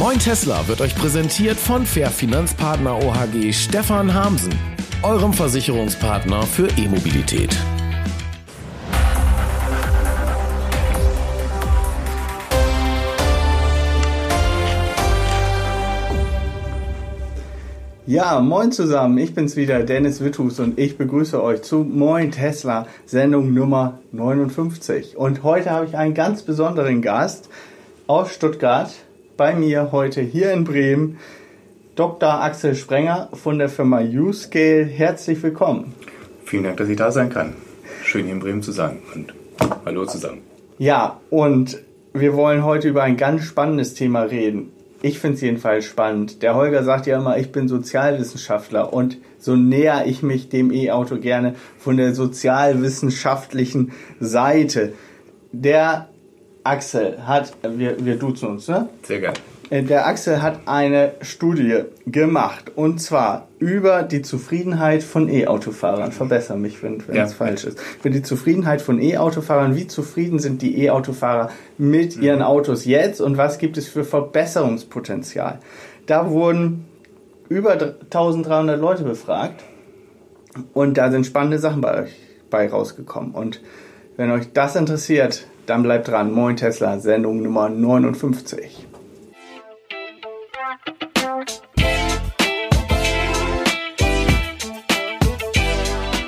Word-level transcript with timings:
Moin 0.00 0.18
Tesla 0.18 0.66
wird 0.66 0.80
euch 0.80 0.94
präsentiert 0.94 1.58
von 1.58 1.84
Fair 1.84 2.08
Finanzpartner 2.08 2.96
OHG 2.96 3.52
Stefan 3.52 4.14
Hamsen, 4.14 4.54
eurem 5.02 5.34
Versicherungspartner 5.34 6.44
für 6.44 6.68
E-Mobilität. 6.78 7.54
Ja, 18.06 18.40
moin 18.40 18.72
zusammen, 18.72 19.18
ich 19.18 19.34
bin's 19.34 19.56
wieder, 19.56 19.82
Dennis 19.82 20.24
Wittus 20.24 20.60
und 20.60 20.78
ich 20.78 20.96
begrüße 20.96 21.42
euch 21.42 21.60
zu 21.60 21.80
Moin 21.80 22.30
Tesla, 22.30 22.86
Sendung 23.04 23.52
Nummer 23.52 23.98
59. 24.12 25.18
Und 25.18 25.42
heute 25.42 25.68
habe 25.68 25.84
ich 25.84 25.98
einen 25.98 26.14
ganz 26.14 26.40
besonderen 26.40 27.02
Gast 27.02 27.50
aus 28.06 28.32
Stuttgart, 28.32 28.90
bei 29.40 29.54
mir 29.54 29.90
heute 29.90 30.20
hier 30.20 30.52
in 30.52 30.64
Bremen, 30.64 31.16
Dr. 31.94 32.42
Axel 32.42 32.74
Sprenger 32.74 33.30
von 33.32 33.58
der 33.58 33.70
Firma 33.70 34.02
U-Scale. 34.02 34.84
Herzlich 34.84 35.42
willkommen. 35.42 35.94
Vielen 36.44 36.64
Dank, 36.64 36.76
dass 36.76 36.90
ich 36.90 36.98
da 36.98 37.10
sein 37.10 37.30
kann. 37.30 37.54
Schön 38.04 38.26
hier 38.26 38.34
in 38.34 38.40
Bremen 38.40 38.60
zu 38.60 38.70
sein 38.70 38.98
und 39.14 39.32
hallo 39.86 40.04
zusammen. 40.04 40.42
Ja, 40.76 41.20
und 41.30 41.78
wir 42.12 42.34
wollen 42.34 42.64
heute 42.64 42.90
über 42.90 43.02
ein 43.02 43.16
ganz 43.16 43.44
spannendes 43.44 43.94
Thema 43.94 44.24
reden. 44.24 44.72
Ich 45.00 45.18
finde 45.20 45.36
es 45.36 45.40
jedenfalls 45.40 45.86
spannend. 45.86 46.42
Der 46.42 46.54
Holger 46.54 46.84
sagt 46.84 47.06
ja 47.06 47.16
immer, 47.16 47.38
ich 47.38 47.50
bin 47.50 47.66
Sozialwissenschaftler 47.66 48.92
und 48.92 49.16
so 49.38 49.56
näher 49.56 50.04
ich 50.04 50.22
mich 50.22 50.50
dem 50.50 50.70
E-Auto 50.70 51.16
gerne 51.16 51.54
von 51.78 51.96
der 51.96 52.14
sozialwissenschaftlichen 52.14 53.92
Seite. 54.20 54.92
Der 55.52 56.09
Axel 56.64 57.26
hat, 57.26 57.52
wir, 57.62 58.04
wir 58.04 58.16
duzen 58.16 58.48
uns, 58.48 58.68
ne? 58.68 58.88
Sehr 59.02 59.20
gerne. 59.20 59.36
Äh, 59.70 59.84
der 59.84 60.06
Axel 60.06 60.42
hat 60.42 60.60
eine 60.66 61.12
Studie 61.22 61.84
gemacht 62.06 62.72
und 62.74 63.00
zwar 63.00 63.48
über 63.58 64.02
die 64.02 64.22
Zufriedenheit 64.22 65.02
von 65.02 65.28
E-Autofahrern. 65.28 66.12
Verbessere 66.12 66.58
mich, 66.58 66.82
wenn 66.82 67.00
es 67.08 67.14
ja. 67.14 67.26
falsch 67.28 67.64
ist. 67.64 67.80
Für 67.80 68.10
die 68.10 68.22
Zufriedenheit 68.22 68.82
von 68.82 69.00
E-Autofahrern. 69.00 69.76
Wie 69.76 69.86
zufrieden 69.86 70.38
sind 70.38 70.60
die 70.62 70.82
E-Autofahrer 70.82 71.50
mit 71.78 72.16
mhm. 72.16 72.22
ihren 72.22 72.42
Autos 72.42 72.84
jetzt 72.84 73.20
und 73.20 73.36
was 73.36 73.58
gibt 73.58 73.78
es 73.78 73.88
für 73.88 74.04
Verbesserungspotenzial? 74.04 75.60
Da 76.06 76.30
wurden 76.30 76.86
über 77.48 77.72
1300 77.72 78.80
Leute 78.80 79.04
befragt 79.04 79.62
und 80.74 80.98
da 80.98 81.10
sind 81.10 81.26
spannende 81.26 81.58
Sachen 81.58 81.80
bei 81.80 82.02
euch 82.02 82.16
bei 82.50 82.68
rausgekommen. 82.68 83.32
Und 83.32 83.60
wenn 84.16 84.30
euch 84.32 84.52
das 84.52 84.74
interessiert, 84.74 85.46
dann 85.66 85.82
bleibt 85.82 86.08
dran. 86.08 86.32
Moin 86.32 86.56
Tesla, 86.56 86.98
Sendung 86.98 87.42
Nummer 87.42 87.68
59. 87.68 88.86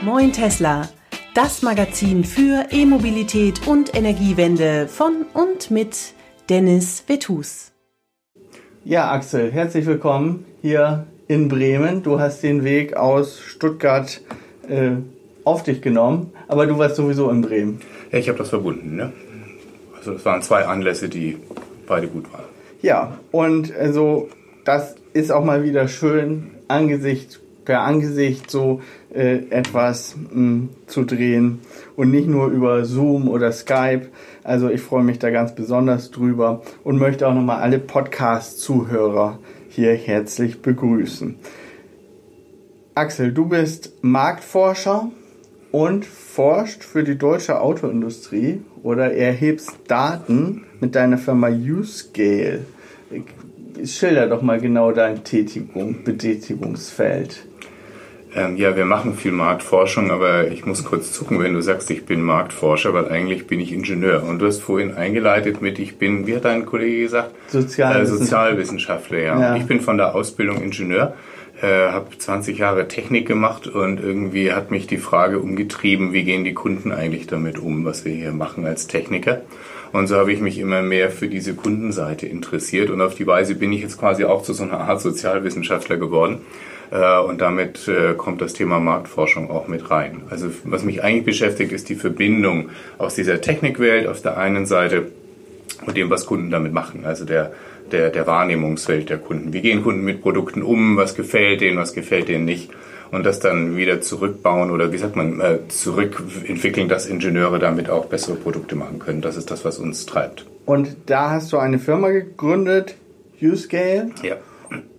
Moin 0.03 0.33
Tesla, 0.33 0.89
das 1.35 1.63
Magazin 1.63 2.25
für 2.25 2.67
E-Mobilität 2.71 3.67
und 3.67 3.95
Energiewende 3.95 4.89
von 4.89 5.27
und 5.33 5.71
mit 5.71 6.15
Dennis 6.49 7.05
Vetus. 7.07 7.73
Ja, 8.85 9.11
Axel, 9.13 9.53
herzlich 9.53 9.87
willkommen 9.87 10.45
hier 10.61 11.07
in 11.29 11.49
Bremen. 11.49 12.03
Du 12.03 12.19
hast 12.19 12.43
den 12.43 12.65
Weg 12.65 12.97
aus 12.97 13.41
Stuttgart 13.41 14.21
äh, 14.69 14.91
auf 15.45 15.63
dich 15.63 15.81
genommen, 15.81 16.33
aber 16.49 16.67
du 16.67 16.79
warst 16.79 16.97
sowieso 16.97 17.31
in 17.31 17.43
Bremen. 17.43 17.81
Ich 18.13 18.29
habe 18.29 18.39
das 18.39 18.51
verbunden. 18.51 18.97
Ne? 18.97 19.13
Also 19.97 20.13
das 20.13 20.25
waren 20.25 20.43
zwei 20.43 20.67
Anlässe, 20.67 21.09
die 21.09 21.39
beide 21.87 22.09
gut 22.09 22.33
waren. 22.33 22.45
Ja, 22.83 23.19
und 23.31 23.75
also 23.75 24.29
das 24.65 24.97
ist 25.13 25.33
auch 25.33 25.45
mal 25.45 25.65
wieder 25.65 25.89
schön 25.89 26.51
angesichts 26.69 27.41
per 27.65 27.83
Angesicht 27.83 28.51
so 28.51 28.83
äh, 29.15 29.37
etwas 29.51 30.17
mh, 30.17 30.31
hm, 30.33 30.69
zu 30.87 31.05
drehen 31.05 31.61
und 31.97 32.11
nicht 32.11 32.29
nur 32.29 32.49
über 32.49 32.85
Zoom 32.85 33.29
oder 33.29 33.53
Skype. 33.53 34.09
Also 34.43 34.69
ich 34.69 34.81
freue 34.81 35.05
mich 35.05 35.19
da 35.19 35.31
ganz 35.31 35.55
besonders 35.55 36.11
drüber 36.11 36.63
und 36.83 36.99
möchte 36.99 37.29
auch 37.29 37.35
nochmal 37.35 37.63
alle 37.63 37.79
Podcast-Zuhörer 37.79 39.39
hier 39.69 39.95
herzlich 39.95 40.61
begrüßen. 40.61 41.37
Axel, 42.95 43.33
du 43.33 43.47
bist 43.47 43.93
Marktforscher 44.03 45.11
und 45.73 46.05
forscht 46.05 46.85
für 46.85 47.03
die 47.03 47.17
deutsche 47.17 47.61
Autoindustrie 47.61 48.61
oder 48.83 49.13
erhebst 49.13 49.73
Daten 49.89 50.65
mit 50.81 50.95
deiner 50.95 51.19
Firma 51.19 51.49
Uscale. 51.49 52.61
Schilder 53.85 54.29
doch 54.29 54.43
mal 54.43 54.61
genau 54.61 54.93
dein 54.93 55.25
Tätigung, 55.25 56.05
Betätigungsfeld. 56.05 57.47
Ähm, 58.35 58.57
ja, 58.57 58.77
wir 58.77 58.87
machen 58.87 59.15
viel 59.15 59.33
Marktforschung, 59.33 60.11
aber 60.11 60.49
ich 60.49 60.65
muss 60.65 60.85
kurz 60.85 61.13
zucken, 61.13 61.41
wenn 61.41 61.53
du 61.53 61.61
sagst, 61.61 61.91
ich 61.91 62.07
bin 62.07 62.23
Marktforscher, 62.23 62.95
weil 62.95 63.09
eigentlich 63.09 63.47
bin 63.47 63.61
ich 63.61 63.73
Ingenieur. 63.73 64.23
Und 64.23 64.39
du 64.39 64.47
hast 64.47 64.61
vorhin 64.61 64.95
eingeleitet 64.95 65.61
mit, 65.61 65.79
ich 65.79 65.99
bin, 65.99 66.27
wie 66.27 66.37
hat 66.37 66.47
dein 66.47 66.65
Kollege 66.65 67.03
gesagt? 67.03 67.33
Sozialwissenschaftler. 67.49 68.03
Äh, 68.03 68.07
Sozialwissenschaftler, 68.07 69.19
ja. 69.19 69.41
ja. 69.41 69.57
Ich 69.57 69.67
bin 69.67 69.81
von 69.81 69.99
der 69.99 70.15
Ausbildung 70.15 70.63
Ingenieur, 70.63 71.15
äh, 71.63 71.91
habe 71.91 72.19
20 72.19 72.59
Jahre 72.59 72.89
Technik 72.89 73.27
gemacht 73.27 73.69
und 73.69 74.01
irgendwie 74.01 74.53
hat 74.53 74.73
mich 74.73 74.89
die 74.89 74.99
Frage 74.99 75.39
umgetrieben, 75.39 76.13
wie 76.13 76.25
gehen 76.25 76.43
die 76.43 76.55
Kunden 76.55 76.91
eigentlich 76.91 77.29
damit 77.29 77.59
um, 77.59 77.85
was 77.85 78.05
wir 78.05 78.13
hier 78.13 78.33
machen 78.33 78.67
als 78.67 78.89
Techniker. 78.89 79.43
Und 79.93 80.09
so 80.09 80.17
habe 80.17 80.33
ich 80.33 80.41
mich 80.41 80.59
immer 80.59 80.83
mehr 80.83 81.11
für 81.11 81.29
diese 81.29 81.55
Kundenseite 81.55 82.27
interessiert 82.27 82.91
und 82.91 83.01
auf 83.01 83.15
die 83.15 83.27
Weise 83.27 83.55
bin 83.55 83.73
ich 83.73 83.83
jetzt 83.83 83.99
quasi 83.99 84.25
auch 84.25 84.43
zu 84.43 84.55
so 84.55 84.65
einer 84.65 84.81
Art 84.81 85.01
Sozialwissenschaftler 85.01 85.99
geworden 85.99 86.41
äh, 86.91 87.19
und 87.21 87.41
damit 87.41 87.87
äh, 87.87 88.15
kommt 88.15 88.41
das 88.41 88.55
Thema 88.55 88.81
Marktforschung 88.81 89.51
auch 89.51 89.69
mit 89.69 89.91
rein. 89.91 90.23
Also 90.31 90.49
was 90.65 90.83
mich 90.83 91.05
eigentlich 91.05 91.27
beschäftigt, 91.27 91.73
ist 91.73 91.89
die 91.89 91.95
Verbindung 91.95 92.71
aus 92.99 93.15
dieser 93.15 93.41
Technikwelt 93.41 94.09
auf 94.09 94.21
der 94.21 94.37
einen 94.37 94.67
Seite 94.67 95.13
und 95.87 95.97
dem, 95.97 96.11
was 96.11 96.27
Kunden 96.27 96.51
damit 96.51 96.73
machen. 96.73 97.05
Also 97.05 97.25
der, 97.25 97.53
der, 97.93 98.11
der 98.11 98.27
Wahrnehmungswelt 98.27 99.11
der 99.11 99.19
Kunden. 99.19 99.53
Wie 99.53 99.61
gehen 99.61 99.83
Kunden 99.83 100.03
mit 100.03 100.23
Produkten 100.23 100.63
um? 100.63 100.97
Was 100.97 101.15
gefällt 101.15 101.61
denen? 101.61 101.79
Was 101.79 101.95
gefällt 101.95 102.29
denen 102.29 102.45
nicht? 102.45 102.71
Und 103.11 103.25
das 103.25 103.41
dann 103.41 103.77
wieder 103.77 104.01
zurückbauen 104.01 104.71
oder 104.71 104.91
wie 104.91 104.97
sagt 104.97 105.17
man, 105.17 105.39
äh, 105.41 105.59
zurückentwickeln, 105.69 106.89
dass 106.89 107.07
Ingenieure 107.07 107.59
damit 107.59 107.91
auch 107.91 108.07
bessere 108.07 108.37
Produkte 108.37 108.75
machen 108.75 108.99
können. 108.99 109.21
Das 109.21 109.37
ist 109.37 109.51
das, 109.51 109.65
was 109.67 109.79
uns 109.79 110.07
treibt. 110.07 110.47
Und 110.65 110.97
da 111.07 111.31
hast 111.31 111.53
du 111.53 111.59
eine 111.59 111.79
Firma 111.79 112.09
gegründet, 112.09 112.97
Uscale. 113.41 114.11
Ja. 114.23 114.37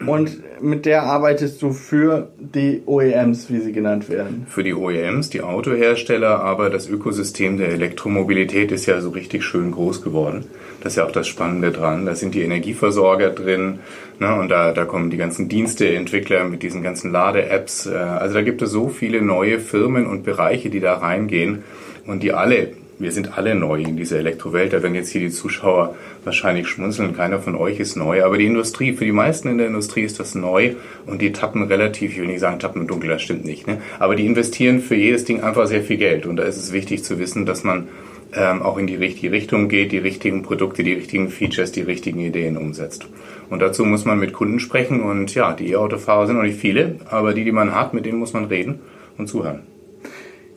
Und 0.05 0.61
mit 0.61 0.85
der 0.85 1.03
arbeitest 1.03 1.61
du 1.61 1.71
für 1.71 2.31
die 2.37 2.81
OEMs, 2.85 3.49
wie 3.49 3.59
sie 3.59 3.71
genannt 3.71 4.09
werden? 4.09 4.45
Für 4.49 4.63
die 4.63 4.73
OEMs, 4.73 5.29
die 5.29 5.41
Autohersteller, 5.41 6.41
aber 6.41 6.69
das 6.69 6.89
Ökosystem 6.89 7.57
der 7.57 7.69
Elektromobilität 7.69 8.71
ist 8.71 8.85
ja 8.85 8.99
so 9.01 9.09
richtig 9.11 9.43
schön 9.43 9.71
groß 9.71 10.01
geworden. 10.01 10.45
Das 10.81 10.93
ist 10.93 10.97
ja 10.97 11.05
auch 11.05 11.11
das 11.11 11.27
Spannende 11.27 11.71
dran. 11.71 12.05
Da 12.05 12.15
sind 12.15 12.35
die 12.35 12.41
Energieversorger 12.41 13.29
drin 13.29 13.79
ne, 14.19 14.35
und 14.35 14.49
da, 14.49 14.73
da 14.73 14.85
kommen 14.85 15.09
die 15.09 15.17
ganzen 15.17 15.47
Diensteentwickler 15.47 16.43
mit 16.43 16.63
diesen 16.63 16.83
ganzen 16.83 17.11
Lade-Apps. 17.11 17.85
Äh, 17.85 17.95
also 17.95 18.35
da 18.35 18.41
gibt 18.41 18.61
es 18.61 18.71
so 18.71 18.89
viele 18.89 19.21
neue 19.21 19.59
Firmen 19.59 20.05
und 20.05 20.23
Bereiche, 20.23 20.69
die 20.69 20.81
da 20.81 20.95
reingehen 20.95 21.63
und 22.05 22.21
die 22.21 22.33
alle 22.33 22.71
wir 22.99 23.11
sind 23.11 23.37
alle 23.37 23.55
neu 23.55 23.81
in 23.81 23.97
dieser 23.97 24.19
Elektrowelt. 24.19 24.73
Da 24.73 24.83
werden 24.83 24.95
jetzt 24.95 25.09
hier 25.09 25.21
die 25.21 25.29
Zuschauer 25.29 25.95
wahrscheinlich 26.23 26.67
schmunzeln. 26.67 27.15
Keiner 27.15 27.39
von 27.39 27.55
euch 27.55 27.79
ist 27.79 27.95
neu. 27.95 28.23
Aber 28.23 28.37
die 28.37 28.45
Industrie, 28.45 28.93
für 28.93 29.05
die 29.05 29.11
meisten 29.11 29.49
in 29.49 29.57
der 29.57 29.67
Industrie 29.67 30.03
ist 30.03 30.19
das 30.19 30.35
neu 30.35 30.75
und 31.05 31.21
die 31.21 31.31
tappen 31.31 31.63
relativ, 31.63 32.11
ich 32.11 32.19
will 32.19 32.27
nicht 32.27 32.39
sagen 32.39 32.59
tappen 32.59 32.87
im 32.87 33.07
das 33.07 33.21
stimmt 33.21 33.45
nicht. 33.45 33.67
Ne? 33.67 33.81
Aber 33.99 34.15
die 34.15 34.25
investieren 34.25 34.79
für 34.79 34.95
jedes 34.95 35.25
Ding 35.25 35.41
einfach 35.41 35.67
sehr 35.67 35.81
viel 35.81 35.97
Geld. 35.97 36.25
Und 36.25 36.37
da 36.37 36.43
ist 36.43 36.57
es 36.57 36.71
wichtig 36.71 37.03
zu 37.03 37.19
wissen, 37.19 37.45
dass 37.45 37.63
man 37.63 37.87
ähm, 38.35 38.61
auch 38.61 38.77
in 38.77 38.87
die 38.87 38.95
richtige 38.95 39.31
Richtung 39.31 39.67
geht, 39.67 39.91
die 39.91 39.97
richtigen 39.97 40.43
Produkte, 40.43 40.83
die 40.83 40.93
richtigen 40.93 41.29
Features, 41.29 41.71
die 41.71 41.81
richtigen 41.81 42.19
Ideen 42.19 42.57
umsetzt. 42.57 43.07
Und 43.49 43.61
dazu 43.61 43.85
muss 43.85 44.05
man 44.05 44.19
mit 44.19 44.33
Kunden 44.33 44.59
sprechen. 44.59 45.01
Und 45.01 45.33
ja, 45.35 45.53
die 45.53 45.71
E-Autofahrer 45.71 46.27
sind 46.27 46.35
noch 46.37 46.43
nicht 46.43 46.59
viele, 46.59 46.97
aber 47.09 47.33
die, 47.33 47.43
die 47.43 47.51
man 47.51 47.75
hat, 47.75 47.93
mit 47.93 48.05
denen 48.05 48.19
muss 48.19 48.33
man 48.33 48.45
reden 48.45 48.79
und 49.17 49.27
zuhören. 49.27 49.61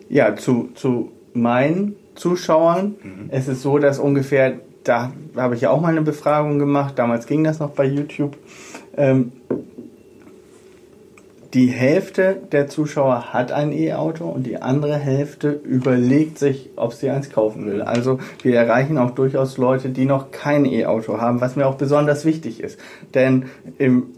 Ja, 0.09 0.37
zu, 0.37 0.71
zu 0.75 1.13
meinen 1.35 1.97
Zuschauern. 2.17 2.97
Mhm. 3.03 3.29
Es 3.29 3.49
ist 3.49 3.63
so, 3.63 3.79
dass 3.79 3.99
ungefähr, 3.99 4.55
da 4.85 5.13
habe 5.37 5.55
ich 5.55 5.63
ja 5.63 5.71
auch 5.71 5.81
mal 5.81 5.89
eine 5.89 6.03
Befragung 6.03 6.59
gemacht, 6.59 6.99
damals 6.99 7.27
ging 7.27 7.45
das 7.45 7.61
noch 7.61 7.71
bei 7.71 7.85
YouTube. 7.85 8.37
Ähm, 8.97 9.33
die 11.55 11.69
Hälfte 11.69 12.37
der 12.53 12.69
Zuschauer 12.69 13.33
hat 13.33 13.51
ein 13.51 13.73
E-Auto 13.73 14.27
und 14.27 14.47
die 14.47 14.61
andere 14.61 14.97
Hälfte 14.97 15.49
überlegt 15.51 16.39
sich, 16.39 16.71
ob 16.77 16.93
sie 16.93 17.09
eins 17.09 17.31
kaufen 17.31 17.65
will. 17.67 17.81
Also 17.81 18.19
wir 18.43 18.55
erreichen 18.57 18.99
auch 18.99 19.13
durchaus 19.13 19.57
Leute, 19.57 19.89
die 19.89 20.05
noch 20.05 20.33
kein 20.33 20.67
E-Auto 20.67 21.19
haben, 21.19 21.41
was 21.41 21.57
mir 21.57 21.67
auch 21.67 21.77
besonders 21.77 22.27
wichtig 22.27 22.63
ist. 22.63 22.79
Denn 23.15 23.47
im, 23.79 24.09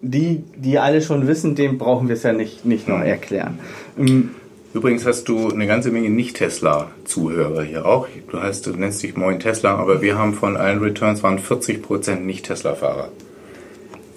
die, 0.00 0.44
die 0.56 0.78
alle 0.78 1.02
schon 1.02 1.26
wissen, 1.26 1.54
dem 1.54 1.76
brauchen 1.76 2.08
wir 2.08 2.14
es 2.14 2.22
ja 2.22 2.32
nicht, 2.32 2.64
nicht 2.64 2.88
noch 2.88 3.00
erklären. 3.00 3.58
Ähm, 3.98 4.30
Übrigens 4.76 5.06
hast 5.06 5.30
du 5.30 5.48
eine 5.48 5.66
ganze 5.66 5.90
Menge 5.90 6.10
Nicht-Tesla-Zuhörer 6.10 7.62
hier 7.62 7.86
auch. 7.86 8.08
Du, 8.30 8.42
heißt, 8.42 8.66
du 8.66 8.72
nennst 8.72 9.02
dich 9.02 9.16
Moin 9.16 9.40
Tesla, 9.40 9.74
aber 9.74 10.02
wir 10.02 10.18
haben 10.18 10.34
von 10.34 10.58
allen 10.58 10.80
Returns 10.80 11.22
waren 11.22 11.38
40% 11.38 12.16
Nicht-Tesla-Fahrer. 12.16 13.08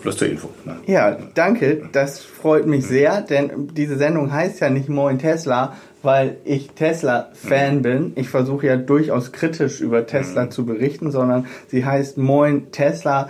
Bloß 0.01 0.17
zur 0.17 0.27
Info. 0.27 0.49
Ne? 0.65 0.75
Ja, 0.85 1.17
danke. 1.33 1.83
Das 1.93 2.19
freut 2.19 2.67
mich 2.67 2.85
sehr, 2.85 3.21
denn 3.21 3.69
diese 3.73 3.97
Sendung 3.97 4.33
heißt 4.33 4.59
ja 4.59 4.69
nicht 4.69 4.89
Moin 4.89 5.17
Tesla, 5.17 5.77
weil 6.03 6.35
ich 6.43 6.71
Tesla-Fan 6.71 7.77
mhm. 7.77 7.81
bin. 7.81 8.11
Ich 8.17 8.27
versuche 8.27 8.67
ja 8.67 8.75
durchaus 8.75 9.31
kritisch 9.31 9.79
über 9.79 10.07
Tesla 10.07 10.43
mhm. 10.43 10.51
zu 10.51 10.65
berichten, 10.65 11.11
sondern 11.11 11.47
sie 11.69 11.85
heißt 11.85 12.17
Moin 12.17 12.69
Tesla. 12.73 13.29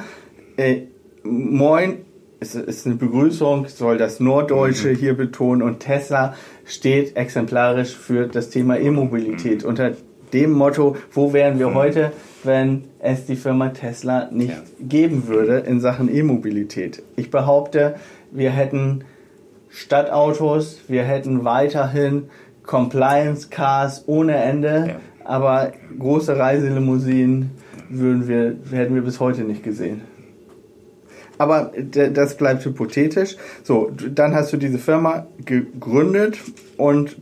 Äh, 0.57 0.87
Moin 1.21 2.05
ist, 2.39 2.56
ist 2.56 2.86
eine 2.86 2.95
Begrüßung, 2.95 3.68
soll 3.68 3.97
das 3.97 4.19
Norddeutsche 4.19 4.89
mhm. 4.89 4.95
hier 4.95 5.18
betonen 5.18 5.62
und 5.62 5.80
Tesla 5.80 6.36
steht 6.65 7.15
exemplarisch 7.15 7.95
für 7.95 8.27
das 8.27 8.50
Thema 8.50 8.77
E-Mobilität. 8.77 9.63
Mhm. 9.63 9.69
Unter 9.69 9.91
dem 10.33 10.51
Motto, 10.51 10.95
wo 11.12 11.33
wären 11.33 11.59
wir 11.59 11.69
mhm. 11.69 11.75
heute, 11.75 12.12
wenn 12.44 12.86
es 13.00 13.25
die 13.25 13.36
Firma 13.36 13.69
Tesla 13.69 14.30
nicht 14.31 14.51
ja. 14.51 14.63
geben 14.80 15.27
würde 15.27 15.57
in 15.59 15.81
Sachen 15.81 16.13
E-Mobilität. 16.13 17.03
Ich 17.15 17.31
behaupte, 17.31 17.95
wir 18.31 18.51
hätten 18.51 19.03
Stadtautos, 19.69 20.81
wir 20.88 21.03
hätten 21.03 21.44
weiterhin 21.44 22.30
Compliance 22.63 23.50
Cars 23.50 24.03
ohne 24.07 24.35
Ende, 24.35 24.85
ja. 24.88 24.95
aber 25.25 25.74
große 25.97 26.38
Reiselimousinen 26.38 27.51
würden 27.89 28.27
wir, 28.27 28.56
hätten 28.71 28.95
wir 28.95 29.01
bis 29.01 29.19
heute 29.19 29.42
nicht 29.42 29.63
gesehen. 29.63 30.01
Aber 31.39 31.71
das 31.91 32.36
bleibt 32.36 32.65
hypothetisch. 32.65 33.38
So, 33.63 33.91
dann 34.13 34.36
hast 34.36 34.53
du 34.53 34.57
diese 34.57 34.77
Firma 34.77 35.25
gegründet 35.45 36.38
und 36.77 37.18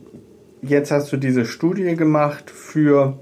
jetzt 0.60 0.90
hast 0.90 1.12
du 1.12 1.16
diese 1.16 1.44
Studie 1.46 1.94
gemacht 1.94 2.50
für, 2.50 3.16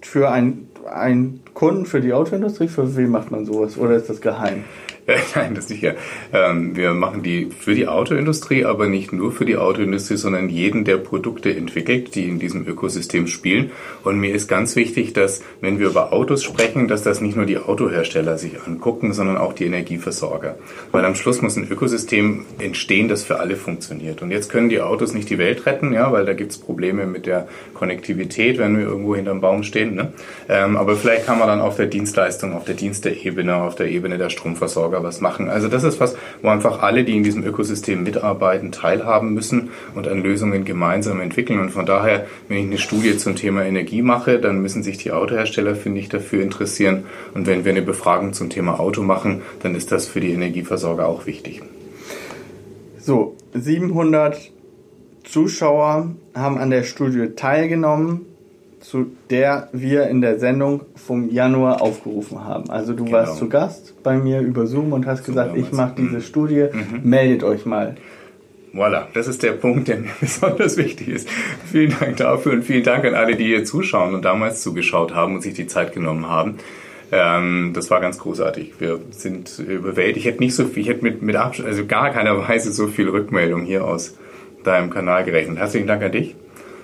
für 0.00 0.30
einen 0.30 1.40
Kunden, 1.52 1.84
für 1.84 2.00
die 2.00 2.14
Autoindustrie. 2.14 2.68
Für 2.68 2.96
wen 2.96 3.10
macht 3.10 3.30
man 3.30 3.44
sowas? 3.44 3.76
Oder 3.76 3.96
ist 3.96 4.08
das 4.08 4.22
geheim? 4.22 4.64
Nein, 5.34 5.54
das 5.54 5.68
sicher. 5.68 5.94
Ähm, 6.32 6.76
wir 6.76 6.94
machen 6.94 7.22
die 7.22 7.50
für 7.50 7.74
die 7.74 7.88
Autoindustrie, 7.88 8.64
aber 8.64 8.88
nicht 8.88 9.12
nur 9.12 9.32
für 9.32 9.44
die 9.44 9.56
Autoindustrie, 9.56 10.16
sondern 10.16 10.48
jeden, 10.48 10.84
der 10.84 10.98
Produkte 10.98 11.54
entwickelt, 11.54 12.14
die 12.14 12.28
in 12.28 12.38
diesem 12.38 12.66
Ökosystem 12.66 13.26
spielen. 13.26 13.70
Und 14.04 14.18
mir 14.18 14.34
ist 14.34 14.48
ganz 14.48 14.76
wichtig, 14.76 15.12
dass, 15.12 15.42
wenn 15.60 15.78
wir 15.78 15.88
über 15.88 16.12
Autos 16.12 16.42
sprechen, 16.42 16.88
dass 16.88 17.02
das 17.02 17.20
nicht 17.20 17.36
nur 17.36 17.46
die 17.46 17.58
Autohersteller 17.58 18.38
sich 18.38 18.62
angucken, 18.66 19.12
sondern 19.12 19.36
auch 19.36 19.52
die 19.52 19.64
Energieversorger. 19.66 20.56
Weil 20.92 21.04
am 21.04 21.14
Schluss 21.14 21.42
muss 21.42 21.56
ein 21.56 21.70
Ökosystem 21.70 22.44
entstehen, 22.58 23.08
das 23.08 23.24
für 23.24 23.40
alle 23.40 23.56
funktioniert. 23.56 24.22
Und 24.22 24.30
jetzt 24.30 24.50
können 24.50 24.68
die 24.68 24.80
Autos 24.80 25.14
nicht 25.14 25.30
die 25.30 25.38
Welt 25.38 25.66
retten, 25.66 25.92
ja, 25.92 26.12
weil 26.12 26.24
da 26.24 26.34
gibt 26.34 26.52
es 26.52 26.58
Probleme 26.58 27.06
mit 27.06 27.26
der 27.26 27.48
Konnektivität, 27.74 28.58
wenn 28.58 28.76
wir 28.76 28.84
irgendwo 28.84 29.16
hinterm 29.16 29.40
Baum 29.40 29.62
stehen. 29.62 29.94
Ne? 29.94 30.12
Ähm, 30.48 30.76
aber 30.76 30.96
vielleicht 30.96 31.26
kann 31.26 31.38
man 31.38 31.48
dann 31.48 31.60
auf 31.60 31.76
der 31.76 31.86
Dienstleistung, 31.86 32.54
auf 32.54 32.64
der 32.64 32.74
Diensteebene, 32.74 33.56
auf 33.56 33.74
der 33.74 33.88
Ebene 33.88 34.18
der 34.18 34.30
Stromversorger 34.30 34.99
selber 35.00 35.08
was 35.08 35.20
machen. 35.20 35.48
Also 35.48 35.68
das 35.68 35.84
ist 35.84 36.00
was, 36.00 36.16
wo 36.42 36.48
einfach 36.48 36.82
alle, 36.82 37.04
die 37.04 37.16
in 37.16 37.22
diesem 37.22 37.44
Ökosystem 37.44 38.02
mitarbeiten, 38.02 38.72
teilhaben 38.72 39.34
müssen 39.34 39.70
und 39.94 40.08
an 40.08 40.22
Lösungen 40.22 40.64
gemeinsam 40.64 41.20
entwickeln. 41.20 41.60
Und 41.60 41.70
von 41.70 41.86
daher, 41.86 42.26
wenn 42.48 42.58
ich 42.58 42.66
eine 42.66 42.78
Studie 42.78 43.16
zum 43.16 43.36
Thema 43.36 43.64
Energie 43.64 44.02
mache, 44.02 44.38
dann 44.38 44.60
müssen 44.62 44.82
sich 44.82 44.98
die 44.98 45.12
Autohersteller, 45.12 45.74
finde 45.74 46.00
ich, 46.00 46.08
dafür 46.08 46.42
interessieren. 46.42 47.04
Und 47.34 47.46
wenn 47.46 47.64
wir 47.64 47.72
eine 47.72 47.82
Befragung 47.82 48.32
zum 48.32 48.50
Thema 48.50 48.78
Auto 48.78 49.02
machen, 49.02 49.42
dann 49.62 49.74
ist 49.74 49.90
das 49.92 50.06
für 50.06 50.20
die 50.20 50.32
Energieversorger 50.32 51.06
auch 51.06 51.26
wichtig. 51.26 51.62
So, 52.98 53.36
700 53.54 54.52
Zuschauer 55.24 56.14
haben 56.34 56.58
an 56.58 56.70
der 56.70 56.82
Studie 56.82 57.34
teilgenommen 57.34 58.26
zu 58.90 59.12
der 59.30 59.68
wir 59.72 60.08
in 60.08 60.20
der 60.20 60.40
Sendung 60.40 60.80
vom 60.96 61.30
Januar 61.30 61.80
aufgerufen 61.80 62.44
haben. 62.44 62.70
Also 62.70 62.92
du 62.92 63.04
genau. 63.04 63.18
warst 63.18 63.36
zu 63.36 63.48
Gast 63.48 63.94
bei 64.02 64.16
mir 64.16 64.40
über 64.40 64.66
Zoom 64.66 64.92
und 64.92 65.06
hast 65.06 65.24
gesagt, 65.24 65.56
ich 65.56 65.70
mache 65.70 65.94
diese 65.96 66.16
mhm. 66.16 66.22
Studie, 66.22 66.66
mhm. 66.72 67.08
meldet 67.08 67.44
euch 67.44 67.64
mal. 67.66 67.94
Voilà, 68.74 69.04
das 69.14 69.28
ist 69.28 69.44
der 69.44 69.52
Punkt, 69.52 69.86
der 69.86 69.98
mir 69.98 70.10
besonders 70.20 70.76
wichtig 70.76 71.08
ist. 71.08 71.28
Vielen 71.70 71.94
Dank 72.00 72.16
dafür 72.16 72.52
und 72.52 72.64
vielen 72.64 72.82
Dank 72.82 73.04
an 73.04 73.14
alle, 73.14 73.36
die 73.36 73.44
hier 73.44 73.64
zuschauen 73.64 74.12
und 74.12 74.24
damals 74.24 74.60
zugeschaut 74.60 75.14
haben 75.14 75.36
und 75.36 75.42
sich 75.42 75.54
die 75.54 75.68
Zeit 75.68 75.92
genommen 75.92 76.28
haben. 76.28 76.56
Ähm, 77.12 77.70
das 77.72 77.92
war 77.92 78.00
ganz 78.00 78.18
großartig. 78.18 78.74
Wir 78.80 78.98
sind 79.10 79.56
überwältigt. 79.60 80.18
Ich 80.18 80.24
hätte 80.24 80.40
nicht 80.40 80.56
so 80.56 80.64
viel, 80.64 80.82
ich 80.82 80.88
hätte 80.88 81.04
mit, 81.04 81.22
mit 81.22 81.36
Abstand, 81.36 81.68
also 81.68 81.86
gar 81.86 82.10
keiner 82.10 82.36
Weise 82.48 82.72
so 82.72 82.88
viel 82.88 83.08
Rückmeldung 83.08 83.62
hier 83.62 83.84
aus 83.84 84.16
deinem 84.64 84.90
Kanal 84.90 85.22
gerechnet. 85.24 85.58
Herzlichen 85.58 85.86
Dank 85.86 86.02
an 86.02 86.10
dich. 86.10 86.34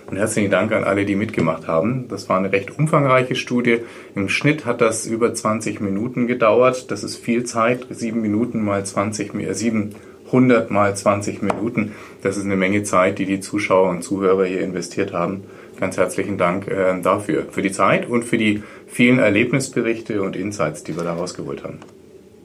Und 0.07 0.17
herzlichen 0.17 0.53
Dank 0.53 0.71
an 0.71 0.85
alle, 0.85 1.05
die 1.05 1.17
mitgemacht 1.17 1.67
haben. 1.67 2.07
Das 2.09 2.29
war 2.29 2.39
eine 2.39 2.53
recht 2.53 2.79
umfangreiche 2.79 3.35
Studie. 3.35 3.79
Im 4.15 4.29
Schnitt 4.29 4.65
hat 4.65 4.81
das 4.81 5.07
über 5.07 5.35
20 5.35 5.81
Minuten 5.81 6.29
gedauert. 6.29 6.93
Das 6.93 7.03
ist 7.03 7.17
viel 7.17 7.45
Zeit. 7.45 7.87
Sieben 7.91 8.21
Minuten 8.21 8.65
mal 8.65 8.87
20, 8.87 9.35
äh, 9.35 9.53
700 9.53 10.71
mal 10.71 10.97
20 10.97 11.43
Minuten. 11.43 11.93
Das 12.23 12.37
ist 12.37 12.45
eine 12.45 12.55
Menge 12.55 12.85
Zeit, 12.85 13.19
die 13.19 13.27
die 13.27 13.41
Zuschauer 13.41 13.91
und 13.91 14.03
Zuhörer 14.03 14.45
hier 14.45 14.61
investiert 14.61 15.13
haben. 15.13 15.43
Ganz 15.81 15.97
herzlichen 15.97 16.39
Dank 16.39 16.69
äh, 16.69 17.01
dafür. 17.03 17.47
Für 17.51 17.63
die 17.63 17.73
Zeit 17.73 18.09
und 18.09 18.25
für 18.25 18.39
die 18.39 18.63
vielen 18.87 19.19
Erlebnisberichte 19.19 20.23
und 20.23 20.37
Insights, 20.37 20.85
die 20.85 20.97
wir 20.97 21.03
da 21.03 21.15
rausgeholt 21.15 21.65
haben. 21.65 21.81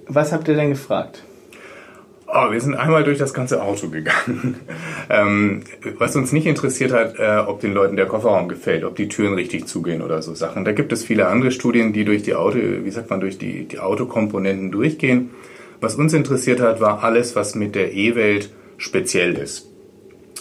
Was 0.08 0.32
habt 0.32 0.48
ihr 0.48 0.56
denn 0.56 0.70
gefragt? 0.70 1.24
Oh, 2.34 2.50
wir 2.50 2.62
sind 2.62 2.76
einmal 2.76 3.04
durch 3.04 3.18
das 3.18 3.34
ganze 3.34 3.62
Auto 3.62 3.90
gegangen. 3.90 4.56
ähm, 5.10 5.64
was 5.98 6.16
uns 6.16 6.32
nicht 6.32 6.46
interessiert 6.46 6.94
hat, 6.94 7.20
äh, 7.20 7.44
ob 7.46 7.60
den 7.60 7.74
Leuten 7.74 7.98
der 7.98 8.06
Kofferraum 8.06 8.48
gefällt, 8.48 8.86
ob 8.86 8.96
die 8.96 9.10
Türen 9.10 9.34
richtig 9.34 9.68
zugehen 9.68 10.02
oder 10.02 10.22
so 10.22 10.34
Sachen. 10.34 10.64
Da 10.64 10.72
gibt 10.72 10.94
es 10.94 11.04
viele 11.04 11.28
andere 11.28 11.52
Studien, 11.52 11.92
die 11.92 12.06
durch 12.06 12.24
die 12.24 12.34
Auto, 12.36 12.58
wie 12.58 12.92
sagt 12.92 13.10
man, 13.10 13.20
durch 13.20 13.38
die, 13.38 13.66
die 13.66 13.80
Autokomponenten 13.80 14.72
durchgehen. 14.72 15.32
Was 15.82 15.96
uns 15.96 16.14
interessiert 16.14 16.62
hat, 16.62 16.80
war 16.80 17.04
alles, 17.04 17.36
was 17.36 17.54
mit 17.54 17.76
der 17.76 17.92
E-Welt 17.92 18.50
speziell 18.78 19.34
ist. 19.34 19.68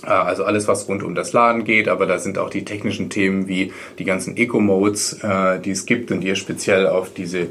Äh, 0.04 0.10
also 0.10 0.44
alles, 0.44 0.68
was 0.68 0.88
rund 0.88 1.02
um 1.02 1.16
das 1.16 1.32
Laden 1.32 1.64
geht, 1.64 1.88
aber 1.88 2.06
da 2.06 2.18
sind 2.18 2.38
auch 2.38 2.50
die 2.50 2.64
technischen 2.64 3.10
Themen 3.10 3.48
wie 3.48 3.72
die 3.98 4.04
ganzen 4.04 4.36
Eco-Modes, 4.36 5.24
äh, 5.24 5.58
die 5.58 5.72
es 5.72 5.86
gibt 5.86 6.12
und 6.12 6.20
die 6.20 6.36
speziell 6.36 6.86
auf 6.86 7.12
diese 7.12 7.48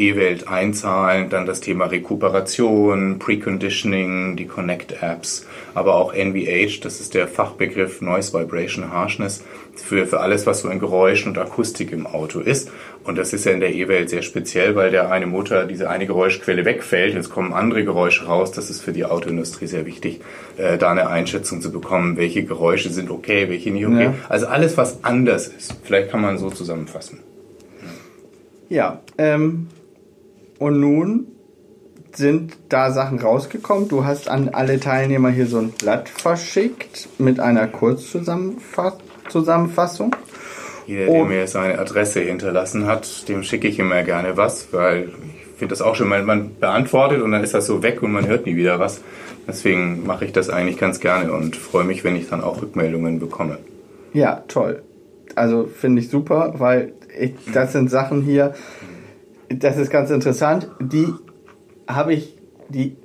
E-Welt 0.00 0.48
einzahlen, 0.48 1.28
dann 1.28 1.46
das 1.46 1.60
Thema 1.60 1.86
Rekuperation, 1.86 3.18
Preconditioning, 3.18 4.36
die 4.36 4.46
Connect-Apps, 4.46 5.46
aber 5.74 5.94
auch 5.94 6.14
NVH, 6.14 6.80
das 6.82 7.00
ist 7.00 7.14
der 7.14 7.28
Fachbegriff 7.28 8.00
Noise 8.00 8.32
Vibration 8.32 8.90
Harshness, 8.90 9.44
für, 9.76 10.06
für 10.06 10.20
alles, 10.20 10.46
was 10.46 10.60
so 10.60 10.68
in 10.68 10.78
Geräuschen 10.78 11.28
und 11.28 11.38
Akustik 11.38 11.92
im 11.92 12.06
Auto 12.06 12.40
ist. 12.40 12.70
Und 13.04 13.16
das 13.16 13.32
ist 13.32 13.46
ja 13.46 13.52
in 13.52 13.60
der 13.60 13.72
E-Welt 13.72 14.10
sehr 14.10 14.22
speziell, 14.22 14.76
weil 14.76 14.90
der 14.90 15.10
eine 15.10 15.26
Motor, 15.26 15.64
diese 15.64 15.88
eine 15.88 16.06
Geräuschquelle 16.06 16.64
wegfällt, 16.64 17.14
jetzt 17.14 17.30
kommen 17.30 17.52
andere 17.52 17.84
Geräusche 17.84 18.26
raus. 18.26 18.52
Das 18.52 18.68
ist 18.68 18.82
für 18.82 18.92
die 18.92 19.04
Autoindustrie 19.04 19.66
sehr 19.66 19.86
wichtig, 19.86 20.20
äh, 20.58 20.76
da 20.76 20.90
eine 20.90 21.08
Einschätzung 21.08 21.60
zu 21.60 21.72
bekommen, 21.72 22.16
welche 22.16 22.44
Geräusche 22.44 22.90
sind 22.90 23.10
okay, 23.10 23.48
welche 23.48 23.70
nicht 23.70 23.86
okay. 23.86 24.04
Ja. 24.04 24.14
Also 24.28 24.46
alles, 24.46 24.76
was 24.76 25.02
anders 25.02 25.48
ist. 25.48 25.76
Vielleicht 25.82 26.10
kann 26.10 26.20
man 26.20 26.38
so 26.38 26.50
zusammenfassen. 26.50 27.20
Ja, 28.68 29.00
ähm, 29.18 29.66
und 30.60 30.78
nun 30.78 31.26
sind 32.12 32.56
da 32.68 32.92
Sachen 32.92 33.18
rausgekommen. 33.18 33.88
Du 33.88 34.04
hast 34.04 34.28
an 34.28 34.50
alle 34.50 34.78
Teilnehmer 34.78 35.30
hier 35.30 35.46
so 35.46 35.58
ein 35.58 35.70
Blatt 35.70 36.08
verschickt 36.08 37.08
mit 37.18 37.40
einer 37.40 37.66
Kurzzusammenfassung. 37.66 40.14
Jeder, 40.86 41.06
der 41.06 41.24
mir 41.24 41.46
seine 41.46 41.78
Adresse 41.78 42.20
hinterlassen 42.20 42.86
hat, 42.86 43.28
dem 43.28 43.42
schicke 43.42 43.68
ich 43.68 43.78
immer 43.78 44.02
gerne 44.02 44.36
was, 44.36 44.72
weil 44.72 45.04
ich 45.04 45.58
finde 45.58 45.72
das 45.72 45.80
auch 45.82 45.94
schon, 45.94 46.08
man, 46.08 46.26
man 46.26 46.56
beantwortet 46.58 47.22
und 47.22 47.32
dann 47.32 47.42
ist 47.42 47.54
das 47.54 47.66
so 47.66 47.82
weg 47.82 48.02
und 48.02 48.12
man 48.12 48.26
hört 48.26 48.44
nie 48.46 48.56
wieder 48.56 48.78
was. 48.78 49.00
Deswegen 49.48 50.06
mache 50.06 50.26
ich 50.26 50.32
das 50.32 50.50
eigentlich 50.50 50.78
ganz 50.78 51.00
gerne 51.00 51.32
und 51.32 51.56
freue 51.56 51.84
mich, 51.84 52.04
wenn 52.04 52.16
ich 52.16 52.28
dann 52.28 52.42
auch 52.42 52.60
Rückmeldungen 52.60 53.18
bekomme. 53.18 53.56
Ja, 54.12 54.44
toll. 54.48 54.82
Also 55.36 55.66
finde 55.66 56.02
ich 56.02 56.10
super, 56.10 56.54
weil 56.58 56.92
ich, 57.18 57.32
das 57.54 57.72
sind 57.72 57.90
Sachen 57.90 58.22
hier, 58.22 58.52
das 59.50 59.76
ist 59.76 59.90
ganz 59.90 60.10
interessant. 60.10 60.70
Die 60.80 61.08
habe 61.88 62.14
ich, 62.14 62.36
die, 62.68 62.96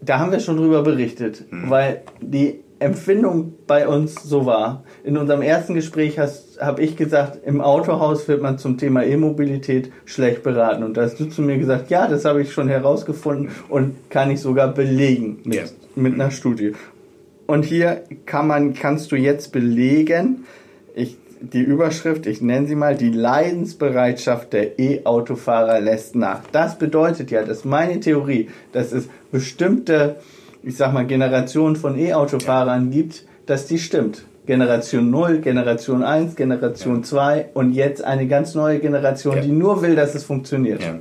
da 0.00 0.18
haben 0.18 0.30
wir 0.30 0.40
schon 0.40 0.56
drüber 0.56 0.82
berichtet, 0.82 1.44
mhm. 1.50 1.70
weil 1.70 2.02
die 2.20 2.60
Empfindung 2.78 3.54
bei 3.66 3.86
uns 3.86 4.22
so 4.22 4.44
war. 4.44 4.84
In 5.04 5.16
unserem 5.16 5.40
ersten 5.40 5.74
Gespräch 5.74 6.18
habe 6.18 6.82
ich 6.82 6.96
gesagt, 6.96 7.38
im 7.46 7.60
Autohaus 7.60 8.26
wird 8.28 8.42
man 8.42 8.58
zum 8.58 8.76
Thema 8.76 9.04
E-Mobilität 9.04 9.92
schlecht 10.04 10.42
beraten. 10.42 10.82
Und 10.82 10.96
da 10.96 11.02
hast 11.02 11.18
du 11.20 11.26
zu 11.26 11.42
mir 11.42 11.58
gesagt, 11.58 11.90
ja, 11.90 12.08
das 12.08 12.24
habe 12.24 12.42
ich 12.42 12.52
schon 12.52 12.68
herausgefunden 12.68 13.50
und 13.68 14.10
kann 14.10 14.30
ich 14.30 14.40
sogar 14.40 14.68
belegen 14.68 15.40
mit, 15.44 15.54
ja. 15.54 15.62
mit 15.94 16.14
einer 16.14 16.32
Studie. 16.32 16.72
Und 17.46 17.64
hier 17.64 18.02
kann 18.26 18.46
man, 18.46 18.74
kannst 18.74 19.12
du 19.12 19.16
jetzt 19.16 19.52
belegen, 19.52 20.44
die 21.42 21.62
Überschrift, 21.62 22.26
ich 22.26 22.40
nenne 22.40 22.66
sie 22.66 22.74
mal, 22.74 22.96
die 22.96 23.10
Leidensbereitschaft 23.10 24.52
der 24.52 24.78
E-Autofahrer 24.78 25.80
lässt 25.80 26.14
nach. 26.14 26.40
Das 26.52 26.78
bedeutet 26.78 27.30
ja, 27.30 27.42
dass 27.42 27.64
meine 27.64 28.00
Theorie, 28.00 28.48
dass 28.72 28.92
es 28.92 29.08
bestimmte, 29.30 30.16
ich 30.62 30.76
sag 30.76 30.92
mal, 30.92 31.06
Generationen 31.06 31.76
von 31.76 31.98
E-Autofahrern 31.98 32.90
gibt, 32.90 33.26
dass 33.46 33.66
die 33.66 33.78
stimmt. 33.78 34.24
Generation 34.46 35.10
0, 35.10 35.38
Generation 35.38 36.02
1, 36.02 36.34
Generation 36.34 37.04
2 37.04 37.50
und 37.54 37.72
jetzt 37.72 38.02
eine 38.02 38.26
ganz 38.26 38.54
neue 38.54 38.80
Generation, 38.80 39.36
ja. 39.36 39.42
die 39.42 39.52
nur 39.52 39.82
will, 39.82 39.94
dass 39.94 40.14
es 40.14 40.24
funktioniert. 40.24 40.82
Ja. 40.82 40.98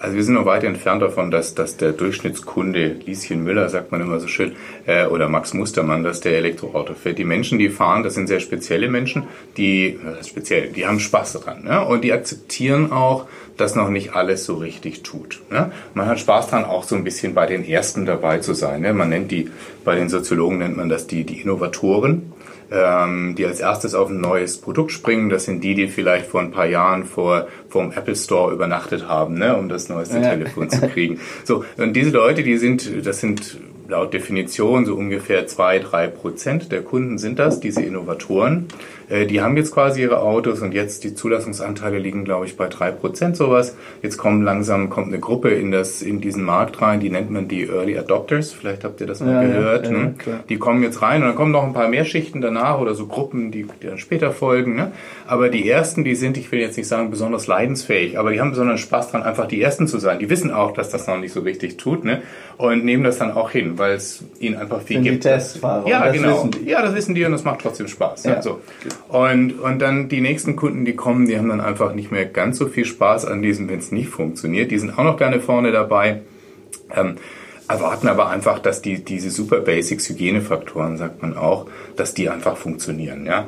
Also 0.00 0.14
wir 0.14 0.22
sind 0.22 0.34
noch 0.34 0.46
weit 0.46 0.62
entfernt 0.62 1.02
davon, 1.02 1.30
dass, 1.30 1.54
dass 1.54 1.76
der 1.76 1.92
Durchschnittskunde, 1.92 2.96
Lieschen 3.04 3.42
Müller 3.42 3.68
sagt 3.68 3.90
man 3.90 4.00
immer 4.00 4.20
so 4.20 4.28
schön, 4.28 4.52
äh, 4.86 5.06
oder 5.06 5.28
Max 5.28 5.54
Mustermann, 5.54 6.04
dass 6.04 6.20
der 6.20 6.36
Elektroauto 6.36 6.94
fährt. 6.94 7.18
Die 7.18 7.24
Menschen, 7.24 7.58
die 7.58 7.68
fahren, 7.68 8.04
das 8.04 8.14
sind 8.14 8.28
sehr 8.28 8.38
spezielle 8.38 8.88
Menschen, 8.88 9.24
die, 9.56 9.86
äh, 9.88 10.24
speziell, 10.24 10.68
die 10.68 10.86
haben 10.86 11.00
Spaß 11.00 11.32
daran. 11.32 11.64
Ne? 11.64 11.84
Und 11.84 12.04
die 12.04 12.12
akzeptieren 12.12 12.92
auch, 12.92 13.26
dass 13.56 13.74
noch 13.74 13.88
nicht 13.90 14.14
alles 14.14 14.44
so 14.44 14.54
richtig 14.54 15.02
tut. 15.02 15.40
Ne? 15.50 15.72
Man 15.94 16.06
hat 16.06 16.20
Spaß 16.20 16.48
daran, 16.48 16.64
auch 16.64 16.84
so 16.84 16.94
ein 16.94 17.02
bisschen 17.02 17.34
bei 17.34 17.46
den 17.46 17.64
Ersten 17.64 18.06
dabei 18.06 18.38
zu 18.38 18.54
sein. 18.54 18.82
Ne? 18.82 18.92
Man 18.92 19.08
nennt 19.08 19.32
die, 19.32 19.50
bei 19.84 19.96
den 19.96 20.08
Soziologen 20.08 20.58
nennt 20.58 20.76
man 20.76 20.88
das 20.88 21.08
die, 21.08 21.24
die 21.24 21.40
Innovatoren 21.40 22.32
ähm, 22.70 23.34
die 23.36 23.46
als 23.46 23.60
erstes 23.60 23.94
auf 23.94 24.08
ein 24.10 24.20
neues 24.20 24.58
Produkt 24.58 24.92
springen. 24.92 25.28
Das 25.28 25.44
sind 25.44 25.62
die, 25.62 25.74
die 25.74 25.88
vielleicht 25.88 26.26
vor 26.26 26.40
ein 26.40 26.50
paar 26.50 26.66
Jahren 26.66 27.04
vor 27.04 27.48
vom 27.68 27.92
Apple 27.92 28.16
Store 28.16 28.52
übernachtet 28.52 29.08
haben, 29.08 29.34
ne, 29.34 29.56
um 29.56 29.68
das 29.68 29.88
neueste 29.88 30.18
ja. 30.18 30.30
Telefon 30.30 30.70
zu 30.70 30.88
kriegen. 30.88 31.20
So 31.44 31.64
und 31.76 31.94
diese 31.94 32.10
Leute, 32.10 32.42
die 32.42 32.56
sind, 32.58 33.06
das 33.06 33.20
sind 33.20 33.58
laut 33.88 34.12
Definition 34.12 34.84
so 34.84 34.94
ungefähr 34.94 35.46
zwei, 35.46 35.78
drei 35.78 36.06
Prozent 36.08 36.70
der 36.70 36.82
Kunden 36.82 37.16
sind 37.18 37.38
das, 37.38 37.58
diese 37.58 37.82
Innovatoren. 37.82 38.68
Äh, 39.08 39.26
die 39.26 39.40
haben 39.40 39.56
jetzt 39.56 39.72
quasi 39.72 40.02
ihre 40.02 40.20
Autos 40.20 40.60
und 40.60 40.72
jetzt 40.72 41.04
die 41.04 41.14
Zulassungsanteile 41.14 41.98
liegen, 41.98 42.24
glaube 42.24 42.44
ich, 42.44 42.56
bei 42.56 42.68
drei 42.68 42.90
Prozent 42.90 43.36
sowas. 43.36 43.76
Jetzt 44.02 44.18
kommen 44.18 44.42
langsam, 44.42 44.90
kommt 44.90 45.08
eine 45.08 45.18
Gruppe 45.18 45.50
in 45.50 45.70
das, 45.70 46.02
in 46.02 46.20
diesen 46.20 46.44
Markt 46.44 46.80
rein, 46.82 47.00
die 47.00 47.08
nennt 47.08 47.30
man 47.30 47.48
die 47.48 47.66
Early 47.66 47.96
Adopters. 47.96 48.52
Vielleicht 48.52 48.84
habt 48.84 49.00
ihr 49.00 49.06
das 49.06 49.20
mal 49.20 49.32
ja, 49.32 49.42
gehört. 49.42 49.86
Ja, 49.86 49.92
ne? 49.92 50.14
Die 50.48 50.58
kommen 50.58 50.82
jetzt 50.82 51.00
rein 51.00 51.22
und 51.22 51.28
dann 51.28 51.36
kommen 51.36 51.52
noch 51.52 51.64
ein 51.64 51.72
paar 51.72 51.88
mehr 51.88 52.04
Schichten 52.04 52.40
danach 52.40 52.80
oder 52.80 52.94
so 52.94 53.06
Gruppen, 53.06 53.50
die, 53.50 53.66
die 53.82 53.86
dann 53.86 53.98
später 53.98 54.32
folgen. 54.32 54.76
Ne? 54.76 54.92
Aber 55.26 55.48
die 55.48 55.68
ersten, 55.68 56.04
die 56.04 56.14
sind, 56.14 56.36
ich 56.36 56.52
will 56.52 56.60
jetzt 56.60 56.76
nicht 56.76 56.88
sagen 56.88 57.10
besonders 57.10 57.46
leidensfähig, 57.46 58.18
aber 58.18 58.32
die 58.32 58.40
haben 58.40 58.50
besonderen 58.50 58.78
Spaß 58.78 59.12
dran, 59.12 59.22
einfach 59.22 59.48
die 59.48 59.62
ersten 59.62 59.86
zu 59.86 59.98
sein. 59.98 60.18
Die 60.18 60.28
wissen 60.28 60.50
auch, 60.50 60.72
dass 60.72 60.90
das 60.90 61.06
noch 61.06 61.18
nicht 61.18 61.32
so 61.32 61.40
richtig 61.40 61.78
tut, 61.78 62.04
ne? 62.04 62.22
Und 62.58 62.84
nehmen 62.84 63.04
das 63.04 63.18
dann 63.18 63.32
auch 63.32 63.50
hin, 63.50 63.77
weil 63.78 63.94
es 63.94 64.22
ihnen 64.40 64.56
einfach 64.56 64.82
viel 64.82 64.96
sind 64.96 65.04
gibt. 65.04 65.24
Die 65.24 65.28
Testfahrer. 65.28 65.88
Ja, 65.88 66.10
genau. 66.10 66.50
Ja, 66.64 66.82
das 66.82 66.94
wissen 66.94 67.14
die 67.14 67.24
und 67.24 67.32
das 67.32 67.44
macht 67.44 67.60
trotzdem 67.60 67.88
Spaß. 67.88 68.24
Ne? 68.24 68.32
Ja. 68.32 68.42
So. 68.42 68.60
Und, 69.08 69.58
und 69.60 69.78
dann 69.80 70.08
die 70.08 70.20
nächsten 70.20 70.56
Kunden, 70.56 70.84
die 70.84 70.94
kommen, 70.94 71.26
die 71.26 71.38
haben 71.38 71.48
dann 71.48 71.60
einfach 71.60 71.94
nicht 71.94 72.10
mehr 72.10 72.26
ganz 72.26 72.58
so 72.58 72.66
viel 72.66 72.84
Spaß 72.84 73.24
an 73.24 73.42
diesem, 73.42 73.68
wenn 73.68 73.78
es 73.78 73.92
nicht 73.92 74.08
funktioniert. 74.08 74.70
Die 74.70 74.78
sind 74.78 74.98
auch 74.98 75.04
noch 75.04 75.16
gerne 75.16 75.40
vorne 75.40 75.72
dabei. 75.72 76.22
Ähm, 76.94 77.16
erwarten 77.68 78.08
aber 78.08 78.28
einfach, 78.30 78.58
dass 78.58 78.82
die, 78.82 79.04
diese 79.04 79.30
super 79.30 79.60
Basics 79.60 80.08
Hygienefaktoren, 80.08 80.96
sagt 80.96 81.22
man 81.22 81.36
auch, 81.36 81.66
dass 81.96 82.14
die 82.14 82.28
einfach 82.30 82.56
funktionieren, 82.56 83.26
ja. 83.26 83.46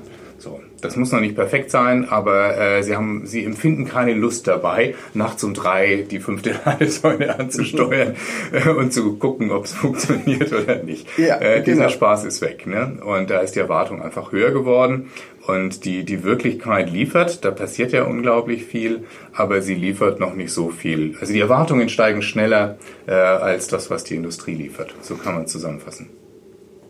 Das 0.80 0.96
muss 0.96 1.12
noch 1.12 1.20
nicht 1.20 1.34
perfekt 1.34 1.70
sein, 1.70 2.08
aber 2.08 2.56
äh, 2.58 2.82
sie 2.82 2.96
haben, 2.96 3.26
sie 3.26 3.44
empfinden 3.44 3.86
keine 3.86 4.14
Lust 4.14 4.46
dabei, 4.46 4.94
nachts 5.14 5.44
um 5.44 5.54
drei 5.54 6.06
die 6.10 6.20
fünfte 6.20 6.54
Ladesäule 6.64 7.38
anzusteuern 7.38 8.14
äh, 8.52 8.68
und 8.70 8.92
zu 8.92 9.16
gucken, 9.16 9.50
ob 9.50 9.64
es 9.64 9.72
funktioniert 9.74 10.52
oder 10.52 10.82
nicht. 10.82 11.06
Ja, 11.18 11.38
äh, 11.38 11.62
dieser 11.62 11.76
genau. 11.76 11.88
Spaß 11.90 12.24
ist 12.24 12.40
weg, 12.40 12.66
ne? 12.66 12.98
Und 13.04 13.30
da 13.30 13.40
ist 13.40 13.54
die 13.56 13.60
Erwartung 13.60 14.02
einfach 14.02 14.32
höher 14.32 14.50
geworden. 14.50 15.10
Und 15.46 15.84
die, 15.84 16.04
die 16.04 16.22
Wirklichkeit 16.22 16.90
liefert, 16.90 17.44
da 17.44 17.50
passiert 17.50 17.92
ja 17.92 18.04
unglaublich 18.04 18.64
viel, 18.64 19.04
aber 19.32 19.62
sie 19.62 19.74
liefert 19.74 20.20
noch 20.20 20.34
nicht 20.34 20.52
so 20.52 20.70
viel. 20.70 21.16
Also 21.20 21.32
die 21.32 21.40
Erwartungen 21.40 21.88
steigen 21.88 22.22
schneller 22.22 22.78
äh, 23.06 23.12
als 23.12 23.66
das, 23.66 23.90
was 23.90 24.04
die 24.04 24.16
Industrie 24.16 24.54
liefert. 24.54 24.94
So 25.00 25.16
kann 25.16 25.34
man 25.34 25.46
zusammenfassen. 25.46 26.10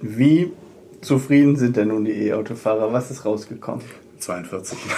Wie 0.01 0.51
zufrieden 1.01 1.57
sind 1.57 1.77
denn 1.77 1.89
nun 1.89 2.05
die 2.05 2.29
E-Autofahrer? 2.29 2.93
Was 2.93 3.11
ist 3.11 3.25
rausgekommen? 3.25 3.83
42. 4.21 4.79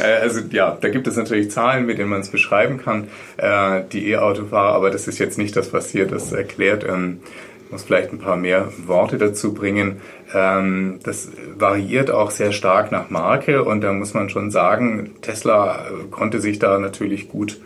Äh, 0.00 0.20
also 0.20 0.40
ja, 0.50 0.76
da 0.80 0.88
gibt 0.88 1.06
es 1.06 1.16
natürlich 1.16 1.50
Zahlen, 1.50 1.86
mit 1.86 1.98
denen 1.98 2.08
man 2.08 2.20
es 2.20 2.30
beschreiben 2.30 2.78
kann, 2.78 3.08
äh, 3.36 3.82
die 3.92 4.08
E-Autofahrer, 4.10 4.74
aber 4.74 4.90
das 4.90 5.06
ist 5.06 5.18
jetzt 5.18 5.38
nicht 5.38 5.54
das, 5.54 5.72
was 5.72 5.90
hier 5.90 6.06
das 6.06 6.32
erklärt. 6.32 6.84
Ähm, 6.88 7.20
ich 7.66 7.72
muss 7.72 7.84
vielleicht 7.84 8.12
ein 8.12 8.18
paar 8.18 8.36
mehr 8.36 8.72
Worte 8.86 9.18
dazu 9.18 9.54
bringen. 9.54 10.00
Ähm, 10.34 10.98
das 11.04 11.28
variiert 11.56 12.10
auch 12.10 12.30
sehr 12.30 12.52
stark 12.52 12.90
nach 12.90 13.10
Marke 13.10 13.64
und 13.64 13.82
da 13.82 13.92
muss 13.92 14.14
man 14.14 14.28
schon 14.28 14.50
sagen, 14.50 15.14
Tesla 15.20 15.86
konnte 16.10 16.40
sich 16.40 16.58
da 16.58 16.78
natürlich 16.78 17.28
gut 17.28 17.60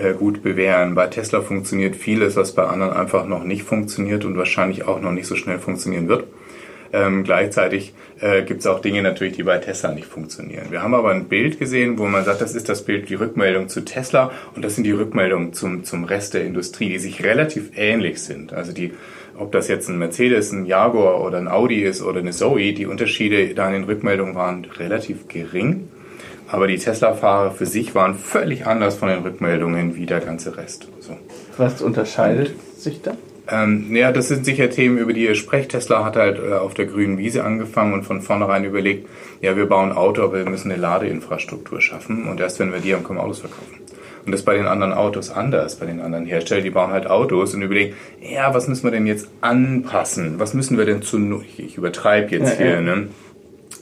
äh, 0.00 0.14
gut 0.14 0.42
bewähren. 0.42 0.94
Bei 0.94 1.06
Tesla 1.06 1.40
funktioniert 1.40 1.96
vieles, 1.96 2.36
was 2.36 2.52
bei 2.52 2.64
anderen 2.64 2.92
einfach 2.92 3.26
noch 3.26 3.44
nicht 3.44 3.64
funktioniert 3.64 4.24
und 4.24 4.36
wahrscheinlich 4.36 4.86
auch 4.86 5.00
noch 5.00 5.12
nicht 5.12 5.26
so 5.26 5.36
schnell 5.36 5.58
funktionieren 5.58 6.08
wird. 6.08 6.24
Ähm, 6.92 7.24
gleichzeitig 7.24 7.92
äh, 8.20 8.42
gibt 8.42 8.60
es 8.60 8.66
auch 8.66 8.80
Dinge 8.80 9.02
natürlich, 9.02 9.36
die 9.36 9.42
bei 9.42 9.58
Tesla 9.58 9.92
nicht 9.92 10.06
funktionieren. 10.06 10.66
Wir 10.70 10.82
haben 10.82 10.94
aber 10.94 11.10
ein 11.10 11.24
Bild 11.24 11.58
gesehen, 11.58 11.98
wo 11.98 12.06
man 12.06 12.24
sagt, 12.24 12.40
das 12.40 12.54
ist 12.54 12.68
das 12.68 12.82
Bild, 12.82 13.10
die 13.10 13.14
Rückmeldung 13.14 13.68
zu 13.68 13.82
Tesla 13.82 14.30
und 14.54 14.64
das 14.64 14.74
sind 14.74 14.84
die 14.84 14.92
Rückmeldungen 14.92 15.52
zum, 15.52 15.84
zum 15.84 16.04
Rest 16.04 16.34
der 16.34 16.44
Industrie, 16.44 16.88
die 16.88 16.98
sich 16.98 17.22
relativ 17.22 17.72
ähnlich 17.76 18.22
sind. 18.22 18.54
Also 18.54 18.72
die, 18.72 18.94
ob 19.36 19.52
das 19.52 19.68
jetzt 19.68 19.88
ein 19.88 19.98
Mercedes, 19.98 20.50
ein 20.52 20.64
Jaguar 20.64 21.22
oder 21.22 21.38
ein 21.38 21.48
Audi 21.48 21.82
ist 21.82 22.00
oder 22.02 22.20
eine 22.20 22.30
Zoe, 22.30 22.72
die 22.72 22.86
Unterschiede 22.86 23.54
da 23.54 23.66
in 23.66 23.74
den 23.74 23.84
Rückmeldungen 23.84 24.34
waren 24.34 24.64
relativ 24.64 25.28
gering. 25.28 25.88
Aber 26.50 26.66
die 26.66 26.78
Tesla-Fahrer 26.78 27.50
für 27.50 27.66
sich 27.66 27.94
waren 27.94 28.14
völlig 28.14 28.66
anders 28.66 28.96
von 28.96 29.08
den 29.08 29.20
Rückmeldungen 29.20 29.96
wie 29.96 30.06
der 30.06 30.20
ganze 30.20 30.56
Rest. 30.56 30.88
So. 31.00 31.16
Was 31.58 31.82
unterscheidet 31.82 32.48
Und, 32.48 32.80
sich 32.80 33.02
da? 33.02 33.12
Ähm, 33.50 33.94
ja, 33.94 34.12
das 34.12 34.28
sind 34.28 34.44
sicher 34.44 34.68
Themen, 34.70 34.98
über 34.98 35.12
die 35.12 35.24
ihr 35.24 35.34
sprecht. 35.34 35.70
Tesla 35.70 36.04
hat 36.04 36.16
halt 36.16 36.38
äh, 36.38 36.54
auf 36.54 36.74
der 36.74 36.86
grünen 36.86 37.18
Wiese 37.18 37.44
angefangen 37.44 37.94
und 37.94 38.04
von 38.04 38.20
vornherein 38.20 38.64
überlegt, 38.64 39.08
ja, 39.40 39.56
wir 39.56 39.66
bauen 39.66 39.92
Auto, 39.92 40.22
aber 40.22 40.38
wir 40.38 40.50
müssen 40.50 40.70
eine 40.70 40.80
Ladeinfrastruktur 40.80 41.80
schaffen 41.80 42.28
und 42.28 42.40
erst 42.40 42.58
wenn 42.58 42.72
wir 42.72 42.80
die 42.80 42.94
haben, 42.94 43.04
können 43.04 43.18
wir 43.18 43.22
Autos 43.22 43.40
verkaufen. 43.40 43.78
Und 44.26 44.32
das 44.32 44.40
ist 44.40 44.44
bei 44.44 44.56
den 44.56 44.66
anderen 44.66 44.92
Autos 44.92 45.30
anders, 45.30 45.76
bei 45.76 45.86
den 45.86 46.00
anderen 46.00 46.26
Herstellern, 46.26 46.64
die 46.64 46.70
bauen 46.70 46.90
halt 46.90 47.06
Autos 47.06 47.54
und 47.54 47.62
überlegen, 47.62 47.94
ja, 48.20 48.52
was 48.52 48.68
müssen 48.68 48.84
wir 48.84 48.90
denn 48.90 49.06
jetzt 49.06 49.28
anpassen? 49.40 50.34
Was 50.38 50.52
müssen 50.52 50.76
wir 50.76 50.84
denn 50.84 51.00
zu, 51.00 51.42
ich, 51.42 51.60
ich 51.60 51.76
übertreibe 51.78 52.32
jetzt 52.32 52.58
ja, 52.58 52.66
hier, 52.66 52.74
ja. 52.74 52.80
ne? 52.82 53.08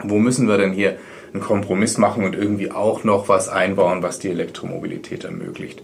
Wo 0.04 0.18
müssen 0.18 0.46
wir 0.46 0.58
denn 0.58 0.72
hier 0.72 0.96
einen 1.36 1.44
Kompromiss 1.44 1.98
machen 1.98 2.24
und 2.24 2.34
irgendwie 2.34 2.70
auch 2.70 3.04
noch 3.04 3.28
was 3.28 3.48
einbauen, 3.48 4.02
was 4.02 4.18
die 4.18 4.30
Elektromobilität 4.30 5.24
ermöglicht. 5.24 5.82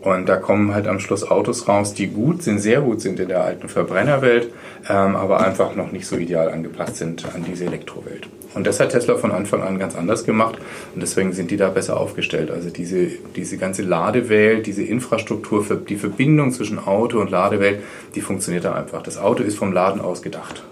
Und 0.00 0.28
da 0.28 0.36
kommen 0.36 0.74
halt 0.74 0.86
am 0.86 1.00
Schluss 1.00 1.30
Autos 1.30 1.66
raus, 1.66 1.94
die 1.94 2.08
gut 2.08 2.42
sind, 2.42 2.58
sehr 2.58 2.82
gut 2.82 3.00
sind 3.00 3.18
in 3.20 3.28
der 3.28 3.42
alten 3.42 3.68
Verbrennerwelt, 3.68 4.52
ähm, 4.88 5.16
aber 5.16 5.40
einfach 5.40 5.74
noch 5.76 5.92
nicht 5.92 6.06
so 6.06 6.16
ideal 6.16 6.50
angepasst 6.50 6.96
sind 6.96 7.24
an 7.34 7.42
diese 7.48 7.64
Elektrowelt. 7.64 8.28
Und 8.54 8.66
das 8.66 8.80
hat 8.80 8.90
Tesla 8.90 9.16
von 9.16 9.32
Anfang 9.32 9.62
an 9.62 9.78
ganz 9.78 9.96
anders 9.96 10.24
gemacht 10.24 10.56
und 10.94 11.02
deswegen 11.02 11.32
sind 11.32 11.50
die 11.50 11.56
da 11.56 11.70
besser 11.70 11.98
aufgestellt. 11.98 12.50
Also 12.50 12.68
diese, 12.68 13.06
diese 13.34 13.56
ganze 13.56 13.82
Ladewelt, 13.82 14.66
diese 14.66 14.82
Infrastruktur, 14.82 15.64
für 15.64 15.76
die 15.76 15.96
Verbindung 15.96 16.52
zwischen 16.52 16.78
Auto 16.78 17.18
und 17.18 17.30
Ladewelt, 17.30 17.80
die 18.14 18.20
funktioniert 18.20 18.64
da 18.64 18.74
einfach. 18.74 19.02
Das 19.02 19.16
Auto 19.16 19.42
ist 19.42 19.56
vom 19.56 19.72
Laden 19.72 20.02
aus 20.02 20.20
gedacht. 20.20 20.64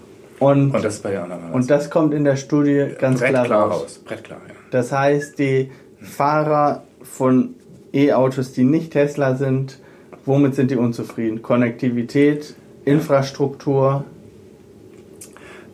Und, 0.43 0.71
und 0.71 0.83
das 0.83 0.95
ist 0.95 1.03
bei 1.03 1.11
der 1.11 1.23
anderen 1.23 1.51
Und 1.51 1.69
das 1.69 1.89
kommt 1.89 2.13
in 2.13 2.23
der 2.23 2.35
Studie 2.35 2.87
ganz 2.99 3.19
Brett 3.19 3.31
klar, 3.31 3.45
klar 3.45 3.69
raus. 3.69 3.83
raus. 3.83 4.01
Brett 4.05 4.23
klar, 4.23 4.41
ja. 4.47 4.53
Das 4.71 4.91
heißt, 4.91 5.39
die 5.39 5.71
Fahrer 6.01 6.83
von 7.03 7.55
E-Autos, 7.93 8.53
die 8.53 8.63
nicht 8.63 8.91
Tesla 8.91 9.35
sind, 9.35 9.79
womit 10.25 10.55
sind 10.55 10.71
die 10.71 10.75
unzufrieden? 10.75 11.41
Konnektivität, 11.41 12.55
Infrastruktur? 12.85 14.03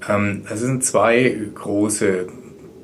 Ähm, 0.07 0.43
es 0.51 0.59
sind 0.59 0.83
zwei 0.83 1.35
große 1.55 2.27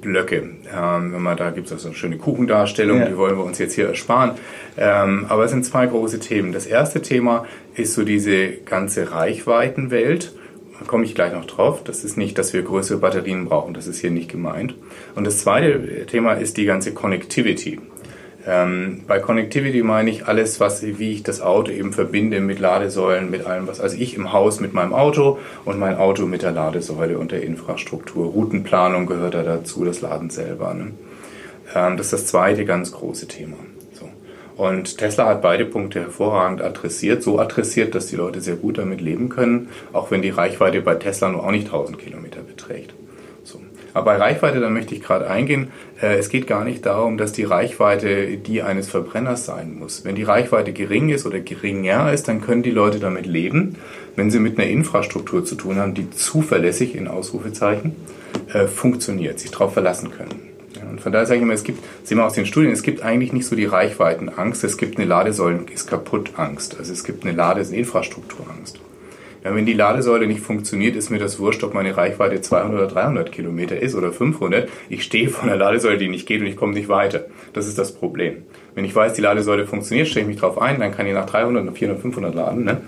Blöcke. 0.02 0.38
Ähm, 0.74 1.14
wenn 1.14 1.22
man, 1.22 1.36
da 1.36 1.50
gibt 1.50 1.68
es 1.68 1.74
auch 1.74 1.80
so 1.80 1.90
eine 1.90 1.98
schöne 1.98 2.18
Kuchendarstellung, 2.18 3.00
ja. 3.00 3.06
die 3.08 3.18
wollen 3.18 3.38
wir 3.38 3.44
uns 3.44 3.58
jetzt 3.58 3.74
hier 3.74 3.88
ersparen. 3.88 4.32
Ähm, 4.78 5.26
aber 5.30 5.46
es 5.46 5.52
sind 5.52 5.66
zwei 5.66 5.86
große 5.88 6.20
Themen. 6.20 6.52
Das 6.52 6.66
erste 6.66 7.02
Thema 7.02 7.46
ist 7.76 7.94
so 7.94 8.04
diese 8.04 8.54
ganze 8.66 9.12
Reichweitenwelt 9.12 10.34
komme 10.88 11.06
ich 11.06 11.16
gleich 11.16 11.34
noch 11.34 11.46
drauf. 11.46 11.84
Das 11.84 12.04
ist 12.04 12.18
nicht, 12.18 12.38
dass 12.38 12.54
wir 12.54 12.62
größere 12.62 12.98
Batterien 12.98 13.46
brauchen. 13.46 13.74
Das 13.74 13.88
ist 13.88 14.00
hier 14.00 14.12
nicht 14.12 14.30
gemeint. 14.30 14.76
Und 15.16 15.26
das 15.26 15.40
zweite 15.40 16.06
Thema 16.06 16.34
ist 16.34 16.58
die 16.58 16.66
ganze 16.66 16.94
Connectivity. 16.94 17.80
Ähm, 18.48 19.02
bei 19.08 19.20
Connectivity 19.20 19.82
meine 19.82 20.12
ich 20.12 20.28
alles, 20.28 20.60
was, 20.60 20.84
wie 20.84 21.12
ich 21.12 21.24
das 21.24 21.42
Auto 21.42 21.72
eben 21.72 21.94
verbinde 21.94 22.42
mit 22.42 22.60
Ladesäulen, 22.60 23.32
mit 23.32 23.46
allem 23.46 23.68
was. 23.68 23.80
Also 23.80 23.98
ich 23.98 24.16
im 24.16 24.34
Haus 24.34 24.60
mit 24.60 24.74
meinem 24.74 24.94
Auto 24.94 25.40
und 25.64 25.80
mein 25.80 25.98
Auto 25.98 26.26
mit 26.26 26.44
der 26.44 26.52
Ladesäule 26.52 27.18
und 27.18 27.32
der 27.32 27.42
Infrastruktur. 27.42 28.28
Routenplanung 28.28 29.08
gehört 29.08 29.34
da 29.34 29.44
dazu, 29.44 29.84
das 29.84 30.02
Laden 30.02 30.30
selber. 30.30 30.74
Ne? 30.74 30.92
Ähm, 31.74 31.98
das 31.98 32.08
ist 32.08 32.14
das 32.14 32.26
zweite 32.28 32.66
ganz 32.66 32.92
große 32.92 33.28
Thema. 33.28 33.58
Und 34.56 34.98
Tesla 34.98 35.28
hat 35.28 35.42
beide 35.42 35.66
Punkte 35.66 36.00
hervorragend 36.00 36.62
adressiert, 36.62 37.22
so 37.22 37.40
adressiert, 37.40 37.94
dass 37.94 38.08
die 38.08 38.16
Leute 38.16 38.40
sehr 38.40 38.56
gut 38.56 38.78
damit 38.78 39.02
leben 39.02 39.30
können, 39.30 39.70
auch 39.92 40.12
wenn 40.12 40.22
die 40.22 40.30
Reichweite 40.30 40.82
bei 40.82 40.96
Tesla 40.96 41.30
nur 41.30 41.44
auch 41.44 41.52
nicht 41.52 41.66
1000 41.66 42.00
Kilometer 42.00 42.40
beträgt. 42.42 42.94
So. 43.44 43.60
Aber 43.94 44.06
bei 44.06 44.16
Reichweite, 44.16 44.62
da 44.62 44.70
möchte 44.70 44.96
ich 44.96 45.02
gerade 45.02 45.30
eingehen, 45.30 45.72
äh, 46.02 46.16
es 46.16 46.30
geht 46.30 46.48
gar 46.48 46.64
nicht 46.64 46.86
darum, 46.86 47.18
dass 47.18 47.34
die 47.34 47.44
Reichweite 47.44 48.38
die 48.38 48.62
eines 48.62 48.88
Verbrenners 48.88 49.46
sein 49.46 49.76
muss. 49.78 50.06
Wenn 50.06 50.16
die 50.16 50.24
Reichweite 50.24 50.72
gering 50.72 51.10
ist 51.10 51.26
oder 51.26 51.42
geringer 51.42 52.14
ist, 52.14 52.30
dann 52.30 52.40
können 52.40 52.64
die 52.64 52.72
Leute 52.72 53.00
damit 53.00 53.26
leben, 53.26 53.76
wenn 54.16 54.32
sie 54.32 54.40
mit 54.40 54.58
einer 54.58 54.70
Infrastruktur 54.70 55.44
zu 55.44 55.56
tun 55.56 55.78
haben, 55.78 55.96
die 55.96 56.10
zuverlässig 56.12 56.96
in 56.96 57.10
Ausrufezeichen 57.10 57.94
äh, 58.54 58.68
funktioniert, 58.68 59.40
sich 59.40 59.52
darauf 59.52 59.74
verlassen 59.74 60.12
können. 60.12 60.55
Und 60.96 61.02
von 61.02 61.12
daher 61.12 61.26
sage 61.26 61.40
ich 61.40 61.44
immer, 61.44 61.54
es 61.54 61.66
gibt, 61.66 61.84
sehen 62.04 62.20
wir 62.20 62.26
aus 62.26 62.36
den 62.36 62.46
Studien, 62.46 62.72
es 62.72 62.82
gibt 62.82 63.02
eigentlich 63.02 63.34
nicht 63.34 63.46
so 63.46 63.58
die 63.58 63.66
Reichweitenangst, 63.66 64.64
es 64.64 64.78
gibt 64.78 64.96
eine 64.98 65.06
Ladesäulen 65.06 65.68
ist 65.68 65.90
kaputt 65.90 66.32
Angst. 66.38 66.78
Also 66.80 66.94
es 66.94 67.04
gibt 67.04 67.26
eine 67.26 67.36
Ladeinfrastrukturangst. 67.36 68.80
Ja, 69.44 69.54
wenn 69.54 69.66
die 69.66 69.74
Ladesäule 69.74 70.26
nicht 70.26 70.40
funktioniert, 70.40 70.96
ist 70.96 71.10
mir 71.10 71.20
das 71.20 71.38
wurscht, 71.38 71.66
ob 71.66 71.74
meine 71.74 71.98
Reichweite 71.98 72.40
200 72.40 72.80
oder 72.80 72.88
300 72.88 73.30
Kilometer 73.30 73.78
ist 73.78 73.94
oder 73.94 74.14
500. 74.14 74.70
Ich 74.88 75.04
stehe 75.04 75.28
vor 75.28 75.44
einer 75.44 75.58
Ladesäule, 75.58 75.98
die 75.98 76.08
nicht 76.08 76.28
geht 76.28 76.40
und 76.40 76.48
ich 76.48 76.56
komme 76.56 76.74
nicht 76.74 76.88
weiter. 76.88 77.26
Das 77.52 77.68
ist 77.68 77.78
das 77.78 77.94
Problem. 77.94 78.44
Wenn 78.76 78.84
ich 78.84 78.94
weiß, 78.94 79.14
die 79.14 79.22
Ladesäule 79.22 79.66
funktioniert, 79.66 80.10
stelle 80.10 80.24
ich 80.24 80.28
mich 80.28 80.38
drauf 80.38 80.62
ein, 80.62 80.82
dann 80.82 80.92
kann 80.92 81.08
ich 81.08 81.14
nach 81.14 81.26
300, 81.26 81.76
400, 81.76 82.02
500 82.02 82.36
laden. 82.36 82.66
Ne? 82.66 82.82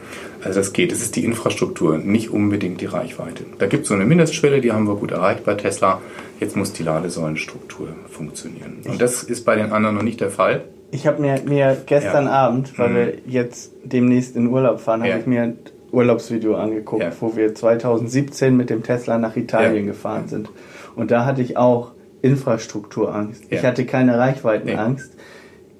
Also 0.44 0.60
das 0.60 0.74
geht. 0.74 0.91
Das 0.91 1.01
ist 1.01 1.15
die 1.15 1.24
Infrastruktur, 1.24 1.98
nicht 1.98 2.29
unbedingt 2.29 2.82
die 2.82 2.86
Reichweite. 2.86 3.46
Da 3.58 3.67
gibt 3.67 3.84
es 3.84 3.89
so 3.89 3.96
eine 3.96 4.06
Mindestschwelle, 4.06 4.60
die 4.60 4.74
haben 4.74 4.86
wir 4.86 4.96
gut 4.96 5.12
erreicht 5.12 5.46
bei 5.46 5.53
Tesla. 5.53 6.01
Jetzt 6.41 6.58
muss 6.58 6.74
die 6.74 6.84
Ladesäulenstruktur 6.84 7.88
funktionieren. 8.10 8.79
Und 8.86 9.01
das 9.01 9.24
ist 9.24 9.46
bei 9.46 9.56
den 9.56 9.72
anderen 9.72 9.96
noch 9.96 10.03
nicht 10.03 10.20
der 10.20 10.29
Fall. 10.29 10.65
Ich 10.91 11.08
habe 11.08 11.22
mir, 11.22 11.41
mir 11.46 11.77
gestern 11.86 12.25
ja. 12.25 12.32
Abend, 12.32 12.77
weil 12.77 12.89
mhm. 12.89 12.96
wir 12.96 13.13
jetzt 13.25 13.72
demnächst 13.84 14.36
in 14.36 14.48
Urlaub 14.48 14.82
fahren, 14.82 15.01
habe 15.01 15.12
ja. 15.12 15.17
ich 15.17 15.25
mir 15.25 15.56
Urlaubsvideo 15.91 16.56
angeguckt, 16.56 17.03
ja. 17.03 17.12
wo 17.22 17.38
wir 17.38 17.56
2017 17.56 18.56
mit 18.56 18.70
dem 18.70 18.84
Tesla 18.84 19.17
nach 19.17 19.38
Italien 19.38 19.86
gefahren 19.86 20.27
sind. 20.27 20.50
Und 20.96 21.12
da 21.12 21.25
hatte 21.25 21.41
ich 21.41 21.56
auch 21.56 21.91
Infrastrukturangst. 22.22 23.46
Ich 23.50 23.63
hatte 23.63 23.86
keine 23.86 24.17
Reichweitenangst. 24.17 25.13
Nee. 25.15 25.22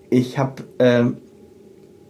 Ich 0.10 0.38
habe 0.38 0.64
ähm, 0.80 1.18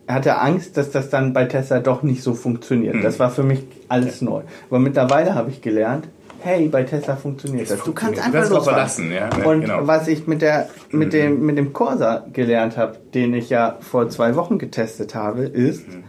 hatte 0.08 0.40
Angst, 0.40 0.78
dass 0.78 0.92
das 0.92 1.10
dann 1.10 1.34
bei 1.34 1.46
Tesla 1.46 1.80
doch 1.80 2.04
nicht 2.04 2.24
so 2.24 2.34
funktioniert. 2.34 2.96
Mhm. 2.96 3.02
Das 3.02 3.20
war 3.20 3.30
für 3.30 3.44
mich 3.44 3.64
alles 3.90 4.22
neu. 4.22 4.42
Aber 4.70 4.80
mittlerweile 4.80 5.36
habe 5.36 5.50
ich 5.50 5.62
gelernt, 5.62 6.08
hey, 6.40 6.70
bei 6.70 6.84
Tesla 6.84 7.16
funktioniert 7.16 7.70
das. 7.70 7.84
Du 7.84 7.92
kannst 7.92 8.24
einfach 8.24 8.42
losfahren. 8.42 8.64
verlassen, 8.64 9.12
ja. 9.12 9.30
Und 9.46 9.62
genau. 9.62 9.86
was 9.86 10.08
ich 10.08 10.28
mit 10.28 10.42
der 10.42 10.70
mit 10.92 11.08
mhm. 11.08 11.12
dem 11.12 11.46
mit 11.46 11.58
dem 11.58 11.74
Corsa 11.74 12.26
gelernt 12.32 12.78
habe, 12.78 12.98
den 13.14 13.34
ich 13.34 13.50
ja 13.50 13.78
vor 13.82 14.10
zwei 14.10 14.36
Wochen 14.36 14.60
getestet 14.60 15.16
habe, 15.16 15.44
ist 15.44 15.88
mhm 15.88 16.04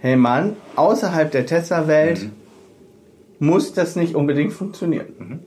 hey 0.00 0.16
Mann, 0.16 0.56
außerhalb 0.76 1.30
der 1.30 1.46
Tesla-Welt 1.46 2.24
mhm. 2.24 3.46
muss 3.46 3.72
das 3.72 3.96
nicht 3.96 4.14
unbedingt 4.14 4.52
funktionieren. 4.52 5.06
Mhm. 5.18 5.38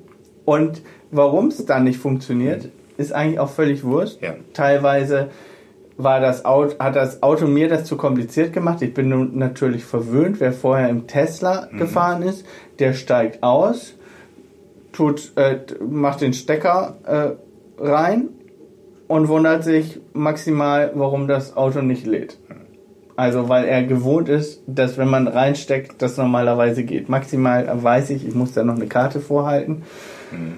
Und 0.45 0.81
warum 1.11 1.47
es 1.47 1.65
dann 1.65 1.83
nicht 1.83 1.97
funktioniert, 1.97 2.65
mhm. 2.65 2.71
Ist 2.97 3.13
eigentlich 3.13 3.39
auch 3.39 3.49
völlig 3.49 3.83
wurscht. 3.83 4.21
Ja. 4.21 4.35
Teilweise 4.53 5.29
war 5.97 6.19
das 6.19 6.45
Auto, 6.45 6.77
hat 6.79 6.95
das 6.95 7.21
Auto 7.21 7.47
mir 7.47 7.69
das 7.69 7.85
zu 7.85 7.97
kompliziert 7.97 8.53
gemacht. 8.53 8.81
Ich 8.81 8.93
bin 8.93 9.09
nun 9.09 9.37
natürlich 9.37 9.85
verwöhnt, 9.85 10.39
wer 10.39 10.51
vorher 10.51 10.89
im 10.89 11.07
Tesla 11.07 11.67
mhm. 11.71 11.77
gefahren 11.77 12.23
ist, 12.23 12.45
der 12.79 12.93
steigt 12.93 13.43
aus, 13.43 13.95
tut, 14.91 15.33
äh, 15.35 15.59
macht 15.87 16.21
den 16.21 16.33
Stecker 16.33 16.97
äh, 17.05 17.83
rein 17.83 18.29
und 19.07 19.27
wundert 19.27 19.63
sich 19.63 19.99
maximal, 20.13 20.91
warum 20.95 21.27
das 21.27 21.55
Auto 21.55 21.81
nicht 21.81 22.05
lädt. 22.05 22.37
Also, 23.15 23.47
weil 23.47 23.65
er 23.65 23.83
gewohnt 23.83 24.27
ist, 24.27 24.63
dass 24.65 24.97
wenn 24.97 25.07
man 25.07 25.27
reinsteckt, 25.27 26.01
das 26.01 26.17
normalerweise 26.17 26.83
geht. 26.83 27.09
Maximal 27.09 27.69
weiß 27.83 28.09
ich, 28.09 28.27
ich 28.27 28.33
muss 28.33 28.53
da 28.53 28.63
noch 28.63 28.75
eine 28.75 28.87
Karte 28.87 29.19
vorhalten. 29.19 29.83
Mhm. 30.31 30.55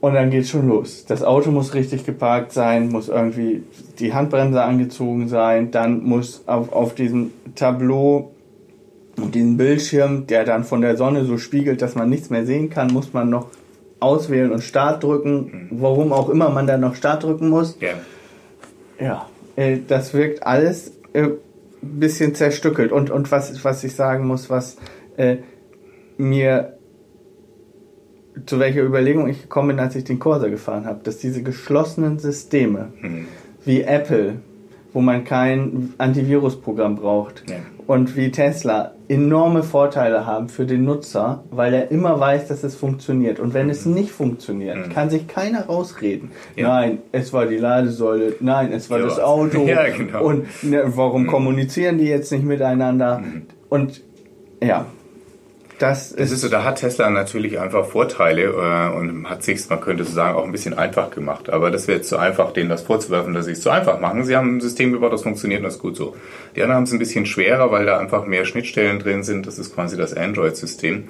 Und 0.00 0.14
dann 0.14 0.30
geht's 0.30 0.48
schon 0.48 0.66
los. 0.66 1.04
Das 1.06 1.22
Auto 1.22 1.50
muss 1.50 1.74
richtig 1.74 2.06
geparkt 2.06 2.52
sein, 2.52 2.88
muss 2.88 3.08
irgendwie 3.08 3.62
die 3.98 4.14
Handbremse 4.14 4.62
angezogen 4.62 5.28
sein, 5.28 5.70
dann 5.70 6.02
muss 6.02 6.44
auf, 6.46 6.72
auf 6.72 6.94
diesem 6.94 7.32
Tableau 7.54 8.30
und 9.16 9.34
diesen 9.34 9.58
Bildschirm, 9.58 10.26
der 10.26 10.44
dann 10.44 10.64
von 10.64 10.80
der 10.80 10.96
Sonne 10.96 11.24
so 11.24 11.36
spiegelt, 11.36 11.82
dass 11.82 11.94
man 11.94 12.08
nichts 12.08 12.30
mehr 12.30 12.46
sehen 12.46 12.70
kann, 12.70 12.92
muss 12.92 13.12
man 13.12 13.28
noch 13.28 13.48
auswählen 14.00 14.50
und 14.50 14.62
Start 14.62 15.02
drücken. 15.02 15.68
Mhm. 15.70 15.82
Warum 15.82 16.12
auch 16.12 16.30
immer 16.30 16.48
man 16.48 16.66
dann 16.66 16.80
noch 16.80 16.94
Start 16.94 17.24
drücken 17.24 17.50
muss. 17.50 17.76
Ja. 17.80 17.90
Ja, 18.98 19.26
äh, 19.56 19.78
das 19.86 20.14
wirkt 20.14 20.46
alles 20.46 20.92
äh, 21.12 21.28
bisschen 21.82 22.34
zerstückelt. 22.34 22.92
Und, 22.92 23.10
und 23.10 23.30
was, 23.30 23.62
was 23.64 23.84
ich 23.84 23.94
sagen 23.94 24.26
muss, 24.26 24.50
was 24.50 24.76
äh, 25.16 25.38
mir 26.16 26.78
zu 28.46 28.58
welcher 28.58 28.82
Überlegung 28.82 29.28
ich 29.28 29.42
gekommen 29.42 29.68
bin, 29.68 29.80
als 29.80 29.96
ich 29.96 30.04
den 30.04 30.18
Corsa 30.18 30.48
gefahren 30.48 30.86
habe, 30.86 31.00
dass 31.02 31.18
diese 31.18 31.42
geschlossenen 31.42 32.18
Systeme 32.18 32.92
mhm. 33.00 33.26
wie 33.64 33.82
Apple, 33.82 34.36
wo 34.92 35.00
man 35.00 35.24
kein 35.24 35.94
Antivirusprogramm 35.98 36.96
braucht, 36.96 37.44
ja. 37.48 37.56
und 37.86 38.16
wie 38.16 38.30
Tesla 38.30 38.94
enorme 39.08 39.62
Vorteile 39.62 40.26
haben 40.26 40.48
für 40.48 40.66
den 40.66 40.84
Nutzer, 40.84 41.44
weil 41.50 41.74
er 41.74 41.90
immer 41.90 42.18
weiß, 42.18 42.46
dass 42.48 42.62
es 42.62 42.76
funktioniert. 42.76 43.40
Und 43.40 43.54
wenn 43.54 43.66
mhm. 43.66 43.72
es 43.72 43.86
nicht 43.86 44.12
funktioniert, 44.12 44.76
mhm. 44.76 44.92
kann 44.92 45.10
sich 45.10 45.26
keiner 45.26 45.66
rausreden. 45.66 46.30
Ja. 46.54 46.68
Nein, 46.68 46.98
es 47.10 47.32
war 47.32 47.46
die 47.46 47.56
Ladesäule, 47.56 48.34
nein, 48.40 48.72
es 48.72 48.90
war 48.90 48.98
ja. 48.98 49.04
das 49.04 49.18
Auto. 49.20 49.66
Ja, 49.66 49.88
genau. 49.88 50.24
Und 50.24 50.46
ne, 50.62 50.84
warum 50.86 51.24
mhm. 51.24 51.26
kommunizieren 51.26 51.98
die 51.98 52.06
jetzt 52.06 52.30
nicht 52.30 52.44
miteinander? 52.44 53.18
Mhm. 53.18 53.42
Und 53.68 54.02
ja, 54.62 54.86
das, 55.80 56.14
das 56.14 56.30
ist, 56.30 56.42
so, 56.42 56.50
da 56.50 56.62
hat 56.62 56.80
Tesla 56.80 57.08
natürlich 57.08 57.58
einfach 57.58 57.86
Vorteile 57.86 58.42
äh, 58.42 58.94
und 58.94 59.30
hat 59.30 59.42
sich, 59.42 59.66
man 59.70 59.80
könnte 59.80 60.04
so 60.04 60.12
sagen, 60.12 60.36
auch 60.36 60.44
ein 60.44 60.52
bisschen 60.52 60.76
einfach 60.76 61.10
gemacht. 61.10 61.48
Aber 61.48 61.70
das 61.70 61.88
wäre 61.88 61.98
jetzt 61.98 62.10
zu 62.10 62.18
einfach, 62.18 62.52
denen 62.52 62.68
das 62.68 62.82
vorzuwerfen, 62.82 63.32
dass 63.32 63.46
sie 63.46 63.52
es 63.52 63.62
zu 63.62 63.70
einfach 63.70 63.98
machen. 63.98 64.24
Sie 64.24 64.36
haben 64.36 64.56
ein 64.56 64.60
System 64.60 64.92
gebaut, 64.92 65.14
das 65.14 65.22
funktioniert 65.22 65.60
und 65.60 65.64
das 65.64 65.76
ist 65.76 65.80
gut 65.80 65.96
so. 65.96 66.14
Die 66.54 66.60
anderen 66.60 66.76
haben 66.76 66.84
es 66.84 66.92
ein 66.92 66.98
bisschen 66.98 67.24
schwerer, 67.24 67.72
weil 67.72 67.86
da 67.86 67.98
einfach 67.98 68.26
mehr 68.26 68.44
Schnittstellen 68.44 68.98
drin 68.98 69.22
sind. 69.22 69.46
Das 69.46 69.58
ist 69.58 69.74
quasi 69.74 69.96
das 69.96 70.12
Android-System. 70.12 71.04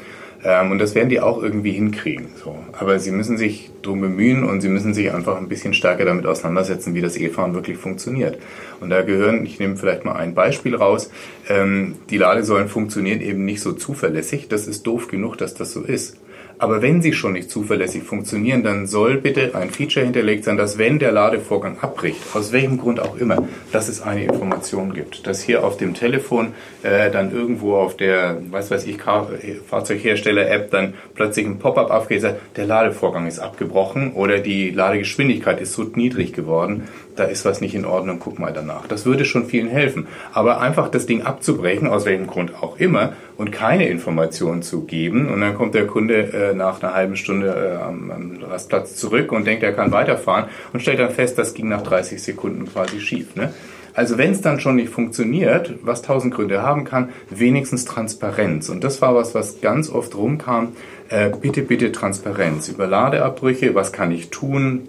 Ähm, 0.44 0.70
und 0.70 0.78
das 0.78 0.94
werden 0.94 1.08
die 1.08 1.20
auch 1.20 1.42
irgendwie 1.42 1.72
hinkriegen. 1.72 2.28
So. 2.42 2.56
Aber 2.72 2.98
sie 2.98 3.10
müssen 3.10 3.36
sich 3.36 3.70
drum 3.82 4.00
bemühen 4.00 4.44
und 4.44 4.60
sie 4.60 4.68
müssen 4.68 4.94
sich 4.94 5.12
einfach 5.12 5.36
ein 5.36 5.48
bisschen 5.48 5.74
stärker 5.74 6.04
damit 6.04 6.26
auseinandersetzen, 6.26 6.94
wie 6.94 7.00
das 7.00 7.16
E-Fahren 7.16 7.54
wirklich 7.54 7.76
funktioniert. 7.78 8.38
Und 8.80 8.90
da 8.90 9.02
gehören, 9.02 9.44
ich 9.44 9.58
nehme 9.58 9.76
vielleicht 9.76 10.04
mal 10.04 10.14
ein 10.14 10.34
Beispiel 10.34 10.74
raus, 10.74 11.10
ähm, 11.48 11.96
die 12.10 12.18
Ladesäulen 12.18 12.68
funktionieren 12.68 13.20
eben 13.20 13.44
nicht 13.44 13.60
so 13.60 13.72
zuverlässig. 13.72 14.48
Das 14.48 14.66
ist 14.66 14.86
doof 14.86 15.08
genug, 15.08 15.36
dass 15.36 15.54
das 15.54 15.72
so 15.72 15.82
ist. 15.82 16.19
Aber 16.60 16.82
wenn 16.82 17.00
sie 17.00 17.14
schon 17.14 17.32
nicht 17.32 17.50
zuverlässig 17.50 18.02
funktionieren, 18.02 18.62
dann 18.62 18.86
soll 18.86 19.16
bitte 19.16 19.54
ein 19.54 19.70
Feature 19.70 20.04
hinterlegt 20.04 20.44
sein, 20.44 20.58
dass 20.58 20.76
wenn 20.76 20.98
der 20.98 21.10
Ladevorgang 21.10 21.78
abbricht, 21.80 22.20
aus 22.34 22.52
welchem 22.52 22.76
Grund 22.76 23.00
auch 23.00 23.16
immer, 23.16 23.48
dass 23.72 23.88
es 23.88 24.02
eine 24.02 24.24
Information 24.24 24.92
gibt. 24.92 25.26
Dass 25.26 25.40
hier 25.40 25.64
auf 25.64 25.78
dem 25.78 25.94
Telefon 25.94 26.52
äh, 26.82 27.10
dann 27.10 27.32
irgendwo 27.32 27.76
auf 27.76 27.96
der, 27.96 28.42
was 28.50 28.70
weiß 28.70 28.86
ich, 28.86 28.98
Fahrzeughersteller-App 29.00 30.70
dann 30.70 30.92
plötzlich 31.14 31.46
ein 31.46 31.58
Pop-up 31.58 31.90
aufgeht, 31.90 32.26
der 32.56 32.66
Ladevorgang 32.66 33.26
ist 33.26 33.38
abgebrochen 33.38 34.12
oder 34.12 34.40
die 34.40 34.68
Ladegeschwindigkeit 34.68 35.62
ist 35.62 35.72
so 35.72 35.84
niedrig 35.84 36.34
geworden, 36.34 36.88
da 37.16 37.24
ist 37.24 37.44
was 37.44 37.60
nicht 37.60 37.74
in 37.74 37.84
Ordnung, 37.84 38.18
guck 38.18 38.38
mal 38.38 38.52
danach. 38.52 38.86
Das 38.86 39.06
würde 39.06 39.24
schon 39.24 39.46
vielen 39.46 39.68
helfen. 39.68 40.06
Aber 40.32 40.60
einfach 40.60 40.88
das 40.88 41.06
Ding 41.06 41.22
abzubrechen, 41.22 41.88
aus 41.88 42.04
welchem 42.04 42.26
Grund 42.26 42.54
auch 42.62 42.78
immer, 42.78 43.14
und 43.36 43.52
keine 43.52 43.88
Informationen 43.88 44.62
zu 44.62 44.82
geben, 44.82 45.28
und 45.28 45.40
dann 45.40 45.54
kommt 45.54 45.74
der 45.74 45.86
Kunde 45.86 46.32
äh, 46.32 46.54
nach 46.54 46.82
einer 46.82 46.94
halben 46.94 47.16
Stunde 47.16 47.48
äh, 47.48 47.82
am, 47.82 48.10
am, 48.10 48.38
Rastplatz 48.42 48.96
zurück 48.96 49.32
und 49.32 49.46
denkt, 49.46 49.62
er 49.62 49.72
kann 49.72 49.92
weiterfahren 49.92 50.46
und 50.72 50.80
stellt 50.80 50.98
dann 50.98 51.10
fest, 51.10 51.38
das 51.38 51.54
ging 51.54 51.68
nach 51.68 51.82
30 51.82 52.22
Sekunden 52.22 52.66
quasi 52.66 53.00
schief. 53.00 53.34
Ne? 53.36 53.52
Also 53.94 54.18
wenn 54.18 54.32
es 54.32 54.40
dann 54.40 54.60
schon 54.60 54.76
nicht 54.76 54.90
funktioniert, 54.90 55.74
was 55.82 56.02
tausend 56.02 56.34
Gründe 56.34 56.62
haben 56.62 56.84
kann, 56.84 57.10
wenigstens 57.28 57.84
Transparenz. 57.84 58.68
Und 58.68 58.84
das 58.84 59.02
war 59.02 59.14
was, 59.14 59.34
was 59.34 59.60
ganz 59.60 59.90
oft 59.90 60.16
rumkam. 60.16 60.68
Äh, 61.08 61.30
bitte, 61.30 61.62
bitte 61.62 61.92
Transparenz 61.92 62.68
über 62.68 62.86
Ladeabbrüche. 62.86 63.74
Was 63.74 63.92
kann 63.92 64.12
ich 64.12 64.30
tun? 64.30 64.88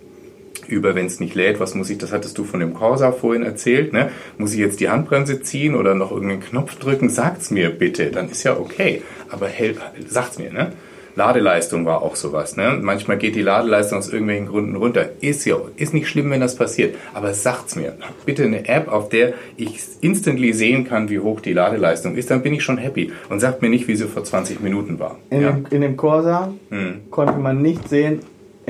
Über, 0.67 0.95
wenn 0.95 1.06
es 1.06 1.19
nicht 1.19 1.36
lädt, 1.36 1.60
was 1.60 1.76
muss 1.76 1.89
ich, 1.89 1.97
das 1.97 2.12
hattest 2.12 2.38
du 2.38 2.43
von 2.43 2.60
dem 2.60 2.74
Corsa 2.74 3.12
vorhin 3.12 3.43
erzählt, 3.43 3.93
ne? 3.93 4.10
muss 4.38 4.54
ich 4.54 4.60
jetzt 4.60 4.80
die 4.80 4.89
Handbremse 4.89 5.41
ziehen 5.41 5.76
oder 5.76 5.95
noch 5.95 6.12
irgendeinen 6.12 6.41
Knopf 6.41 6.76
drücken, 6.78 7.10
sagt's 7.10 7.52
mir 7.52 7.69
bitte, 7.69 8.12
dann 8.12 8.30
ist 8.30 8.43
ja 8.43 8.58
okay, 8.58 9.02
aber 9.30 9.47
hell, 9.47 9.76
sagt's 10.08 10.38
mir, 10.38 10.52
ne? 10.52 10.74
Ladeleistung 11.15 11.86
war 11.86 12.02
auch 12.02 12.15
sowas. 12.15 12.56
Ne? 12.56 12.78
Manchmal 12.82 13.17
geht 13.17 13.36
die 13.36 13.41
Ladeleistung 13.41 13.97
aus 13.97 14.10
irgendwelchen 14.10 14.47
Gründen 14.47 14.76
runter. 14.76 15.10
Ist 15.19 15.45
ja, 15.45 15.58
ist 15.76 15.93
nicht 15.93 16.08
schlimm, 16.08 16.30
wenn 16.32 16.41
das 16.41 16.56
passiert. 16.56 16.95
Aber 17.13 17.34
sagt's 17.34 17.76
mir. 17.76 17.95
Bitte 18.26 18.43
eine 18.43 18.67
App, 18.67 18.88
auf 18.88 19.10
der 19.10 19.34
ich 19.58 19.80
instantly 20.02 20.54
sehen 20.54 20.88
kann, 20.88 21.10
wie 21.10 21.19
hoch 21.19 21.41
die 21.41 21.54
Ladeleistung 21.54 22.15
ist. 22.15 22.32
Dann 22.32 22.41
bin 22.41 22.54
ich 22.54 22.63
schon 22.63 22.78
happy. 22.78 23.12
Und 23.30 23.39
sagt 23.39 23.62
mir 23.62 23.69
nicht, 23.69 23.88
wie 23.88 23.95
sie 23.95 24.08
vor 24.08 24.24
20 24.24 24.62
Minuten 24.62 25.00
war. 25.00 25.17
In, 25.30 25.41
ja? 25.41 25.52
dem, 25.52 25.65
in 25.69 25.82
dem 25.82 25.97
Corsa 25.97 26.54
hm. 26.69 27.02
konnte 27.10 27.38
man 27.39 27.62
nicht 27.62 27.89
sehen, 27.89 28.19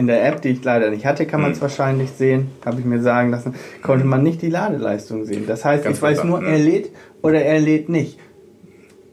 in 0.02 0.08
der 0.08 0.26
App, 0.28 0.42
die 0.42 0.50
ich 0.50 0.64
leider 0.64 0.90
nicht 0.90 1.06
hatte, 1.06 1.28
kann 1.28 1.42
man 1.42 1.52
es 1.52 1.58
hm. 1.58 1.62
wahrscheinlich 1.62 2.10
sehen, 2.12 2.50
habe 2.66 2.80
ich 2.80 2.86
mir 2.86 3.02
sagen 3.02 3.30
lassen, 3.30 3.54
konnte 3.84 4.06
man 4.06 4.24
nicht 4.24 4.42
die 4.42 4.50
Ladeleistung 4.50 5.26
sehen. 5.26 5.46
Das 5.48 5.64
heißt, 5.64 5.84
Ganz 5.84 5.98
ich 5.98 6.02
weiß 6.02 6.24
nur, 6.24 6.42
ne? 6.42 6.50
er 6.50 6.58
lädt 6.58 6.90
oder 7.22 7.42
er 7.42 7.60
lädt 7.60 7.88
nicht. 7.88 8.20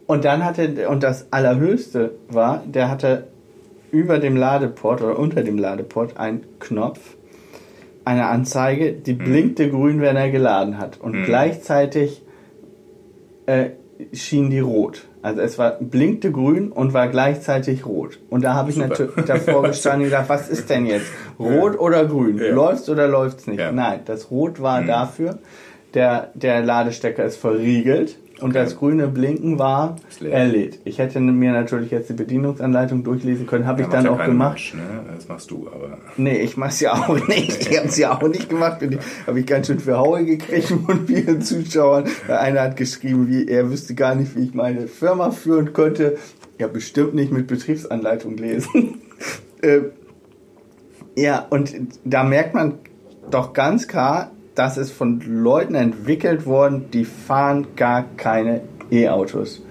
Und 0.07 0.24
dann 0.24 0.44
hatte, 0.44 0.88
und 0.88 1.03
das 1.03 1.31
Allerhöchste 1.31 2.12
war, 2.31 2.62
der 2.66 2.90
hatte 2.90 3.29
über 3.92 4.18
dem 4.18 4.37
Ladeport 4.37 5.03
oder 5.03 5.18
unter 5.18 5.42
dem 5.42 5.59
Ladeport 5.59 6.16
einen 6.16 6.44
Knopf, 6.59 7.16
eine 8.07 8.27
Anzeige, 8.27 8.92
die 8.92 9.12
mhm. 9.12 9.18
blinkte 9.18 9.70
grün, 9.70 10.01
wenn 10.01 10.16
er 10.16 10.31
geladen 10.31 10.79
hat. 10.79 10.98
Und 10.98 11.12
mhm. 11.12 11.24
gleichzeitig 11.24 12.22
äh, 13.44 13.70
schien 14.14 14.48
die 14.48 14.61
rot. 14.61 15.07
Also 15.22 15.40
es 15.40 15.59
war 15.59 15.72
blinkte 15.81 16.31
grün 16.31 16.70
und 16.70 16.94
war 16.94 17.09
gleichzeitig 17.09 17.87
rot. 17.87 18.18
Und 18.31 18.44
da 18.44 18.54
habe 18.54 18.70
ich 18.70 18.76
Super. 18.76 18.88
natürlich 18.88 19.24
davor 19.26 19.62
gestanden 19.64 20.02
und 20.02 20.11
gedacht, 20.11 20.28
was 20.28 20.48
ist 20.48 20.70
denn 20.70 20.87
jetzt? 20.87 21.07
Rot 21.38 21.78
oder 21.78 22.04
grün? 22.04 22.38
Ja. 22.38 22.54
Läuft's 22.54 22.88
oder 22.88 23.09
läuft's 23.09 23.46
nicht? 23.46 23.59
Ja. 23.59 23.70
Mhm. 23.70 23.76
Nein, 23.76 24.00
das 24.04 24.31
Rot 24.31 24.61
war 24.62 24.83
dafür, 24.83 25.38
der, 25.94 26.31
der 26.35 26.62
Ladestecker 26.62 27.24
ist 27.24 27.37
verriegelt 27.37 28.18
und 28.40 28.51
Okay. 28.51 28.59
das 28.61 28.77
grüne 28.77 29.09
Blinken 29.09 29.59
war 29.59 29.96
erledigt. 30.20 30.81
Ich 30.85 30.98
hätte 30.98 31.18
mir 31.20 31.53
natürlich 31.53 31.90
jetzt 31.90 32.09
die 32.09 32.14
Bedienungsanleitung 32.14 33.03
durchlesen 33.05 33.46
können, 33.46 33.66
habe 33.66 33.81
ich 33.83 33.87
macht 33.88 33.96
dann 33.96 34.05
ja 34.05 34.11
auch 34.12 34.24
gemacht. 34.24 34.53
Mensch, 34.55 34.74
ne? 34.74 35.01
Das 35.16 35.29
machst 35.29 35.51
du, 35.51 35.68
aber. 35.68 35.98
Nee, 36.16 36.38
ich 36.38 36.57
mach's 36.57 36.81
ja 36.81 36.92
auch 36.92 37.27
nicht. 37.29 37.68
Ich 37.70 37.79
hab's 37.79 37.98
ja 37.98 38.16
auch 38.16 38.29
nicht 38.29 38.48
gemacht. 38.48 38.81
Ich- 38.83 38.98
Habe 39.27 39.40
ich 39.40 39.46
ganz 39.46 39.66
schön 39.66 39.81
für 39.81 39.98
Haue 39.98 40.24
gekriegt 40.24 40.68
von 40.68 41.07
vielen 41.07 41.42
Zuschauern. 41.42 42.05
Einer 42.29 42.62
hat 42.62 42.77
geschrieben, 42.77 43.29
wie 43.29 43.48
er 43.48 43.70
wüsste 43.70 43.94
gar 43.94 44.14
nicht, 44.14 44.37
wie 44.37 44.44
ich 44.44 44.55
meine 44.55 44.87
Firma 44.88 45.31
führen 45.31 45.72
könnte. 45.72 46.16
Ja, 46.59 46.66
bestimmt 46.68 47.14
nicht 47.14 47.31
mit 47.33 47.46
Betriebsanleitung 47.46 48.37
lesen. 48.37 49.01
äh, 49.62 49.81
ja, 51.16 51.46
und 51.51 51.74
da 52.05 52.22
merkt 52.22 52.55
man 52.55 52.74
doch 53.31 53.53
ganz 53.53 53.88
klar, 53.88 54.31
dass 54.58 54.76
es 54.76 54.90
von 54.90 55.20
Leuten 55.20 55.76
entwickelt 55.76 56.44
worden, 56.44 56.90
die 56.92 57.04
fahren 57.04 57.68
gar 57.76 58.04
keine 58.16 58.62
E-Autos. 58.90 59.62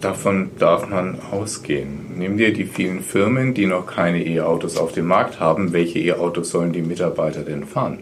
Davon 0.00 0.50
darf 0.58 0.88
man 0.88 1.18
ausgehen. 1.30 2.06
Nimm 2.16 2.36
dir 2.36 2.52
die 2.52 2.64
vielen 2.64 3.00
Firmen, 3.02 3.54
die 3.54 3.66
noch 3.66 3.86
keine 3.86 4.26
E-Autos 4.26 4.76
auf 4.76 4.90
dem 4.90 5.06
Markt 5.06 5.38
haben. 5.38 5.72
Welche 5.72 6.00
E-Autos 6.00 6.50
sollen 6.50 6.72
die 6.72 6.82
Mitarbeiter 6.82 7.42
denn 7.42 7.64
fahren? 7.64 7.98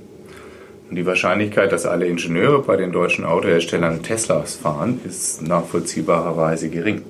Und 0.88 0.96
die 0.96 1.04
Wahrscheinlichkeit, 1.04 1.70
dass 1.70 1.84
alle 1.84 2.06
Ingenieure 2.06 2.62
bei 2.62 2.76
den 2.76 2.90
deutschen 2.90 3.26
Autoherstellern 3.26 4.02
Teslas 4.02 4.54
fahren, 4.54 5.02
ist 5.04 5.42
nachvollziehbarerweise 5.42 6.70
gering. 6.70 7.02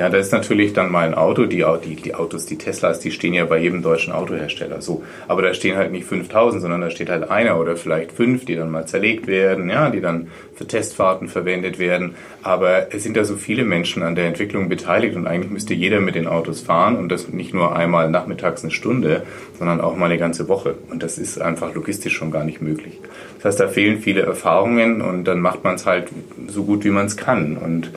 Ja, 0.00 0.08
da 0.08 0.16
ist 0.16 0.32
natürlich 0.32 0.72
dann 0.72 0.90
mal 0.90 1.06
ein 1.06 1.12
Auto, 1.12 1.44
die, 1.44 1.62
die, 1.84 1.94
die 1.94 2.14
Autos, 2.14 2.46
die 2.46 2.56
Teslas, 2.56 3.00
die 3.00 3.10
stehen 3.10 3.34
ja 3.34 3.44
bei 3.44 3.58
jedem 3.58 3.82
deutschen 3.82 4.14
Autohersteller 4.14 4.80
so. 4.80 5.04
Aber 5.28 5.42
da 5.42 5.52
stehen 5.52 5.76
halt 5.76 5.92
nicht 5.92 6.06
5000, 6.06 6.62
sondern 6.62 6.80
da 6.80 6.88
steht 6.88 7.10
halt 7.10 7.30
einer 7.30 7.60
oder 7.60 7.76
vielleicht 7.76 8.12
fünf, 8.12 8.46
die 8.46 8.56
dann 8.56 8.70
mal 8.70 8.86
zerlegt 8.86 9.26
werden, 9.26 9.68
ja, 9.68 9.90
die 9.90 10.00
dann 10.00 10.28
für 10.54 10.66
Testfahrten 10.66 11.28
verwendet 11.28 11.78
werden. 11.78 12.14
Aber 12.42 12.94
es 12.94 13.02
sind 13.02 13.14
da 13.14 13.24
so 13.24 13.36
viele 13.36 13.62
Menschen 13.62 14.02
an 14.02 14.14
der 14.14 14.24
Entwicklung 14.24 14.70
beteiligt 14.70 15.16
und 15.16 15.26
eigentlich 15.26 15.50
müsste 15.50 15.74
jeder 15.74 16.00
mit 16.00 16.14
den 16.14 16.26
Autos 16.26 16.62
fahren 16.62 16.96
und 16.96 17.10
das 17.10 17.28
nicht 17.28 17.52
nur 17.52 17.76
einmal 17.76 18.08
nachmittags 18.08 18.62
eine 18.62 18.70
Stunde, 18.70 19.24
sondern 19.58 19.82
auch 19.82 19.96
mal 19.96 20.06
eine 20.06 20.16
ganze 20.16 20.48
Woche. 20.48 20.76
Und 20.90 21.02
das 21.02 21.18
ist 21.18 21.38
einfach 21.42 21.74
logistisch 21.74 22.14
schon 22.14 22.30
gar 22.30 22.44
nicht 22.44 22.62
möglich. 22.62 22.98
Das 23.36 23.44
heißt, 23.44 23.60
da 23.60 23.68
fehlen 23.68 24.00
viele 24.00 24.22
Erfahrungen 24.22 25.02
und 25.02 25.24
dann 25.24 25.40
macht 25.40 25.62
man 25.62 25.74
es 25.74 25.84
halt 25.84 26.08
so 26.48 26.64
gut, 26.64 26.84
wie 26.84 26.90
man 26.90 27.04
es 27.04 27.18
kann. 27.18 27.58
Und 27.58 27.90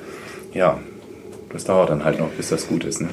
ja, 0.54 0.80
das 1.54 1.64
dauert 1.66 1.90
dann 1.90 2.04
halt 2.04 2.20
noch, 2.20 2.30
bis 2.30 2.50
das 2.50 2.68
gut 2.68 2.84
ist. 2.84 3.02
Ne? 3.02 3.10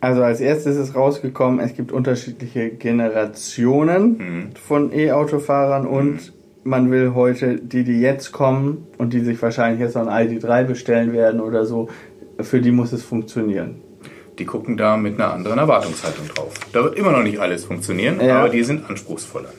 Also 0.00 0.22
als 0.24 0.40
erstes 0.40 0.76
ist 0.76 0.96
rausgekommen, 0.96 1.60
es 1.60 1.74
gibt 1.76 1.92
unterschiedliche 1.92 2.70
Generationen 2.70 4.50
von 4.66 4.92
E-Autofahrern 4.92 5.86
und 5.86 6.32
man 6.64 6.90
will 6.90 7.14
heute 7.14 7.56
die, 7.56 7.84
die 7.84 8.00
jetzt 8.00 8.32
kommen 8.32 8.86
und 8.98 9.12
die 9.12 9.20
sich 9.20 9.40
wahrscheinlich 9.42 9.80
jetzt 9.80 9.94
noch 9.96 10.06
ein 10.06 10.28
ID3 10.28 10.64
bestellen 10.64 11.12
werden 11.12 11.40
oder 11.40 11.66
so, 11.66 11.88
für 12.40 12.60
die 12.60 12.70
muss 12.72 12.92
es 12.92 13.02
funktionieren. 13.02 13.76
Die 14.38 14.44
gucken 14.44 14.76
da 14.76 14.96
mit 14.96 15.14
einer 15.20 15.32
anderen 15.34 15.58
Erwartungshaltung 15.58 16.26
drauf. 16.28 16.54
Da 16.72 16.82
wird 16.82 16.96
immer 16.96 17.12
noch 17.12 17.22
nicht 17.22 17.38
alles 17.38 17.64
funktionieren, 17.64 18.20
Ja. 18.20 18.40
aber 18.40 18.48
die 18.48 18.62
sind 18.62 18.88
anspruchsvoller. 18.88 19.50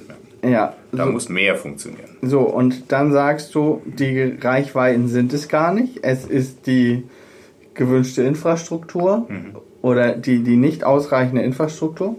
Ja, 0.46 0.74
Da 0.92 1.06
so, 1.06 1.12
muss 1.12 1.30
mehr 1.30 1.56
funktionieren. 1.56 2.10
so 2.22 2.42
und 2.42 2.92
dann 2.92 3.14
sagst 3.14 3.56
du, 3.56 3.82
die 3.86 4.34
Reichweiten 4.42 5.08
sind 5.08 5.32
es 5.32 5.48
gar 5.48 5.74
nicht. 5.74 6.00
Es 6.02 6.26
ist 6.26 6.68
die 6.68 7.04
gewünschte 7.74 8.24
Infrastruktur 8.24 9.28
oder 9.82 10.16
die, 10.16 10.44
die 10.44 10.56
nicht 10.56 10.84
ausreichende 10.84 11.42
Infrastruktur. 11.42 12.16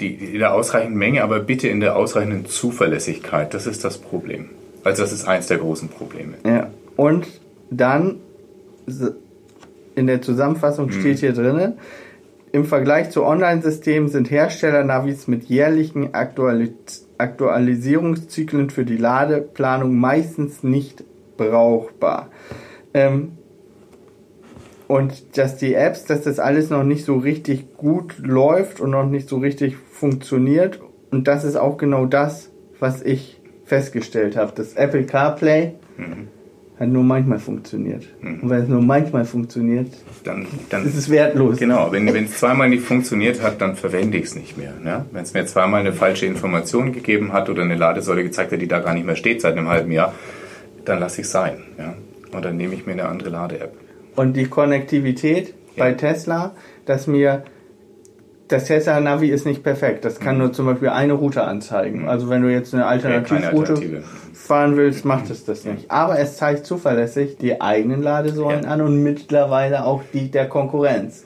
Die, 0.00 0.16
die 0.16 0.32
in 0.34 0.38
der 0.38 0.54
ausreichenden 0.54 0.98
Menge, 0.98 1.22
aber 1.22 1.40
bitte 1.40 1.68
in 1.68 1.80
der 1.80 1.96
ausreichenden 1.96 2.46
Zuverlässigkeit. 2.46 3.54
Das 3.54 3.66
ist 3.66 3.84
das 3.84 3.98
Problem. 3.98 4.50
Also 4.82 5.02
das 5.02 5.12
ist 5.12 5.26
eins 5.26 5.46
der 5.46 5.58
großen 5.58 5.88
Probleme. 5.88 6.34
Ja. 6.44 6.70
Und 6.96 7.26
dann 7.70 8.16
in 9.94 10.06
der 10.06 10.20
Zusammenfassung 10.20 10.90
steht 10.90 11.18
hier 11.18 11.32
drinnen, 11.32 11.74
im 12.52 12.66
Vergleich 12.66 13.10
zu 13.10 13.24
Online-Systemen 13.24 14.08
sind 14.08 14.30
Hersteller-Navis 14.30 15.26
mit 15.26 15.44
jährlichen 15.44 16.14
Aktualis 16.14 17.08
Aktualisierungszyklen 17.18 18.70
für 18.70 18.84
die 18.84 18.96
Ladeplanung 18.96 19.96
meistens 19.96 20.62
nicht 20.62 21.04
brauchbar. 21.36 22.28
Ähm, 22.92 23.32
und 24.86 25.38
dass 25.38 25.56
die 25.56 25.74
Apps, 25.74 26.04
dass 26.04 26.22
das 26.22 26.38
alles 26.38 26.70
noch 26.70 26.84
nicht 26.84 27.04
so 27.04 27.16
richtig 27.16 27.76
gut 27.76 28.18
läuft 28.18 28.80
und 28.80 28.90
noch 28.90 29.06
nicht 29.06 29.28
so 29.28 29.38
richtig 29.38 29.76
funktioniert. 29.76 30.80
Und 31.10 31.26
das 31.28 31.44
ist 31.44 31.56
auch 31.56 31.78
genau 31.78 32.06
das, 32.06 32.50
was 32.80 33.02
ich 33.02 33.40
festgestellt 33.64 34.36
habe. 34.36 34.52
Das 34.54 34.74
Apple 34.74 35.04
CarPlay 35.04 35.74
hat 36.78 36.88
nur 36.88 37.04
manchmal 37.04 37.38
funktioniert. 37.38 38.04
Und 38.20 38.50
wenn 38.50 38.62
es 38.62 38.68
nur 38.68 38.82
manchmal 38.82 39.24
funktioniert, 39.24 39.88
Dann, 40.24 40.46
dann 40.70 40.84
ist 40.84 40.96
es 40.96 41.08
wertlos. 41.08 41.58
Genau, 41.58 41.92
wenn 41.92 42.12
wenn 42.12 42.24
es 42.24 42.38
zweimal 42.38 42.68
nicht 42.68 42.82
funktioniert 42.82 43.42
hat, 43.42 43.60
dann 43.60 43.76
verwende 43.76 44.18
ich 44.18 44.24
es 44.24 44.34
nicht 44.34 44.58
mehr. 44.58 44.72
Ne? 44.82 45.06
Wenn 45.12 45.22
es 45.22 45.34
mir 45.34 45.46
zweimal 45.46 45.80
eine 45.80 45.92
falsche 45.92 46.26
Information 46.26 46.92
gegeben 46.92 47.32
hat 47.32 47.48
oder 47.48 47.62
eine 47.62 47.76
Ladesäule 47.76 48.24
gezeigt 48.24 48.52
hat, 48.52 48.60
die 48.60 48.68
da 48.68 48.80
gar 48.80 48.94
nicht 48.94 49.06
mehr 49.06 49.16
steht 49.16 49.40
seit 49.40 49.56
einem 49.56 49.68
halben 49.68 49.92
Jahr, 49.92 50.12
dann 50.84 50.98
lasse 50.98 51.20
ich 51.20 51.26
es 51.26 51.32
sein. 51.32 51.58
Ja? 51.78 51.94
Und 52.32 52.44
dann 52.44 52.56
nehme 52.56 52.74
ich 52.74 52.86
mir 52.86 52.92
eine 52.92 53.06
andere 53.06 53.30
Lade-App. 53.30 53.83
Und 54.16 54.34
die 54.34 54.46
Konnektivität 54.46 55.54
bei 55.76 55.92
Tesla, 55.92 56.52
dass 56.86 57.06
mir 57.06 57.42
das 58.48 58.66
Tesla 58.66 59.00
Navi 59.00 59.28
ist 59.30 59.46
nicht 59.46 59.62
perfekt. 59.62 60.04
Das 60.04 60.20
kann 60.20 60.38
nur 60.38 60.52
zum 60.52 60.66
Beispiel 60.66 60.90
eine 60.90 61.14
Route 61.14 61.42
anzeigen. 61.44 62.08
Also 62.08 62.28
wenn 62.28 62.42
du 62.42 62.52
jetzt 62.52 62.74
eine 62.74 62.86
Alternativroute 62.86 63.72
Alternative. 63.72 64.02
fahren 64.34 64.76
willst, 64.76 65.04
macht 65.04 65.30
es 65.30 65.44
das 65.44 65.64
nicht. 65.64 65.90
Aber 65.90 66.18
es 66.18 66.36
zeigt 66.36 66.66
zuverlässig 66.66 67.38
die 67.38 67.60
eigenen 67.60 68.02
Ladesäulen 68.02 68.64
Ja. 68.64 68.68
an 68.70 68.82
und 68.82 69.02
mittlerweile 69.02 69.84
auch 69.84 70.02
die 70.12 70.30
der 70.30 70.46
Konkurrenz. 70.48 71.24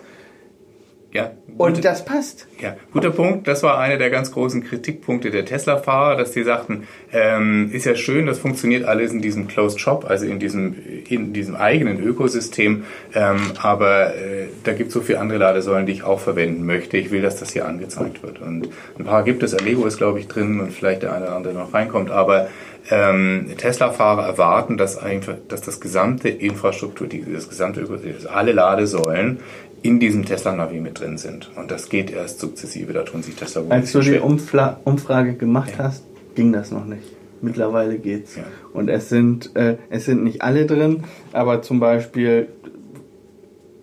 Ja, 1.11 1.31
Und 1.57 1.75
gut- 1.77 1.85
das 1.87 2.05
passt. 2.05 2.47
Ja, 2.61 2.77
guter 2.93 3.11
Punkt. 3.11 3.49
Das 3.49 3.63
war 3.63 3.79
einer 3.79 3.97
der 3.97 4.11
ganz 4.11 4.31
großen 4.31 4.63
Kritikpunkte 4.63 5.31
der 5.31 5.47
Tesla-Fahrer, 5.47 6.17
dass 6.17 6.33
die 6.33 6.43
sagten, 6.43 6.87
ähm, 7.13 7.71
ist 7.73 7.87
ja 7.87 7.95
schön, 7.95 8.27
das 8.27 8.39
funktioniert 8.39 8.85
alles 8.85 9.13
in 9.13 9.23
diesem 9.23 9.49
Closed 9.49 9.81
Shop, 9.81 10.05
also 10.07 10.27
in 10.27 10.39
diesem, 10.39 10.77
in 11.09 11.33
diesem 11.33 11.57
eigenen 11.57 11.99
Ökosystem, 12.03 12.85
ähm, 13.15 13.39
aber 13.63 14.15
äh, 14.17 14.49
da 14.65 14.75
gibt 14.75 14.89
es 14.89 14.95
so 14.95 15.01
viele 15.01 15.19
andere 15.21 15.39
Ladesäulen, 15.39 15.87
die 15.87 15.93
ich 15.93 16.03
auch 16.03 16.21
verwenden 16.21 16.67
möchte. 16.67 16.99
Ich 16.99 17.11
will, 17.11 17.23
dass 17.23 17.37
das 17.41 17.53
hier 17.53 17.67
angezeigt 17.67 18.23
wird. 18.23 18.41
Und 18.43 18.69
ein 18.99 19.05
paar 19.05 19.23
gibt 19.23 19.43
es, 19.43 19.55
Allego 19.55 19.87
ist, 19.87 19.97
glaube 19.97 20.21
ich, 20.21 20.29
drin 20.29 20.61
und 20.61 20.73
vielleicht 20.73 21.03
der 21.03 21.15
eine 21.15 21.25
oder 21.25 21.37
andere 21.37 21.55
noch 21.55 21.73
reinkommt, 21.73 22.11
aber 22.11 22.49
ähm, 22.91 23.51
Tesla-Fahrer 23.59 24.25
erwarten, 24.27 24.79
dass 24.79 24.97
einfach, 24.97 25.35
dass 25.49 25.61
das 25.61 25.81
gesamte 25.81 26.29
Infrastruktur, 26.29 27.07
die, 27.07 27.23
das 27.33 27.49
gesamte 27.49 27.81
Ökosystem, 27.81 28.31
alle 28.33 28.53
Ladesäulen 28.53 29.41
in 29.83 30.01
diesem 30.01 30.25
Tesla-Navi 30.25 30.81
mit 30.81 31.01
drin 31.01 31.19
sind. 31.19 31.51
Und 31.57 31.71
das 31.71 31.89
geht 31.89 32.11
erst 32.11 32.41
sukzessive, 32.41 32.93
da 32.93 33.03
tun 33.03 33.23
sich 33.23 33.35
Tesla 33.37 33.65
wohl 33.65 33.73
Als 33.73 33.93
du 33.93 34.01
die. 34.01 34.19
Umfla 34.19 34.81
Umfrage 34.85 35.35
gemacht 35.35 35.75
hast, 35.79 36.05
ging 36.35 36.53
das 36.53 36.71
noch 36.71 36.85
nicht. 36.85 37.03
Mittlerweile 37.41 37.99
geht's. 37.99 38.37
Ja. 38.37 38.43
Und 38.73 38.89
es 38.89 39.09
sind, 39.09 39.55
äh, 39.55 39.77
es 39.91 40.07
sind 40.07 40.25
nicht 40.25 40.43
alle 40.43 40.67
drin, 40.67 41.05
aber 41.33 41.63
zum 41.63 41.79
Beispiel 41.79 42.49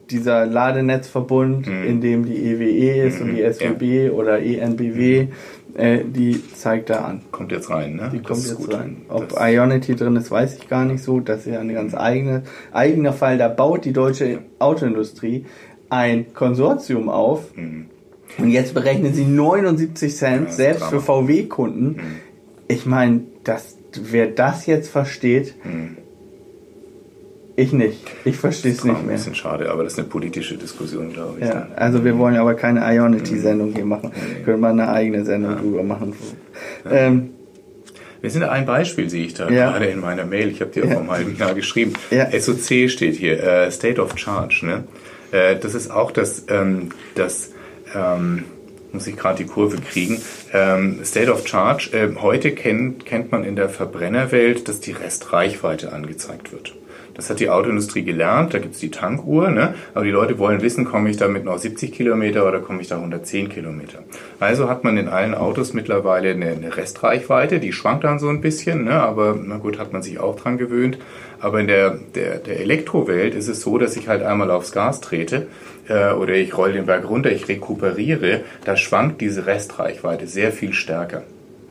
dieser 0.09 0.45
Ladenetzverbund, 0.45 1.67
in 1.67 1.99
dem 2.01 2.25
die 2.25 2.35
EWE 2.35 3.07
ist 3.07 3.21
und 3.21 3.33
die 3.35 3.41
SWB 3.41 4.11
oder 4.11 4.39
ENBW, 4.39 5.27
äh, 5.75 5.99
die 6.05 6.39
zeigt 6.53 6.91
da 6.91 7.05
an. 7.05 7.21
Kommt 7.31 7.51
jetzt 7.51 7.69
rein, 7.71 7.95
ne? 7.95 8.11
Die 8.13 8.19
kommt 8.19 8.39
jetzt 8.45 8.55
gut. 8.57 8.73
rein. 8.73 8.97
Ob 9.09 9.29
Das- 9.29 9.39
Ionity 9.41 9.95
drin 9.95 10.15
ist, 10.15 10.29
weiß 10.29 10.57
ich 10.57 10.69
gar 10.69 10.85
nicht 10.85 11.03
so. 11.03 11.19
Das 11.21 11.39
ist 11.39 11.47
ja 11.53 11.59
ein 11.59 11.73
ganz 11.73 11.95
eigene, 11.95 12.43
eigener 12.71 13.13
Fall. 13.13 13.37
Da 13.39 13.47
baut 13.47 13.83
die 13.83 13.93
deutsche 13.93 14.39
Autoindustrie 14.59 15.45
ein 15.89 16.33
Konsortium 16.33 17.09
auf. 17.09 17.45
Und 18.37 18.49
jetzt 18.49 18.73
berechnen 18.73 19.13
sie 19.13 19.25
79 19.25 20.15
Cent, 20.15 20.41
Mhm. 20.41 20.47
ist 20.47 20.57
selbst 20.57 20.81
Drama. 20.81 20.91
für 20.91 21.01
VW-Kunden. 21.01 21.97
Ich 22.67 22.85
meine, 22.85 23.21
das, 23.43 23.77
wer 24.01 24.27
das 24.27 24.65
jetzt 24.65 24.89
versteht, 24.89 25.55
ich 27.57 27.71
nicht. 27.71 27.99
Ich 28.25 28.35
verstehe 28.35 28.73
es 28.73 28.83
Mhm. 28.83 28.89
Nicht 28.91 28.99
ein 28.99 29.05
mehr. 29.05 29.15
bisschen 29.15 29.35
schade, 29.35 29.71
aber 29.71 29.83
das 29.83 29.93
ist 29.93 29.99
eine 29.99 30.07
politische 30.09 30.57
Diskussion, 30.57 31.13
glaube 31.13 31.39
ich. 31.39 31.45
Ja, 31.47 31.67
also 31.75 32.03
wir 32.03 32.17
wollen 32.17 32.35
aber 32.35 32.55
keine 32.55 32.81
Ionity-Sendung 32.81 33.73
hier 33.73 33.85
machen. 33.85 34.11
Können 34.43 34.59
wir 34.59 34.69
eine 34.69 34.89
eigene 34.89 35.23
Sendung 35.23 35.57
drüber 35.57 35.83
machen. 35.83 36.13
Ähm, 36.89 37.29
Wir 38.21 38.31
sind 38.31 38.41
ein 38.43 38.65
Beispiel, 38.65 39.07
sehe 39.07 39.23
ich 39.25 39.35
da 39.35 39.47
Ja. 39.51 39.69
gerade 39.71 39.85
in 39.85 39.99
meiner 40.01 40.25
Mail. 40.25 40.49
Ich 40.49 40.59
habe 40.59 40.71
dir 40.71 40.83
Ja. 40.85 40.91
vor 40.93 41.01
einem 41.01 41.11
halben 41.11 41.35
Jahr 41.37 41.53
geschrieben. 41.53 41.93
Ja. 42.09 42.27
SOC 42.31 42.89
steht 42.89 43.15
hier, 43.17 43.41
äh, 43.43 43.69
State 43.69 44.01
of 44.01 44.17
Charge. 44.17 44.65
Ne? 44.65 44.83
Äh, 45.31 45.57
das 45.57 45.75
ist 45.75 45.91
auch 45.91 46.11
das, 46.11 46.45
ähm, 46.49 46.89
das 47.15 47.51
ähm, 47.93 48.45
muss 48.91 49.07
ich 49.07 49.17
gerade 49.17 49.43
die 49.43 49.49
Kurve 49.49 49.77
kriegen. 49.77 50.21
Ähm, 50.53 51.01
State 51.03 51.31
of 51.31 51.47
Charge, 51.47 51.89
äh, 51.93 52.15
heute 52.21 52.51
kennt, 52.51 53.05
kennt 53.05 53.31
man 53.31 53.43
in 53.43 53.55
der 53.55 53.69
Verbrennerwelt, 53.69 54.67
dass 54.67 54.79
die 54.79 54.91
Restreichweite 54.91 55.91
angezeigt 55.91 56.51
wird. 56.51 56.75
Das 57.15 57.29
hat 57.29 57.39
die 57.39 57.49
Autoindustrie 57.49 58.03
gelernt, 58.03 58.53
da 58.53 58.59
gibt's 58.59 58.79
die 58.79 58.91
Tankuhr, 58.91 59.49
ne? 59.49 59.73
aber 59.93 60.03
die 60.03 60.11
Leute 60.11 60.37
wollen 60.37 60.61
wissen, 60.61 60.83
komme 60.83 61.09
ich 61.09 61.15
damit 61.15 61.45
noch 61.45 61.57
70 61.57 61.93
Kilometer 61.93 62.45
oder 62.45 62.59
komme 62.59 62.81
ich 62.81 62.89
da 62.89 62.97
110 62.97 63.47
Kilometer. 63.47 63.99
Also 64.41 64.69
hat 64.69 64.83
man 64.83 64.97
in 64.97 65.07
allen 65.07 65.33
Autos 65.33 65.73
mittlerweile 65.73 66.31
eine, 66.31 66.47
eine 66.47 66.75
Restreichweite, 66.75 67.61
die 67.61 67.71
schwankt 67.71 68.03
dann 68.03 68.19
so 68.19 68.27
ein 68.27 68.41
bisschen, 68.41 68.83
ne? 68.83 68.99
aber 68.99 69.39
na 69.41 69.57
gut, 69.57 69.79
hat 69.79 69.93
man 69.93 70.03
sich 70.03 70.19
auch 70.19 70.35
dran 70.35 70.57
gewöhnt. 70.57 70.97
Aber 71.45 71.59
in 71.59 71.67
der, 71.67 71.99
der, 72.15 72.39
der 72.39 72.59
Elektrowelt 72.59 73.35
ist 73.35 73.47
es 73.47 73.61
so, 73.61 73.77
dass 73.77 73.95
ich 73.95 74.07
halt 74.07 74.23
einmal 74.23 74.49
aufs 74.49 74.71
Gas 74.71 74.99
trete 74.99 75.45
äh, 75.87 76.11
oder 76.11 76.33
ich 76.33 76.57
roll 76.57 76.73
den 76.73 76.87
Berg 76.87 77.07
runter, 77.07 77.31
ich 77.31 77.47
rekuperiere, 77.47 78.41
da 78.63 78.75
schwankt 78.75 79.21
diese 79.21 79.45
Restreichweite 79.45 80.25
sehr 80.25 80.51
viel 80.51 80.73
stärker. 80.73 81.21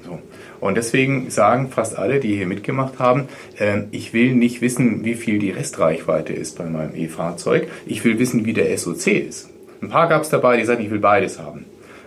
So. 0.04 0.20
Und 0.60 0.76
deswegen 0.76 1.28
sagen 1.28 1.70
fast 1.70 1.98
alle, 1.98 2.20
die 2.20 2.36
hier 2.36 2.46
mitgemacht 2.46 3.00
haben, 3.00 3.26
äh, 3.58 3.80
ich 3.90 4.12
will 4.12 4.36
nicht 4.36 4.60
wissen, 4.60 5.04
wie 5.04 5.16
viel 5.16 5.40
die 5.40 5.50
Restreichweite 5.50 6.32
ist 6.32 6.56
bei 6.56 6.66
meinem 6.66 6.94
E-Fahrzeug. 6.94 7.66
Ich 7.84 8.04
will 8.04 8.20
wissen, 8.20 8.44
wie 8.44 8.52
der 8.52 8.78
SOC 8.78 9.08
ist. 9.08 9.50
Ein 9.82 9.88
paar 9.88 10.08
gab 10.08 10.22
es 10.22 10.28
dabei, 10.28 10.56
die 10.56 10.64
sagen, 10.66 10.84
ich 10.84 10.92
will 10.92 11.00
beides 11.00 11.40
haben. 11.40 11.64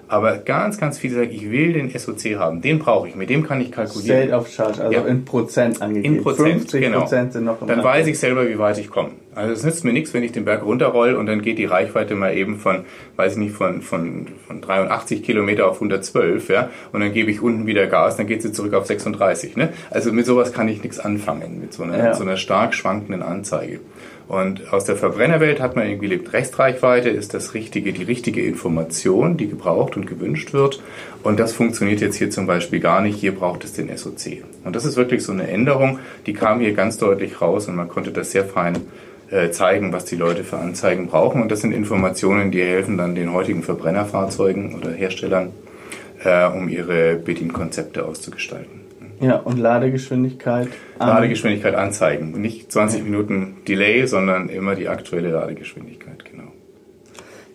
Aber 0.09 0.37
ganz, 0.37 0.77
ganz 0.77 0.97
viele 0.97 1.15
sagen, 1.15 1.29
ich 1.31 1.49
will 1.51 1.73
den 1.73 1.89
SOC 1.89 2.37
haben, 2.37 2.61
den 2.61 2.79
brauche 2.79 3.07
ich, 3.09 3.15
mit 3.15 3.29
dem 3.29 3.43
kann 3.45 3.59
ich 3.59 3.71
kalkulieren. 3.71 4.23
State 4.27 4.33
of 4.33 4.47
Charge, 4.49 4.81
also 4.81 4.93
Ja. 4.93 5.05
in 5.05 5.25
Prozent 5.25 5.81
angegeben. 5.81 6.15
In 6.15 6.23
Prozent, 6.23 6.49
50 6.61 6.81
genau. 6.81 6.99
Prozent 7.01 7.33
sind 7.33 7.43
noch 7.45 7.61
im 7.61 7.67
Dann 7.67 7.83
weiß 7.83 8.07
ich 8.07 8.17
selber, 8.17 8.47
wie 8.47 8.57
weit 8.57 8.77
ich 8.77 8.89
komme. 8.89 9.09
Also 9.35 9.53
es 9.53 9.63
nützt 9.63 9.83
mir 9.83 9.93
nichts, 9.93 10.13
wenn 10.13 10.23
ich 10.23 10.31
den 10.31 10.45
Berg 10.45 10.63
runterroll 10.63 11.13
und 11.15 11.25
dann 11.27 11.41
geht 11.41 11.57
die 11.59 11.65
Reichweite 11.65 12.15
mal 12.15 12.35
eben 12.35 12.57
von, 12.57 12.85
weiß 13.17 13.33
ich 13.33 13.37
nicht, 13.37 13.53
von, 13.53 13.81
von, 13.81 14.27
von 14.47 14.61
83 14.61 15.21
Kilometer 15.23 15.67
auf 15.69 15.75
112, 15.75 16.49
ja, 16.49 16.69
und 16.91 17.01
dann 17.01 17.13
gebe 17.13 17.29
ich 17.29 17.41
unten 17.41 17.67
wieder 17.67 17.85
Gas, 17.87 18.15
dann 18.17 18.25
geht 18.27 18.41
sie 18.41 18.51
zurück 18.51 18.73
auf 18.73 18.85
36, 18.87 19.55
ne? 19.57 19.69
Also 19.91 20.11
mit 20.13 20.25
sowas 20.25 20.53
kann 20.53 20.67
ich 20.69 20.81
nichts 20.81 20.99
anfangen, 20.99 21.59
mit 21.59 21.73
so 21.73 21.83
einer, 21.83 21.97
Ja. 21.97 22.13
so 22.13 22.23
einer 22.23 22.37
stark 22.37 22.73
schwankenden 22.73 23.21
Anzeige. 23.21 23.79
Und 24.27 24.73
aus 24.73 24.83
der 24.83 24.97
Verbrennerwelt 24.97 25.61
hat 25.61 25.77
man 25.77 25.87
irgendwie 25.87 26.07
lebt, 26.07 26.33
Restreichweite 26.33 27.09
ist 27.09 27.33
das 27.33 27.53
richtige, 27.53 27.93
die 27.93 28.03
richtige 28.03 28.43
Information, 28.45 29.37
die 29.37 29.47
gebraucht 29.47 29.95
und 29.95 30.05
gewünscht 30.05 30.51
wird. 30.51 30.81
Und 31.23 31.39
das 31.39 31.53
funktioniert 31.53 32.01
jetzt 32.01 32.17
hier 32.17 32.29
zum 32.29 32.45
Beispiel 32.45 32.81
gar 32.81 33.01
nicht. 33.01 33.17
Hier 33.17 33.33
braucht 33.33 33.63
es 33.63 33.73
den 33.73 33.95
SOC. 33.95 34.43
Und 34.65 34.75
das 34.75 34.83
ist 34.83 34.97
wirklich 34.97 35.23
so 35.23 35.31
eine 35.31 35.47
Änderung, 35.47 35.99
die 36.25 36.33
kam 36.33 36.59
hier 36.59 36.73
ganz 36.73 36.97
deutlich 36.97 37.41
raus 37.41 37.69
und 37.69 37.75
man 37.75 37.87
konnte 37.87 38.11
das 38.11 38.31
sehr 38.31 38.43
fein 38.43 38.79
äh, 39.29 39.49
zeigen, 39.51 39.93
was 39.93 40.03
die 40.03 40.17
Leute 40.17 40.43
für 40.43 40.57
Anzeigen 40.57 41.07
brauchen. 41.07 41.41
Und 41.41 41.49
das 41.49 41.61
sind 41.61 41.71
Informationen, 41.71 42.51
die 42.51 42.61
helfen 42.61 42.97
dann 42.97 43.15
den 43.15 43.31
heutigen 43.31 43.63
Verbrennerfahrzeugen 43.63 44.75
oder 44.75 44.91
Herstellern, 44.91 45.51
äh, 46.23 46.47
um 46.47 46.67
ihre 46.67 47.15
Bedienkonzepte 47.15 48.03
auszugestalten. 48.03 48.86
Ja, 49.19 49.37
und 49.37 49.57
Ladegeschwindigkeit. 49.57 50.67
an. 50.99 51.07
Ladegeschwindigkeit 51.09 51.75
anzeigen. 51.75 52.39
Nicht 52.39 52.71
20 52.71 53.03
Minuten 53.03 53.57
Delay, 53.67 54.05
sondern 54.05 54.49
immer 54.49 54.75
die 54.75 54.87
aktuelle 54.87 55.31
Ladegeschwindigkeit, 55.31 56.23
genau. 56.25 56.51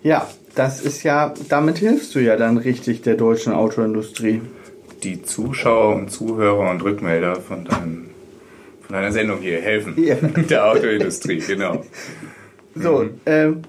Ja, 0.03 0.29
das 0.55 0.83
ist 0.83 1.05
ja, 1.05 1.33
damit 1.49 1.79
hilfst 1.79 2.15
du 2.15 2.19
ja 2.19 2.37
dann 2.37 2.59
richtig 2.59 3.03
der 3.03 3.15
deutschen 3.15 3.53
Autoindustrie. 3.53 4.43
Die 5.05 5.23
Zuschauer 5.23 5.97
und 5.97 6.11
Zuhörer 6.11 6.71
und 6.71 6.83
Rückmelder 6.83 7.37
von, 7.37 7.65
deinem, 7.65 8.11
von 8.83 8.95
deiner 8.95 9.13
Sendung 9.13 9.41
hier 9.41 9.61
helfen. 9.61 9.95
Ja. 9.97 10.15
Der 10.51 10.67
Autoindustrie, 10.67 11.39
genau. 11.39 11.85
So, 12.75 13.09
ähm, 13.27 13.63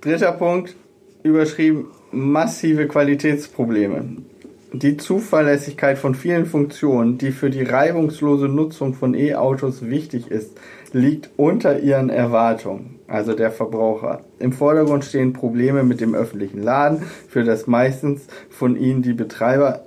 dritter 0.00 0.32
Punkt, 0.32 0.74
überschrieben, 1.22 1.86
massive 2.12 2.86
Qualitätsprobleme. 2.86 4.04
Die 4.82 4.96
Zuverlässigkeit 4.98 5.96
von 5.96 6.14
vielen 6.14 6.44
Funktionen, 6.44 7.16
die 7.18 7.30
für 7.32 7.48
die 7.48 7.62
reibungslose 7.62 8.46
Nutzung 8.46 8.92
von 8.94 9.14
E-Autos 9.14 9.86
wichtig 9.88 10.30
ist, 10.30 10.52
liegt 10.92 11.30
unter 11.36 11.78
ihren 11.80 12.10
Erwartungen, 12.10 12.98
also 13.08 13.32
der 13.34 13.50
Verbraucher. 13.50 14.20
Im 14.38 14.52
Vordergrund 14.52 15.04
stehen 15.04 15.32
Probleme 15.32 15.82
mit 15.82 16.00
dem 16.02 16.14
öffentlichen 16.14 16.62
Laden, 16.62 17.02
für 17.28 17.42
das 17.42 17.66
meistens 17.66 18.26
von 18.50 18.76
ihnen 18.76 19.00
die 19.02 19.14
Betreiber 19.14 19.80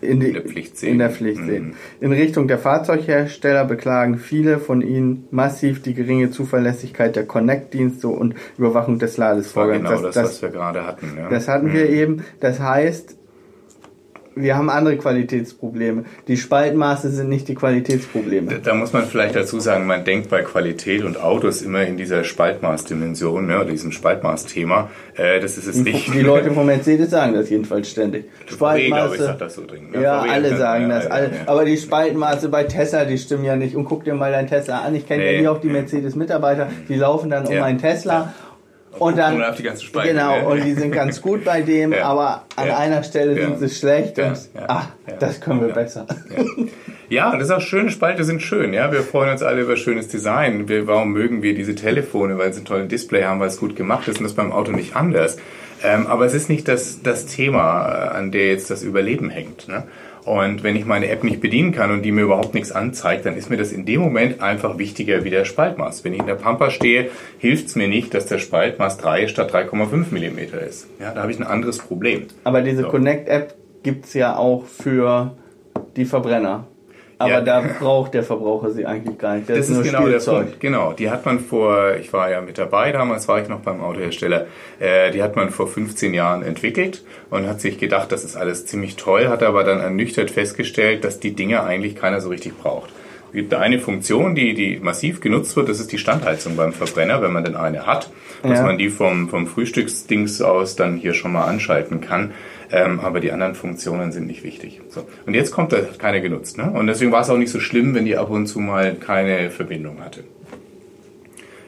in, 0.00 0.20
die, 0.20 0.26
In 0.28 0.32
der 0.34 0.42
Pflicht 0.42 0.78
sehen. 0.78 1.00
in 1.00 1.10
Pflicht 1.10 1.40
Mhm. 1.40 1.46
sehen. 1.46 1.74
In 2.00 2.12
Richtung 2.12 2.48
der 2.48 2.58
Fahrzeughersteller 2.58 3.64
beklagen 3.64 4.18
viele 4.18 4.58
von 4.58 4.80
ihnen 4.80 5.26
massiv 5.30 5.82
die 5.82 5.94
geringe 5.94 6.30
Zuverlässigkeit 6.30 7.14
der 7.16 7.26
Connect-Dienste 7.26 8.08
und 8.08 8.34
Überwachung 8.58 8.98
des 8.98 9.16
Ladesvorgangs. 9.16 9.88
genau 9.88 10.02
das, 10.02 10.14
das, 10.14 10.24
was 10.24 10.42
wir 10.42 10.48
gerade 10.50 10.86
hatten. 10.86 11.06
Ja. 11.16 11.28
das 11.28 11.48
hatten 11.48 11.72
wir 11.72 11.88
eben. 11.88 12.24
Das 12.40 12.60
heißt, 12.60 13.16
wir 14.42 14.56
haben 14.56 14.70
andere 14.70 14.96
Qualitätsprobleme. 14.96 16.04
Die 16.26 16.36
Spaltmaße 16.36 17.10
sind 17.10 17.28
nicht 17.28 17.48
die 17.48 17.54
Qualitätsprobleme. 17.54 18.60
Da 18.62 18.74
muss 18.74 18.92
man 18.92 19.04
vielleicht 19.04 19.36
dazu 19.36 19.60
sagen, 19.60 19.86
man 19.86 20.04
denkt 20.04 20.30
bei 20.30 20.42
Qualität 20.42 21.04
und 21.04 21.20
Autos 21.20 21.62
immer 21.62 21.82
in 21.84 21.96
dieser 21.96 22.24
Spaltmaßdimension, 22.24 23.46
ne, 23.46 23.56
oder 23.60 23.70
diesem 23.70 23.92
Spaltmaßthema. 23.92 24.90
Äh, 25.16 25.40
das 25.40 25.58
ist 25.58 25.66
es 25.66 25.76
nicht. 25.76 26.12
Die 26.12 26.20
Leute 26.20 26.50
von 26.52 26.66
Mercedes 26.66 27.10
sagen 27.10 27.34
das 27.34 27.50
jedenfalls 27.50 27.90
ständig. 27.90 28.24
VW, 28.46 28.86
glaube 28.88 29.14
ich, 29.16 29.20
sagt 29.22 29.40
das 29.40 29.54
so 29.54 29.64
dringend. 29.66 29.92
ne? 29.92 30.02
Ja, 30.02 30.20
VW, 30.22 30.30
alle 30.30 30.56
sagen 30.56 30.82
Ja, 30.88 30.94
das. 30.96 31.04
ja, 31.04 31.10
Alle. 31.10 31.26
ja. 31.26 31.32
Aber 31.46 31.64
die 31.64 31.76
Spaltmaße 31.76 32.48
bei 32.48 32.64
Tesla, 32.64 33.04
die 33.04 33.18
stimmen 33.18 33.44
ja 33.44 33.56
nicht. 33.56 33.74
Und 33.76 33.84
guck 33.84 34.04
dir 34.04 34.14
mal 34.14 34.30
deinen 34.32 34.48
Tesla 34.48 34.80
an. 34.82 34.94
Ich 34.94 35.06
kenne 35.06 35.24
ja 35.24 35.32
Nee. 35.32 35.38
hier 35.40 35.52
auch 35.52 35.60
die 35.60 35.68
Mercedes-Mitarbeiter. 35.68 36.68
Die 36.88 36.94
laufen 36.94 37.30
dann 37.30 37.46
um 37.46 37.52
Ja. 37.52 37.64
einen 37.64 37.78
Tesla. 37.78 38.32
Und 38.98 39.16
dann, 39.18 39.42
auf 39.42 39.56
die 39.56 39.62
ganzen 39.62 39.84
Spalten, 39.84 40.14
genau, 40.16 40.36
ja. 40.36 40.42
und 40.44 40.64
die 40.64 40.74
sind 40.74 40.92
ganz 40.92 41.20
gut 41.22 41.44
bei 41.44 41.62
dem, 41.62 41.92
Ja. 41.98 42.04
aber 42.06 42.44
an 42.56 42.66
Ja. 42.68 42.78
einer 42.78 43.02
Stelle 43.02 43.34
sind 43.34 43.58
sie 43.58 43.68
schlecht 43.68 44.18
Ja. 44.18 44.28
und 44.28 44.38
Ja. 44.54 44.64
ah, 44.68 44.82
das 45.20 45.40
können 45.40 45.60
wir 45.60 45.72
besser. 45.74 46.06
Ja, 47.08 47.32
das 47.36 47.44
ist 47.48 47.50
auch 47.50 47.60
schön, 47.60 47.88
Spalte 47.90 48.24
sind 48.24 48.42
schön, 48.42 48.72
ja. 48.74 48.92
Wir 48.92 49.00
freuen 49.02 49.30
uns 49.30 49.42
alle 49.42 49.62
über 49.62 49.76
schönes 49.76 50.08
Design. 50.08 50.68
Wir, 50.68 50.86
warum 50.86 51.12
mögen 51.12 51.42
wir 51.42 51.54
diese 51.54 51.74
Telefone? 51.74 52.36
Weil 52.38 52.52
sie 52.52 52.60
ein 52.60 52.64
tolles 52.66 52.88
Display 52.88 53.24
haben, 53.24 53.40
weil 53.40 53.48
es 53.48 53.58
gut 53.58 53.76
gemacht 53.76 54.08
ist 54.08 54.18
und 54.18 54.24
das 54.24 54.34
beim 54.34 54.52
Auto 54.52 54.72
nicht 54.72 54.94
anders. 54.94 55.38
Ähm, 55.82 56.06
aber 56.06 56.26
es 56.26 56.34
ist 56.34 56.48
nicht 56.50 56.66
das, 56.68 57.02
das 57.02 57.26
Thema, 57.26 57.88
äh, 58.12 58.16
an 58.16 58.30
der 58.32 58.48
jetzt 58.48 58.70
das 58.70 58.82
Überleben 58.82 59.30
hängt. 59.30 59.68
Ne? 59.68 59.84
Und 60.28 60.62
wenn 60.62 60.76
ich 60.76 60.84
meine 60.84 61.08
App 61.08 61.24
nicht 61.24 61.40
bedienen 61.40 61.72
kann 61.72 61.90
und 61.90 62.02
die 62.02 62.12
mir 62.12 62.20
überhaupt 62.20 62.52
nichts 62.52 62.70
anzeigt, 62.70 63.24
dann 63.24 63.34
ist 63.34 63.48
mir 63.48 63.56
das 63.56 63.72
in 63.72 63.86
dem 63.86 64.02
Moment 64.02 64.42
einfach 64.42 64.76
wichtiger 64.76 65.24
wie 65.24 65.30
der 65.30 65.46
Spaltmaß. 65.46 66.04
Wenn 66.04 66.12
ich 66.12 66.20
in 66.20 66.26
der 66.26 66.34
Pampa 66.34 66.70
stehe, 66.70 67.08
hilft 67.38 67.68
es 67.68 67.76
mir 67.76 67.88
nicht, 67.88 68.12
dass 68.12 68.26
der 68.26 68.38
Spaltmaß 68.38 68.98
3 68.98 69.26
statt 69.28 69.54
3,5 69.54 70.12
Millimeter 70.12 70.60
ist. 70.60 70.86
Ja, 71.00 71.14
da 71.14 71.22
habe 71.22 71.32
ich 71.32 71.40
ein 71.40 71.46
anderes 71.46 71.78
Problem. 71.78 72.26
Aber 72.44 72.60
diese 72.60 72.82
So. 72.82 72.88
Connect-App 72.88 73.54
gibt's 73.82 74.12
ja 74.12 74.36
auch 74.36 74.66
für 74.66 75.34
die 75.96 76.04
Verbrenner. 76.04 76.66
Aber 77.20 77.30
Ja. 77.30 77.40
da 77.40 77.64
braucht 77.80 78.14
der 78.14 78.22
Verbraucher 78.22 78.70
sie 78.70 78.86
eigentlich 78.86 79.18
gar 79.18 79.34
nicht. 79.36 79.48
Das, 79.48 79.56
Das 79.58 79.68
ist 79.68 79.74
nur 79.74 79.84
ist 79.84 79.90
genau 79.90 80.02
der 80.06 80.20
Spielzeug. 80.20 80.42
Punkt. 80.44 80.60
Genau, 80.60 80.92
die 80.92 81.10
hat 81.10 81.26
man 81.26 81.40
vor, 81.40 81.96
ich 82.00 82.12
war 82.12 82.30
ja 82.30 82.40
mit 82.40 82.58
dabei, 82.58 82.92
damals 82.92 83.26
war 83.26 83.42
ich 83.42 83.48
noch 83.48 83.58
beim 83.60 83.80
Autohersteller, 83.80 84.46
äh, 84.78 85.10
die 85.10 85.22
hat 85.22 85.34
man 85.34 85.50
vor 85.50 85.66
15 85.66 86.14
Jahren 86.14 86.42
entwickelt 86.44 87.02
und 87.30 87.48
hat 87.48 87.60
sich 87.60 87.78
gedacht, 87.78 88.12
das 88.12 88.24
ist 88.24 88.36
alles 88.36 88.66
ziemlich 88.66 88.94
toll, 88.96 89.28
hat 89.28 89.42
aber 89.42 89.64
dann 89.64 89.80
ernüchtert 89.80 90.30
festgestellt, 90.30 91.02
dass 91.02 91.18
die 91.18 91.34
Dinge 91.34 91.64
eigentlich 91.64 91.96
keiner 91.96 92.20
so 92.20 92.28
richtig 92.28 92.56
braucht. 92.56 92.90
Es 93.30 93.34
gibt 93.34 93.52
eine 93.52 93.78
Funktion, 93.78 94.34
die, 94.34 94.54
die 94.54 94.78
massiv 94.80 95.20
genutzt 95.20 95.54
wird, 95.56 95.68
das 95.68 95.80
ist 95.80 95.92
die 95.92 95.98
Standheizung 95.98 96.56
beim 96.56 96.72
Verbrenner, 96.72 97.20
wenn 97.20 97.32
man 97.32 97.44
denn 97.44 97.56
eine 97.56 97.84
hat, 97.84 98.10
dass 98.42 98.60
Ja. 98.60 98.64
man 98.64 98.78
die 98.78 98.88
vom, 98.90 99.28
vom 99.28 99.46
Frühstücksdings 99.46 100.40
aus 100.40 100.76
dann 100.76 100.96
hier 100.96 101.12
schon 101.14 101.32
mal 101.32 101.44
anschalten 101.44 102.00
kann. 102.00 102.32
Ähm, 102.70 103.00
aber 103.00 103.20
die 103.20 103.32
anderen 103.32 103.54
Funktionen 103.54 104.12
sind 104.12 104.26
nicht 104.26 104.42
wichtig. 104.42 104.80
So. 104.88 105.06
Und 105.26 105.34
jetzt 105.34 105.52
kommt, 105.52 105.72
das 105.72 105.82
hat 105.82 105.98
keiner 105.98 106.20
genutzt. 106.20 106.58
Ne? 106.58 106.70
Und 106.70 106.86
deswegen 106.86 107.12
war 107.12 107.22
es 107.22 107.30
auch 107.30 107.38
nicht 107.38 107.50
so 107.50 107.60
schlimm, 107.60 107.94
wenn 107.94 108.04
die 108.04 108.16
ab 108.16 108.30
und 108.30 108.46
zu 108.46 108.60
mal 108.60 108.94
keine 108.94 109.50
Verbindung 109.50 110.02
hatte. 110.02 110.24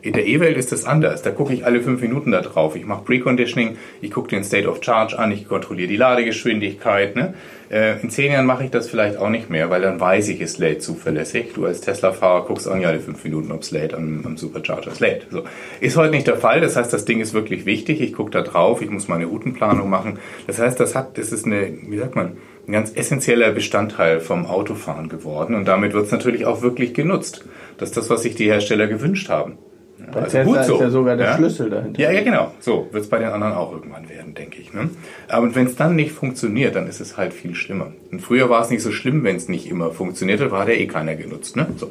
In 0.02 0.14
der 0.14 0.26
E-Welt 0.26 0.56
ist 0.56 0.72
das 0.72 0.84
anders. 0.84 1.22
Da 1.22 1.30
gucke 1.30 1.52
ich 1.52 1.66
alle 1.66 1.82
fünf 1.82 2.00
Minuten 2.00 2.30
da 2.30 2.40
drauf. 2.40 2.74
Ich 2.76 2.86
mache 2.86 3.04
Preconditioning, 3.04 3.76
ich 4.00 4.10
gucke 4.10 4.28
den 4.28 4.44
State 4.44 4.68
of 4.68 4.82
Charge 4.82 5.18
an, 5.18 5.30
ich 5.30 5.46
kontrolliere 5.46 5.88
die 5.88 5.96
Ladegeschwindigkeit. 5.96 7.16
Ne? 7.16 7.34
Äh, 7.70 8.00
in 8.00 8.10
zehn 8.10 8.32
Jahren 8.32 8.46
mache 8.46 8.64
ich 8.64 8.70
das 8.70 8.88
vielleicht 8.88 9.18
auch 9.18 9.28
nicht 9.28 9.50
mehr, 9.50 9.70
weil 9.70 9.82
dann 9.82 10.00
weiß 10.00 10.28
ich, 10.28 10.40
es 10.40 10.58
lädt 10.58 10.82
zuverlässig. 10.82 11.52
Du 11.54 11.66
als 11.66 11.82
Tesla-Fahrer 11.82 12.46
guckst 12.46 12.66
auch 12.66 12.74
nicht 12.74 12.86
alle 12.86 13.00
fünf 13.00 13.22
Minuten, 13.24 13.52
ob 13.52 13.60
es 13.60 13.70
lädt 13.70 13.94
am, 13.94 14.22
am 14.24 14.36
Supercharger. 14.36 14.90
Es 14.90 15.00
lädt. 15.00 15.26
So. 15.30 15.44
Ist 15.80 15.96
heute 15.96 16.12
nicht 16.12 16.26
der 16.26 16.36
Fall. 16.36 16.60
Das 16.60 16.76
heißt, 16.76 16.92
das 16.92 17.04
Ding 17.04 17.20
ist 17.20 17.34
wirklich 17.34 17.66
wichtig. 17.66 18.00
Ich 18.00 18.14
gucke 18.14 18.30
da 18.30 18.42
drauf, 18.42 18.80
ich 18.82 18.90
muss 18.90 19.06
meine 19.06 19.26
Routenplanung 19.26 19.88
machen. 19.88 20.18
Das 20.46 20.58
heißt, 20.58 20.80
das 20.80 20.94
hat, 20.94 21.18
das 21.18 21.30
ist 21.30 21.44
eine, 21.44 21.72
wie 21.86 21.98
sagt 21.98 22.16
man, 22.16 22.38
ein 22.66 22.72
ganz 22.72 22.92
essentieller 22.94 23.52
Bestandteil 23.52 24.20
vom 24.20 24.46
Autofahren 24.46 25.08
geworden. 25.08 25.54
Und 25.54 25.66
damit 25.66 25.92
wird 25.92 26.06
es 26.06 26.12
natürlich 26.12 26.46
auch 26.46 26.62
wirklich 26.62 26.94
genutzt. 26.94 27.44
Das 27.78 27.90
ist 27.90 27.96
das, 27.96 28.10
was 28.10 28.22
sich 28.22 28.34
die 28.34 28.46
Hersteller 28.46 28.86
gewünscht 28.86 29.28
haben. 29.28 29.58
Ja, 30.06 30.12
Bei 30.12 30.26
Tesla 30.26 30.60
ist 30.60 30.68
ja 30.68 30.90
sogar 30.90 31.16
der 31.16 31.26
ja? 31.26 31.36
Schlüssel 31.36 31.70
dahinter. 31.70 32.00
Ja, 32.00 32.10
ja, 32.10 32.22
genau. 32.22 32.52
So 32.60 32.88
wird 32.90 33.04
es 33.04 33.08
bei 33.08 33.18
den 33.18 33.28
anderen 33.28 33.54
auch 33.54 33.72
irgendwann 33.72 34.08
werden, 34.08 34.34
denke 34.34 34.60
ich. 34.60 34.72
Ne? 34.72 34.90
Aber 35.28 35.54
wenn 35.54 35.66
es 35.66 35.76
dann 35.76 35.96
nicht 35.96 36.12
funktioniert, 36.12 36.74
dann 36.74 36.86
ist 36.88 37.00
es 37.00 37.16
halt 37.16 37.32
viel 37.32 37.54
schlimmer. 37.54 37.92
Und 38.10 38.20
früher 38.20 38.48
war 38.48 38.62
es 38.62 38.70
nicht 38.70 38.82
so 38.82 38.92
schlimm, 38.92 39.24
wenn 39.24 39.36
es 39.36 39.48
nicht 39.48 39.70
immer 39.70 39.90
funktionierte, 39.90 40.50
war 40.50 40.64
der 40.66 40.80
eh 40.80 40.86
keiner 40.86 41.14
genutzt. 41.14 41.56
Ne? 41.56 41.66
So. 41.76 41.90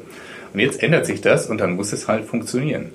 Und 0.52 0.60
jetzt 0.60 0.82
ändert 0.82 1.06
sich 1.06 1.20
das 1.20 1.48
und 1.48 1.60
dann 1.60 1.76
muss 1.76 1.92
es 1.92 2.08
halt 2.08 2.24
funktionieren. 2.24 2.90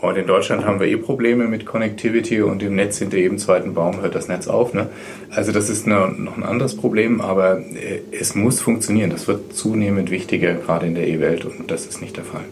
Und 0.00 0.16
in 0.16 0.26
Deutschland 0.26 0.64
haben 0.64 0.78
wir 0.78 0.86
eh 0.86 0.96
Probleme 0.96 1.48
mit 1.48 1.66
Connectivity 1.66 2.40
und 2.42 2.62
im 2.62 2.76
Netz 2.76 2.98
hinter 2.98 3.16
jedem 3.16 3.38
zweiten 3.38 3.74
Baum 3.74 4.00
hört 4.00 4.14
das 4.14 4.28
Netz 4.28 4.46
auf. 4.46 4.72
Ne? 4.72 4.88
Also 5.30 5.50
das 5.50 5.68
ist 5.70 5.86
eine, 5.86 6.08
noch 6.12 6.36
ein 6.36 6.44
anderes 6.44 6.76
Problem, 6.76 7.20
aber 7.20 7.58
äh, 7.58 8.00
es 8.12 8.34
muss 8.34 8.60
funktionieren. 8.60 9.10
Das 9.10 9.26
wird 9.26 9.54
zunehmend 9.54 10.10
wichtiger, 10.10 10.54
gerade 10.54 10.86
in 10.86 10.94
der 10.94 11.08
E-Welt 11.08 11.44
und 11.44 11.70
das 11.70 11.86
ist 11.86 12.00
nicht 12.00 12.16
der 12.16 12.24
Fall. 12.24 12.44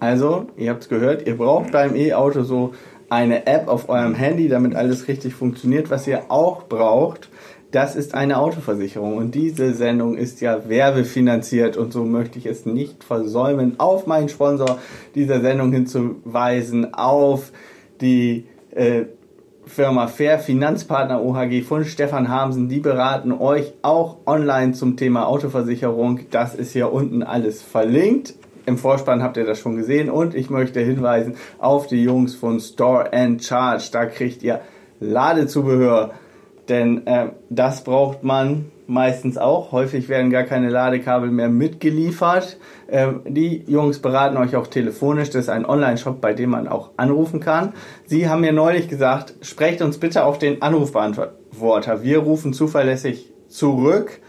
Also, 0.00 0.46
ihr 0.56 0.70
habt 0.70 0.82
es 0.82 0.88
gehört, 0.88 1.26
ihr 1.26 1.36
braucht 1.36 1.72
beim 1.72 1.94
E-Auto 1.94 2.42
so 2.42 2.72
eine 3.10 3.46
App 3.46 3.68
auf 3.68 3.88
eurem 3.88 4.14
Handy, 4.14 4.48
damit 4.48 4.74
alles 4.74 5.08
richtig 5.08 5.34
funktioniert. 5.34 5.90
Was 5.90 6.06
ihr 6.06 6.30
auch 6.30 6.64
braucht, 6.64 7.28
das 7.70 7.96
ist 7.96 8.14
eine 8.14 8.38
Autoversicherung. 8.38 9.16
Und 9.16 9.34
diese 9.34 9.74
Sendung 9.74 10.16
ist 10.16 10.40
ja 10.40 10.68
werbefinanziert 10.68 11.76
und 11.76 11.92
so 11.92 12.04
möchte 12.04 12.38
ich 12.38 12.46
es 12.46 12.66
nicht 12.66 13.04
versäumen, 13.04 13.78
auf 13.78 14.06
meinen 14.06 14.28
Sponsor 14.28 14.78
dieser 15.14 15.40
Sendung 15.40 15.72
hinzuweisen, 15.72 16.94
auf 16.94 17.52
die 18.00 18.46
äh, 18.70 19.04
Firma 19.66 20.08
Fair 20.08 20.38
Finanzpartner 20.38 21.22
OHG 21.22 21.62
von 21.62 21.84
Stefan 21.84 22.28
Hamsen. 22.28 22.68
Die 22.68 22.80
beraten 22.80 23.32
euch 23.32 23.74
auch 23.82 24.16
online 24.26 24.72
zum 24.72 24.96
Thema 24.96 25.28
Autoversicherung. 25.28 26.20
Das 26.30 26.54
ist 26.54 26.72
hier 26.72 26.92
unten 26.92 27.22
alles 27.22 27.62
verlinkt. 27.62 28.34
Im 28.66 28.78
Vorspann 28.78 29.22
habt 29.22 29.36
ihr 29.36 29.44
das 29.44 29.58
schon 29.58 29.76
gesehen 29.76 30.10
und 30.10 30.34
ich 30.34 30.50
möchte 30.50 30.80
hinweisen 30.80 31.36
auf 31.58 31.86
die 31.86 32.02
Jungs 32.02 32.34
von 32.34 32.60
Store 32.60 33.12
and 33.12 33.42
Charge. 33.42 33.88
Da 33.92 34.06
kriegt 34.06 34.42
ihr 34.42 34.60
Ladezubehör, 35.00 36.12
denn 36.68 37.06
äh, 37.06 37.28
das 37.48 37.84
braucht 37.84 38.22
man 38.22 38.66
meistens 38.90 39.38
auch. 39.38 39.72
Häufig 39.72 40.08
werden 40.08 40.30
gar 40.30 40.42
keine 40.42 40.68
Ladekabel 40.68 41.30
mehr 41.30 41.48
mitgeliefert. 41.48 42.58
Äh, 42.88 43.08
die 43.26 43.64
Jungs 43.66 44.00
beraten 44.00 44.36
euch 44.36 44.56
auch 44.56 44.66
telefonisch. 44.66 45.30
Das 45.30 45.44
ist 45.44 45.48
ein 45.48 45.64
Online-Shop, 45.64 46.20
bei 46.20 46.34
dem 46.34 46.50
man 46.50 46.68
auch 46.68 46.90
anrufen 46.96 47.40
kann. 47.40 47.72
Sie 48.06 48.28
haben 48.28 48.40
mir 48.42 48.52
neulich 48.52 48.88
gesagt, 48.88 49.34
sprecht 49.42 49.80
uns 49.80 49.98
bitte 49.98 50.24
auf 50.24 50.38
den 50.38 50.60
Anrufbeantworter. 50.60 52.02
Wir 52.02 52.18
rufen 52.18 52.52
zuverlässig 52.52 53.32
zurück. 53.48 54.20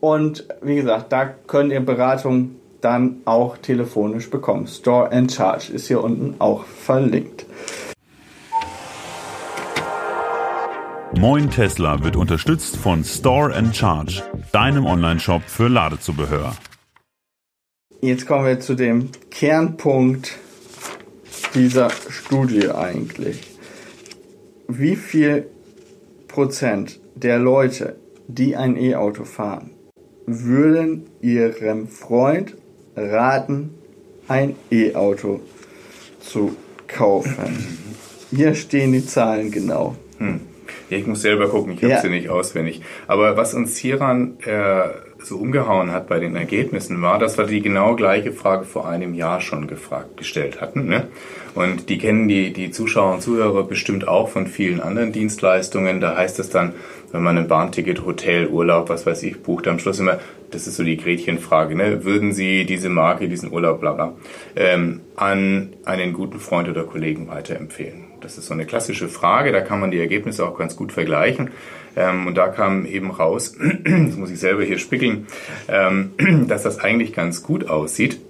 Und 0.00 0.46
wie 0.62 0.76
gesagt, 0.76 1.12
da 1.12 1.26
könnt 1.26 1.72
ihr 1.72 1.80
Beratung 1.80 2.56
dann 2.80 3.22
auch 3.24 3.58
telefonisch 3.58 4.30
bekommen. 4.30 4.66
Store 4.66 5.10
and 5.10 5.32
Charge 5.32 5.72
ist 5.72 5.88
hier 5.88 6.02
unten 6.02 6.36
auch 6.40 6.64
verlinkt. 6.64 7.46
Moin 11.16 11.50
Tesla 11.50 12.04
wird 12.04 12.14
unterstützt 12.14 12.76
von 12.76 13.02
Store 13.02 13.52
and 13.54 13.74
Charge, 13.74 14.22
deinem 14.52 14.86
Online-Shop 14.86 15.42
für 15.42 15.68
Ladezubehör. 15.68 16.54
Jetzt 18.00 18.26
kommen 18.26 18.46
wir 18.46 18.60
zu 18.60 18.74
dem 18.74 19.10
Kernpunkt 19.30 20.36
dieser 21.54 21.90
Studie 21.90 22.70
eigentlich. 22.70 23.56
Wie 24.68 24.94
viel 24.94 25.48
Prozent 26.28 27.00
der 27.16 27.40
Leute, 27.40 27.96
die 28.28 28.54
ein 28.54 28.76
E-Auto 28.76 29.24
fahren, 29.24 29.70
würden 30.26 31.06
ihrem 31.20 31.88
Freund 31.88 32.54
raten, 32.98 33.74
ein 34.28 34.56
E-Auto 34.70 35.40
zu 36.20 36.56
kaufen. 36.86 37.78
Hier 38.30 38.54
stehen 38.54 38.92
die 38.92 39.06
Zahlen 39.06 39.50
genau. 39.50 39.96
Hm. 40.18 40.40
Ja, 40.90 40.96
ich 40.96 41.06
muss 41.06 41.22
selber 41.22 41.48
gucken, 41.48 41.74
ich 41.74 41.82
habe 41.82 41.94
ja. 41.94 42.00
sie 42.00 42.08
nicht 42.08 42.28
auswendig. 42.30 42.82
Aber 43.06 43.36
was 43.36 43.54
uns 43.54 43.76
hieran 43.76 44.38
äh, 44.44 44.88
so 45.22 45.36
umgehauen 45.36 45.92
hat 45.92 46.08
bei 46.08 46.18
den 46.18 46.36
Ergebnissen 46.36 47.02
war, 47.02 47.18
dass 47.18 47.36
wir 47.36 47.44
die 47.44 47.60
genau 47.60 47.94
gleiche 47.94 48.32
Frage 48.32 48.64
vor 48.64 48.88
einem 48.88 49.14
Jahr 49.14 49.40
schon 49.40 49.66
gefragt, 49.66 50.16
gestellt 50.16 50.60
hatten. 50.60 50.86
Ne? 50.86 51.08
Und 51.54 51.88
die 51.88 51.98
kennen 51.98 52.28
die, 52.28 52.52
die 52.52 52.70
Zuschauer 52.70 53.14
und 53.14 53.22
Zuhörer 53.22 53.64
bestimmt 53.64 54.06
auch 54.08 54.28
von 54.28 54.46
vielen 54.46 54.80
anderen 54.80 55.12
Dienstleistungen. 55.12 56.00
Da 56.00 56.16
heißt 56.16 56.38
es 56.38 56.50
dann, 56.50 56.72
wenn 57.12 57.22
man 57.22 57.38
ein 57.38 57.48
Bahnticket, 57.48 58.04
Hotel, 58.04 58.48
Urlaub, 58.48 58.88
was 58.88 59.06
weiß 59.06 59.22
ich, 59.22 59.42
bucht, 59.42 59.66
am 59.68 59.78
Schluss 59.78 60.00
immer, 60.00 60.18
das 60.50 60.66
ist 60.66 60.76
so 60.76 60.84
die 60.84 60.96
Gretchenfrage, 60.96 61.74
ne? 61.74 62.04
würden 62.04 62.32
Sie 62.32 62.64
diese 62.64 62.88
Marke, 62.88 63.28
diesen 63.28 63.52
Urlaub, 63.52 63.80
bla 63.80 63.92
bla, 63.92 64.14
ähm, 64.56 65.00
an 65.16 65.70
einen 65.84 66.12
guten 66.12 66.40
Freund 66.40 66.68
oder 66.68 66.84
Kollegen 66.84 67.28
weiterempfehlen? 67.28 68.04
Das 68.20 68.36
ist 68.36 68.46
so 68.46 68.54
eine 68.54 68.66
klassische 68.66 69.08
Frage, 69.08 69.52
da 69.52 69.60
kann 69.60 69.80
man 69.80 69.90
die 69.90 70.00
Ergebnisse 70.00 70.46
auch 70.46 70.58
ganz 70.58 70.76
gut 70.76 70.92
vergleichen. 70.92 71.50
Ähm, 71.96 72.26
und 72.26 72.36
da 72.36 72.48
kam 72.48 72.86
eben 72.86 73.10
raus, 73.10 73.56
das 73.84 74.16
muss 74.16 74.30
ich 74.30 74.40
selber 74.40 74.62
hier 74.64 74.78
spickeln, 74.78 75.26
ähm, 75.68 76.12
dass 76.48 76.62
das 76.62 76.78
eigentlich 76.78 77.12
ganz 77.12 77.42
gut 77.42 77.68
aussieht. 77.68 78.20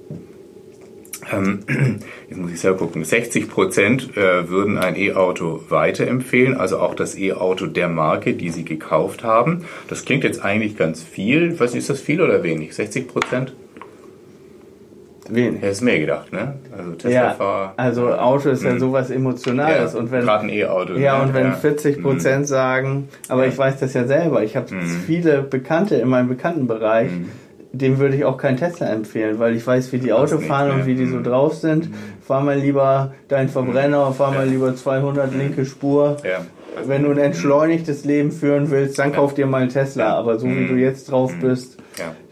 Ähm, 1.33 1.61
jetzt 2.29 2.39
muss 2.39 2.53
ich 2.53 2.61
selber 2.61 2.79
gucken, 2.79 3.05
60 3.05 3.49
Prozent 3.49 4.17
äh, 4.17 4.49
würden 4.49 4.79
ein 4.79 4.97
E-Auto 4.97 5.65
weiterempfehlen, 5.69 6.57
also 6.57 6.79
auch 6.79 6.95
das 6.95 7.17
E-Auto 7.17 7.67
der 7.67 7.89
Marke, 7.89 8.35
die 8.35 8.51
sie 8.51 8.65
gekauft 8.65 9.25
haben. 9.25 9.65
Das 9.89 10.05
klingt 10.05 10.25
jetzt 10.25 10.45
eigentlich 10.45 10.77
ganz 10.77 11.03
viel. 11.03 11.49
Nicht, 11.49 11.61
ist 11.61 11.91
das 11.91 12.01
viel 12.01 12.21
oder 12.21 12.43
wenig? 12.43 12.75
60 12.75 13.09
Prozent? 13.09 13.53
Wenig. 15.31 15.63
Ist 15.63 15.83
mehr 15.83 15.99
gedacht, 16.01 16.33
ne? 16.33 16.55
Also 16.77 16.93
Tesla 16.93 17.37
ja, 17.39 17.75
also 17.77 18.15
Auto 18.15 18.49
ist 18.49 18.63
ja 18.63 18.71
hm. 18.71 18.79
sowas 18.79 19.11
Emotionales 19.11 19.93
ja, 19.93 19.99
und 19.99 20.11
wenn 20.11 20.23
gerade 20.23 20.45
ein 20.45 20.49
E-Auto. 20.49 20.95
Ja, 20.95 21.19
ne? 21.19 21.25
und 21.25 21.35
wenn 21.35 21.47
ja. 21.49 21.53
40 21.53 22.01
Prozent 22.01 22.39
hm. 22.39 22.45
sagen, 22.47 23.09
aber 23.29 23.47
ich 23.47 23.59
weiß 23.59 23.79
das 23.79 23.93
ja 23.93 24.07
selber. 24.07 24.43
Ich 24.43 24.57
habe 24.57 24.71
hm. 24.71 24.81
viele 25.07 25.43
Bekannte 25.43 25.97
in 25.97 26.09
meinem 26.09 26.29
Bekanntenbereich. 26.29 27.11
Hm 27.11 27.29
dem 27.73 27.99
würde 27.99 28.17
ich 28.17 28.25
auch 28.25 28.39
kein 28.39 28.57
Tesla 28.57 28.89
empfehlen, 28.89 29.39
weil 29.39 29.55
ich 29.55 29.67
weiß, 29.67 29.93
wie 29.93 29.99
die 29.99 30.13
Auto 30.13 30.39
fahren 30.39 30.71
und 30.71 30.87
wie 30.87 30.95
die 30.95 31.07
so 31.07 31.23
drauf 31.23 31.55
sind. 31.55 31.91
Mhm. 31.91 31.95
Fahr 32.27 32.41
mal 32.43 32.59
lieber 32.59 33.15
deinen 33.29 33.49
Verbrenner, 33.49 34.13
fahr 34.13 34.33
mal 34.33 34.47
lieber 34.47 34.75
200 34.75 35.35
linke 35.35 35.65
Spur. 35.65 36.17
Ja. 36.25 36.45
Wenn 36.87 37.03
du 37.03 37.11
ein 37.11 37.19
entschleunigtes 37.19 38.05
Leben 38.05 38.31
führen 38.31 38.71
willst, 38.71 38.99
dann 38.99 39.13
kauf 39.13 39.35
dir 39.35 39.47
mal 39.47 39.63
einen 39.63 39.71
Tesla. 39.71 40.15
Aber 40.15 40.39
so 40.39 40.47
wie 40.47 40.67
du 40.67 40.75
jetzt 40.75 41.11
drauf 41.11 41.33
bist, 41.41 41.79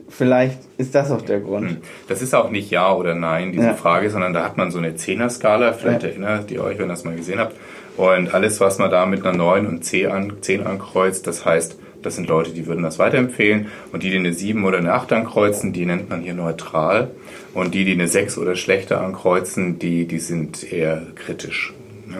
vielleicht 0.09 0.61
ist 0.79 0.95
das 0.95 1.11
auch 1.11 1.23
der 1.23 1.41
Grund. 1.41 1.79
Das 2.09 2.23
ist 2.23 2.35
auch 2.35 2.51
nicht 2.51 2.71
Ja 2.71 2.95
oder 2.95 3.15
Nein, 3.15 3.53
diese 3.53 3.67
ja. 3.67 3.75
Frage, 3.75 4.11
sondern 4.11 4.33
da 4.33 4.45
hat 4.45 4.57
man 4.57 4.71
so 4.71 4.79
eine 4.79 4.95
Zehner-Skala. 4.95 5.73
Vielleicht 5.73 6.03
ja. 6.03 6.11
erinnert 6.11 6.51
ihr 6.51 6.63
euch, 6.63 6.79
wenn 6.79 6.87
ihr 6.87 6.91
das 6.91 7.05
mal 7.05 7.17
gesehen 7.17 7.41
habt. 7.41 7.57
Und 7.97 8.35
alles, 8.35 8.61
was 8.61 8.79
man 8.79 8.91
da 8.91 9.07
mit 9.07 9.27
einer 9.27 9.37
9 9.37 9.67
und 9.67 9.85
10 9.85 10.67
ankreuzt, 10.67 11.27
das 11.27 11.45
heißt, 11.45 11.79
das 12.07 12.17
sind 12.17 12.29
Leute, 12.29 12.53
die 12.53 12.67
würden 12.67 12.83
das 12.83 12.99
weiterempfehlen. 12.99 13.67
Und 13.93 14.03
die, 14.03 14.11
die 14.11 14.17
eine 14.17 14.33
7 14.33 14.65
oder 14.65 14.79
eine 14.79 14.95
8 14.95 15.13
ankreuzen, 15.13 15.73
die 15.73 15.85
nennt 15.85 16.09
man 16.09 16.23
hier 16.23 16.35
neutral. 16.35 17.11
Und 17.53 17.75
die, 17.75 17.85
die 17.85 17.93
eine 17.93 18.09
6 18.09 18.39
oder 18.39 18.55
schlechter 18.55 19.01
ankreuzen, 19.01 19.79
die, 19.79 20.07
die 20.07 20.21
sind 20.21 20.73
eher 20.73 21.03
kritisch. 21.17 21.75
Ne? 22.07 22.19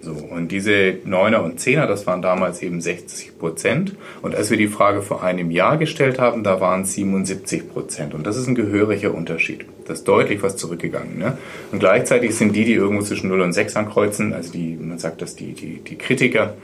So, 0.00 0.12
und 0.12 0.52
diese 0.52 0.94
9er 1.06 1.38
und 1.38 1.60
10er, 1.60 1.86
das 1.86 2.06
waren 2.06 2.22
damals 2.22 2.62
eben 2.62 2.80
60 2.80 3.38
Prozent. 3.38 3.96
Und 4.22 4.34
als 4.34 4.48
wir 4.48 4.56
die 4.56 4.68
Frage 4.68 5.02
vor 5.02 5.22
einem 5.22 5.50
Jahr 5.50 5.76
gestellt 5.76 6.18
haben, 6.18 6.44
da 6.44 6.60
waren 6.60 6.82
es 6.82 6.94
77 6.94 7.68
Prozent. 7.68 8.14
Und 8.14 8.26
das 8.26 8.36
ist 8.36 8.46
ein 8.46 8.54
gehöriger 8.54 9.12
Unterschied. 9.12 9.66
Das 9.86 9.98
ist 9.98 10.08
deutlich 10.08 10.42
was 10.42 10.56
zurückgegangen. 10.56 11.18
Ne? 11.18 11.36
Und 11.72 11.80
gleichzeitig 11.80 12.34
sind 12.36 12.54
die, 12.54 12.64
die 12.64 12.74
irgendwo 12.74 13.02
zwischen 13.02 13.28
0 13.28 13.40
und 13.40 13.52
6 13.52 13.76
ankreuzen, 13.76 14.32
also 14.32 14.52
die, 14.52 14.78
man 14.80 14.98
sagt 14.98 15.20
das 15.20 15.34
die, 15.34 15.52
die, 15.52 15.80
die 15.80 15.96
Kritiker, 15.96 16.54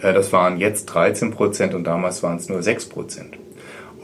das 0.00 0.32
waren 0.32 0.58
jetzt 0.58 0.86
13 0.86 1.30
Prozent 1.30 1.74
und 1.74 1.84
damals 1.84 2.22
waren 2.22 2.36
es 2.36 2.48
nur 2.48 2.62
6 2.62 2.86
Prozent. 2.86 3.38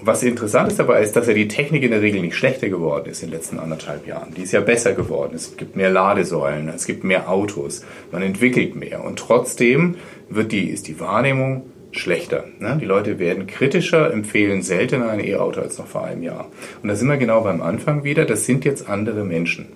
Was 0.03 0.23
interessant 0.23 0.69
ist 0.69 0.79
dabei, 0.79 1.03
ist, 1.03 1.17
dass 1.17 1.27
ja 1.27 1.35
die 1.35 1.49
Technik 1.49 1.83
in 1.83 1.91
der 1.91 2.03
Regel 2.03 2.21
nicht 2.21 2.37
schlechter 2.37 2.69
geworden 2.69 3.09
ist 3.11 3.23
in 3.23 3.31
den 3.31 3.39
letzten 3.39 3.59
anderthalb 3.59 4.07
Jahren. 4.07 4.35
Die 4.35 4.43
ist 4.43 4.53
ja 4.53 4.61
besser 4.61 4.93
geworden. 4.93 5.33
Es 5.35 5.57
gibt 5.57 5.75
mehr 5.75 5.91
Ladesäulen, 5.91 6.69
es 6.69 6.87
gibt 6.87 7.03
mehr 7.03 7.31
Autos, 7.31 7.85
man 8.13 8.23
entwickelt 8.23 8.77
mehr. 8.77 9.03
Und 9.03 9.19
trotzdem 9.19 9.97
wird 10.29 10.53
die, 10.53 10.69
ist 10.69 10.87
die 10.87 11.01
Wahrnehmung 11.01 11.71
schlechter. 11.93 12.45
Ne? 12.59 12.79
Die 12.81 12.85
Leute 12.85 13.19
werden 13.19 13.47
kritischer, 13.47 14.13
empfehlen 14.13 14.63
seltener 14.63 15.09
ein 15.09 15.21
E-Auto 15.21 15.61
als 15.61 15.79
noch 15.79 15.87
vor 15.87 16.05
einem 16.05 16.23
Jahr. 16.23 16.51
Und 16.83 16.89
da 16.89 16.95
sind 16.95 17.09
wir 17.09 17.17
genau 17.17 17.41
beim 17.41 17.63
Anfang 17.63 18.05
wieder. 18.05 18.27
Das 18.27 18.45
sind 18.45 18.65
jetzt 18.65 18.89
andere 18.89 19.25
Menschen. 19.25 19.69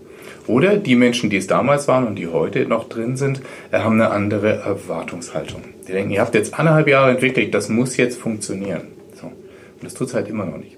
Oder 0.51 0.77
die 0.79 0.97
Menschen, 0.97 1.31
die 1.31 1.37
es 1.37 1.47
damals 1.47 1.87
waren 1.87 2.09
und 2.09 2.17
die 2.17 2.27
heute 2.27 2.67
noch 2.67 2.89
drin 2.89 3.17
sind, 3.17 3.41
äh, 3.71 3.79
haben 3.79 4.01
eine 4.01 4.11
andere 4.11 4.57
Erwartungshaltung. 4.57 5.63
Die 5.87 5.93
denken, 5.93 6.11
ihr 6.11 6.21
habt 6.21 6.35
jetzt 6.35 6.59
anderthalb 6.59 6.89
Jahre 6.89 7.13
entwickelt, 7.13 7.55
das 7.55 7.69
muss 7.69 7.97
jetzt 7.97 8.19
funktionieren. 8.19 8.89
So. 9.15 9.29
Und 9.29 9.85
das 9.85 9.95
tut 9.95 10.09
es 10.09 10.15
halt 10.15 10.29
immer 10.29 10.45
noch 10.45 10.57
nicht. 10.57 10.77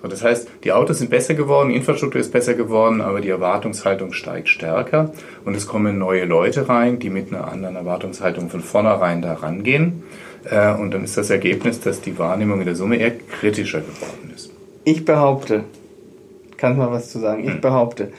So, 0.00 0.08
das 0.08 0.24
heißt, 0.24 0.48
die 0.64 0.72
Autos 0.72 1.00
sind 1.00 1.10
besser 1.10 1.34
geworden, 1.34 1.68
die 1.68 1.76
Infrastruktur 1.76 2.22
ist 2.22 2.32
besser 2.32 2.54
geworden, 2.54 3.02
aber 3.02 3.20
die 3.20 3.28
Erwartungshaltung 3.28 4.14
steigt 4.14 4.48
stärker 4.48 5.12
und 5.44 5.54
es 5.54 5.66
kommen 5.66 5.98
neue 5.98 6.24
Leute 6.24 6.70
rein, 6.70 6.98
die 6.98 7.10
mit 7.10 7.28
einer 7.28 7.52
anderen 7.52 7.76
Erwartungshaltung 7.76 8.48
von 8.48 8.62
vornherein 8.62 9.20
da 9.20 9.34
rangehen. 9.34 10.04
Äh, 10.50 10.72
und 10.72 10.94
dann 10.94 11.04
ist 11.04 11.18
das 11.18 11.28
Ergebnis, 11.28 11.80
dass 11.80 12.00
die 12.00 12.18
Wahrnehmung 12.18 12.60
in 12.60 12.66
der 12.66 12.76
Summe 12.76 12.96
eher 12.96 13.12
kritischer 13.12 13.80
geworden 13.80 14.32
ist. 14.34 14.50
Ich 14.84 15.04
behaupte, 15.04 15.64
kannst 16.56 16.78
mal 16.78 16.90
was 16.90 17.12
zu 17.12 17.18
sagen, 17.18 17.44
ich 17.44 17.52
hm. 17.52 17.60
behaupte, 17.60 18.10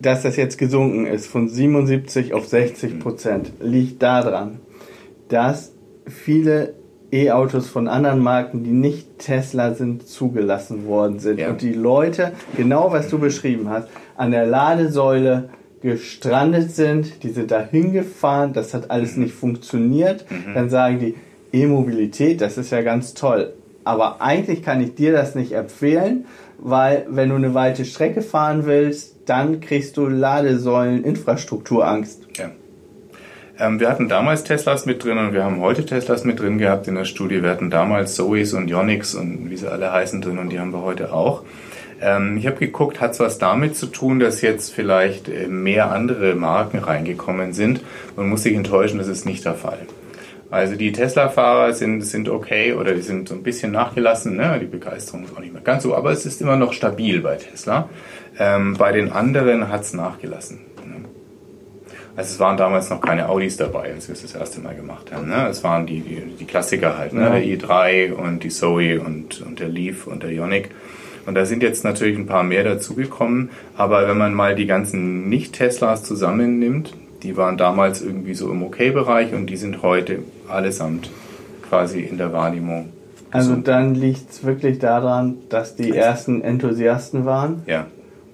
dass 0.00 0.22
das 0.22 0.36
jetzt 0.36 0.58
gesunken 0.58 1.06
ist 1.06 1.26
von 1.26 1.48
77 1.48 2.34
auf 2.34 2.46
60 2.46 3.00
Prozent, 3.00 3.52
liegt 3.60 4.02
daran, 4.02 4.60
dass 5.28 5.72
viele 6.06 6.74
E-Autos 7.10 7.68
von 7.68 7.88
anderen 7.88 8.22
Marken, 8.22 8.64
die 8.64 8.70
nicht 8.70 9.18
Tesla 9.18 9.74
sind, 9.74 10.06
zugelassen 10.06 10.86
worden 10.86 11.18
sind. 11.18 11.40
Ja. 11.40 11.50
Und 11.50 11.62
die 11.62 11.72
Leute, 11.72 12.32
genau 12.56 12.92
was 12.92 13.08
du 13.08 13.18
beschrieben 13.18 13.68
hast, 13.70 13.88
an 14.16 14.30
der 14.30 14.46
Ladesäule 14.46 15.48
gestrandet 15.80 16.72
sind, 16.72 17.22
die 17.22 17.30
sind 17.30 17.50
da 17.50 17.60
hingefahren, 17.60 18.52
das 18.52 18.74
hat 18.74 18.90
alles 18.90 19.16
nicht 19.16 19.32
funktioniert. 19.32 20.26
Mhm. 20.30 20.54
Dann 20.54 20.70
sagen 20.70 20.98
die, 20.98 21.14
E-Mobilität, 21.50 22.42
das 22.42 22.58
ist 22.58 22.70
ja 22.70 22.82
ganz 22.82 23.14
toll. 23.14 23.54
aber 23.88 24.20
eigentlich 24.20 24.62
kann 24.62 24.82
ich 24.82 24.94
dir 24.94 25.12
das 25.12 25.34
nicht 25.34 25.52
empfehlen, 25.52 26.26
weil 26.58 27.06
wenn 27.08 27.30
du 27.30 27.36
eine 27.36 27.54
weite 27.54 27.84
Strecke 27.84 28.22
fahren 28.22 28.66
willst, 28.66 29.14
dann 29.26 29.60
kriegst 29.60 29.96
du 29.96 30.06
Ladesäulen-Infrastrukturangst. 30.06 32.26
Ja. 32.36 32.50
Ähm, 33.58 33.80
wir 33.80 33.88
hatten 33.88 34.08
damals 34.08 34.44
Teslas 34.44 34.86
mit 34.86 35.02
drin 35.02 35.18
und 35.18 35.32
wir 35.32 35.42
haben 35.44 35.60
heute 35.60 35.84
Teslas 35.84 36.22
mit 36.24 36.38
drin 36.40 36.58
gehabt 36.58 36.86
in 36.88 36.94
der 36.94 37.04
Studie. 37.04 37.42
Wir 37.42 37.50
hatten 37.50 37.70
damals 37.70 38.14
Zoes 38.14 38.54
und 38.54 38.68
Yonix 38.68 39.14
und 39.14 39.50
wie 39.50 39.56
sie 39.56 39.70
alle 39.70 39.92
heißen 39.92 40.20
drin 40.20 40.38
und 40.38 40.50
die 40.50 40.60
haben 40.60 40.72
wir 40.72 40.82
heute 40.82 41.12
auch. 41.12 41.42
Ähm, 42.00 42.36
ich 42.36 42.46
habe 42.46 42.56
geguckt, 42.56 43.00
hat 43.00 43.12
es 43.12 43.20
was 43.20 43.38
damit 43.38 43.76
zu 43.76 43.86
tun, 43.86 44.20
dass 44.20 44.42
jetzt 44.42 44.72
vielleicht 44.72 45.28
äh, 45.28 45.48
mehr 45.48 45.90
andere 45.90 46.34
Marken 46.34 46.78
reingekommen 46.78 47.52
sind 47.52 47.80
und 48.16 48.28
muss 48.28 48.44
sich 48.44 48.54
enttäuschen, 48.54 48.98
das 48.98 49.08
ist 49.08 49.26
nicht 49.26 49.44
der 49.44 49.54
Fall. 49.54 49.78
Also 50.50 50.76
die 50.76 50.92
Tesla-Fahrer 50.92 51.74
sind, 51.74 52.00
sind 52.02 52.28
okay 52.28 52.72
oder 52.72 52.94
die 52.94 53.02
sind 53.02 53.28
so 53.28 53.34
ein 53.34 53.42
bisschen 53.42 53.70
nachgelassen. 53.70 54.36
Ne? 54.36 54.58
Die 54.60 54.66
Begeisterung 54.66 55.24
ist 55.24 55.36
auch 55.36 55.40
nicht 55.40 55.52
mehr 55.52 55.62
ganz 55.62 55.82
so, 55.82 55.94
aber 55.94 56.10
es 56.10 56.24
ist 56.24 56.40
immer 56.40 56.56
noch 56.56 56.72
stabil 56.72 57.20
bei 57.20 57.36
Tesla. 57.36 57.88
Ähm, 58.38 58.74
bei 58.78 58.92
den 58.92 59.12
anderen 59.12 59.68
hat 59.68 59.82
es 59.82 59.92
nachgelassen. 59.92 60.60
Ne? 60.86 61.04
Also 62.16 62.32
es 62.32 62.40
waren 62.40 62.56
damals 62.56 62.88
noch 62.88 63.02
keine 63.02 63.28
Audis 63.28 63.58
dabei, 63.58 63.92
als 63.92 64.08
wir 64.08 64.14
es 64.14 64.22
das 64.22 64.34
erste 64.34 64.60
Mal 64.60 64.74
gemacht 64.74 65.12
haben. 65.12 65.28
Ne? 65.28 65.48
Es 65.48 65.62
waren 65.64 65.86
die, 65.86 66.00
die, 66.00 66.22
die 66.38 66.46
Klassiker 66.46 66.96
halt, 66.96 67.12
ne? 67.12 67.30
der 67.30 67.42
i3 67.42 68.12
und 68.12 68.42
die 68.42 68.48
Zoe 68.48 69.00
und, 69.00 69.42
und 69.42 69.60
der 69.60 69.68
Leaf 69.68 70.06
und 70.06 70.22
der 70.22 70.30
Ioniq. 70.30 70.70
Und 71.26 71.34
da 71.34 71.44
sind 71.44 71.62
jetzt 71.62 71.84
natürlich 71.84 72.16
ein 72.16 72.24
paar 72.24 72.42
mehr 72.42 72.64
dazugekommen. 72.64 73.50
Aber 73.76 74.08
wenn 74.08 74.16
man 74.16 74.32
mal 74.32 74.54
die 74.54 74.66
ganzen 74.66 75.28
Nicht-Teslas 75.28 76.04
zusammennimmt, 76.04 76.94
die 77.22 77.36
waren 77.36 77.58
damals 77.58 78.00
irgendwie 78.00 78.32
so 78.32 78.50
im 78.50 78.62
Okay-Bereich 78.62 79.34
und 79.34 79.48
die 79.48 79.58
sind 79.58 79.82
heute 79.82 80.20
allesamt 80.50 81.10
quasi 81.68 82.00
in 82.00 82.18
der 82.18 82.32
Wahrnehmung. 82.32 82.90
Also 83.30 83.56
dann 83.56 83.94
liegt 83.94 84.30
es 84.30 84.44
wirklich 84.44 84.78
daran, 84.78 85.36
dass 85.50 85.76
die 85.76 85.94
ersten 85.94 86.40
Enthusiasten 86.42 87.26
waren. 87.26 87.62
Ja. 87.66 87.86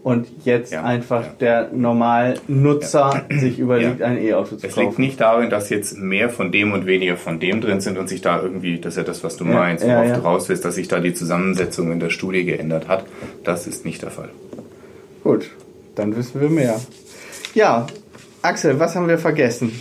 Und 0.05 0.29
jetzt 0.45 0.73
Ja, 0.73 0.83
einfach 0.85 1.23
ja. 1.25 1.33
der 1.41 1.69
Normalnutzer 1.73 3.23
sich 3.31 3.59
überlegt, 3.59 4.01
Ja. 4.01 4.07
ein 4.07 4.19
E-Auto 4.23 4.57
zu 4.57 4.67
Es 4.67 4.77
liegt 4.77 4.91
kaufen. 4.91 5.01
nicht 5.01 5.21
darin, 5.21 5.51
dass 5.51 5.71
jetzt 5.71 5.97
mehr 5.99 6.29
von 6.29 6.53
dem 6.53 6.73
und 6.73 6.87
weniger 6.87 7.17
von 7.17 7.41
dem 7.41 7.61
drin 7.61 7.81
sind 7.81 7.97
und 7.99 8.09
sich 8.09 8.21
da 8.21 8.41
irgendwie, 8.41 8.79
das 8.79 8.93
ist 8.95 8.99
ja 8.99 9.03
das, 9.05 9.25
was 9.25 9.37
du 9.37 9.45
Ja, 9.47 9.53
meinst, 9.55 9.83
ja, 9.85 9.97
worauf 9.97 10.09
ja. 10.09 10.15
du 10.17 10.21
raus 10.23 10.49
willst, 10.49 10.65
dass 10.65 10.75
sich 10.75 10.89
da 10.89 11.01
die 11.01 11.15
Zusammensetzung 11.15 11.91
in 11.91 12.01
der 12.01 12.11
Studie 12.11 12.45
geändert 12.45 12.87
hat. 12.87 13.05
Das 13.45 13.67
ist 13.67 13.85
nicht 13.87 14.03
der 14.03 14.11
Fall. 14.11 14.29
Gut, 15.25 15.51
dann 15.95 16.15
wissen 16.17 16.41
wir 16.41 16.51
mehr. 16.51 16.79
Ja, 17.55 17.87
Axel, 18.43 18.79
was 18.79 18.95
haben 18.95 19.09
wir 19.09 19.19
vergessen 19.19 19.73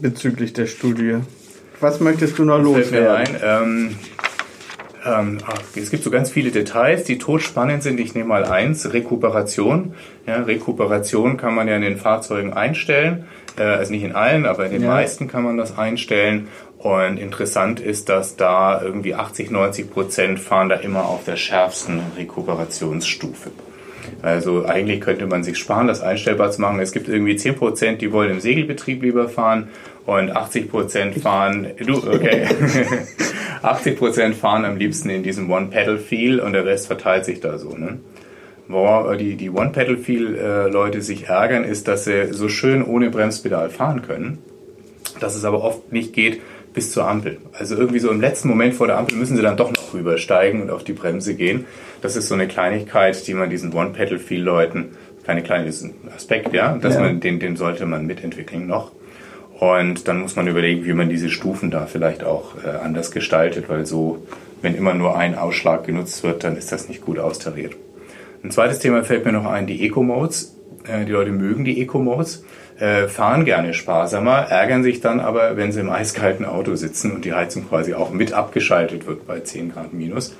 bezüglich 0.00 0.52
der 0.52 0.66
Studie? 0.66 1.16
Was 1.80 2.00
möchtest 2.00 2.38
du 2.38 2.44
noch 2.44 2.60
loswerden? 2.60 3.36
Ähm, 3.42 3.96
ähm, 5.04 5.38
es 5.76 5.90
gibt 5.90 6.04
so 6.04 6.10
ganz 6.10 6.30
viele 6.30 6.50
Details, 6.50 7.04
die 7.04 7.16
totspannend 7.18 7.82
sind. 7.82 7.98
Ich 8.00 8.14
nehme 8.14 8.28
mal 8.28 8.44
eins, 8.44 8.92
Rekuperation. 8.92 9.94
Ja, 10.26 10.42
Rekuperation 10.42 11.36
kann 11.38 11.54
man 11.54 11.68
ja 11.68 11.76
in 11.76 11.82
den 11.82 11.96
Fahrzeugen 11.96 12.52
einstellen. 12.52 13.24
Äh, 13.58 13.62
also 13.62 13.92
nicht 13.92 14.02
in 14.02 14.14
allen, 14.14 14.44
aber 14.46 14.66
in 14.66 14.72
den 14.72 14.82
Ja. 14.82 14.88
meisten 14.90 15.26
kann 15.28 15.42
man 15.42 15.56
das 15.56 15.78
einstellen. 15.78 16.48
Und 16.78 17.18
interessant 17.18 17.80
ist, 17.80 18.08
dass 18.08 18.36
da 18.36 18.80
irgendwie 18.82 19.14
80, 19.14 19.50
90 19.50 19.90
Prozent 19.90 20.38
fahren 20.40 20.68
da 20.68 20.76
immer 20.76 21.04
auf 21.06 21.24
der 21.24 21.36
schärfsten 21.36 22.00
Rekuperationsstufe. 22.16 23.50
Also 24.22 24.66
eigentlich 24.66 25.00
könnte 25.00 25.26
man 25.26 25.42
sich 25.42 25.58
sparen, 25.58 25.86
das 25.86 26.00
einstellbar 26.02 26.50
zu 26.50 26.60
machen. 26.60 26.80
Es 26.80 26.92
gibt 26.92 27.08
irgendwie 27.08 27.36
10 27.36 27.56
Prozent, 27.56 28.02
die 28.02 28.12
wollen 28.12 28.30
im 28.30 28.40
Segelbetrieb 28.40 29.02
lieber 29.02 29.28
fahren 29.28 29.68
und 30.06 30.30
80 30.30 30.70
Prozent 30.70 31.14
fahren, 31.16 31.68
du, 31.78 31.96
okay. 31.96 32.46
80 33.62 33.98
Prozent 33.98 34.36
fahren 34.36 34.64
am 34.64 34.76
liebsten 34.76 35.10
in 35.10 35.22
diesem 35.22 35.50
One-Pedal-Feel 35.50 36.40
und 36.40 36.52
der 36.52 36.64
Rest 36.64 36.86
verteilt 36.86 37.24
sich 37.24 37.40
da 37.40 37.58
so, 37.58 37.76
ne? 37.76 37.98
Worauf 38.68 39.16
die, 39.16 39.34
die 39.34 39.50
One-Pedal-Feel-Leute 39.50 41.02
sich 41.02 41.26
ärgern, 41.26 41.64
ist, 41.64 41.88
dass 41.88 42.04
sie 42.04 42.32
so 42.32 42.48
schön 42.48 42.84
ohne 42.84 43.10
Bremspedal 43.10 43.68
fahren 43.68 44.02
können, 44.02 44.38
dass 45.18 45.34
es 45.34 45.44
aber 45.44 45.64
oft 45.64 45.92
nicht 45.92 46.12
geht 46.12 46.40
bis 46.72 46.92
zur 46.92 47.06
Ampel. 47.06 47.38
Also 47.52 47.76
irgendwie 47.76 47.98
so 47.98 48.10
im 48.10 48.20
letzten 48.20 48.48
Moment 48.48 48.74
vor 48.74 48.86
der 48.86 48.98
Ampel 48.98 49.16
müssen 49.16 49.36
sie 49.36 49.42
dann 49.42 49.56
doch 49.56 49.70
noch 49.70 49.92
rübersteigen 49.92 50.62
und 50.62 50.70
auf 50.70 50.84
die 50.84 50.92
Bremse 50.92 51.34
gehen. 51.34 51.66
Das 52.00 52.16
ist 52.16 52.28
so 52.28 52.34
eine 52.34 52.48
Kleinigkeit, 52.48 53.26
die 53.26 53.34
man 53.34 53.50
diesen 53.50 53.72
One-Pedal-Feel-Leuten, 53.72 54.96
keine 55.24 55.42
kleine, 55.42 55.66
ein 55.68 55.94
Aspekt, 56.14 56.52
ja, 56.54 56.76
dass 56.76 56.94
Ja. 56.94 57.00
man, 57.00 57.20
den, 57.20 57.38
den 57.40 57.56
sollte 57.56 57.86
man 57.86 58.06
mitentwickeln 58.06 58.66
noch. 58.66 58.92
Und 59.58 60.08
dann 60.08 60.20
muss 60.20 60.36
man 60.36 60.48
überlegen, 60.48 60.86
wie 60.86 60.94
man 60.94 61.10
diese 61.10 61.28
Stufen 61.28 61.70
da 61.70 61.84
vielleicht 61.84 62.24
auch 62.24 62.54
äh, 62.64 62.68
anders 62.82 63.10
gestaltet, 63.10 63.68
weil 63.68 63.84
so, 63.84 64.26
wenn 64.62 64.74
immer 64.74 64.94
nur 64.94 65.18
ein 65.18 65.34
Ausschlag 65.36 65.84
genutzt 65.84 66.22
wird, 66.22 66.44
dann 66.44 66.56
ist 66.56 66.72
das 66.72 66.88
nicht 66.88 67.02
gut 67.02 67.18
austariert. 67.18 67.74
Ein 68.42 68.50
zweites 68.50 68.78
Thema 68.78 69.04
fällt 69.04 69.26
mir 69.26 69.32
noch 69.32 69.44
ein, 69.44 69.66
die 69.66 69.84
Eco-Modes. 69.86 70.56
Äh, 70.88 71.04
die 71.04 71.12
Leute 71.12 71.30
mögen 71.32 71.66
die 71.66 71.82
Eco-Modes, 71.82 72.42
äh, 72.78 73.06
fahren 73.08 73.44
gerne 73.44 73.74
sparsamer, 73.74 74.46
ärgern 74.48 74.82
sich 74.82 75.02
dann 75.02 75.20
aber, 75.20 75.58
wenn 75.58 75.72
sie 75.72 75.80
im 75.80 75.90
eiskalten 75.90 76.46
Auto 76.46 76.74
sitzen 76.76 77.12
und 77.12 77.26
die 77.26 77.34
Heizung 77.34 77.68
quasi 77.68 77.92
auch 77.92 78.10
mit 78.12 78.32
abgeschaltet 78.32 79.06
wird 79.06 79.26
bei 79.26 79.40
10 79.40 79.72
Grad 79.74 79.92
minus. 79.92 80.34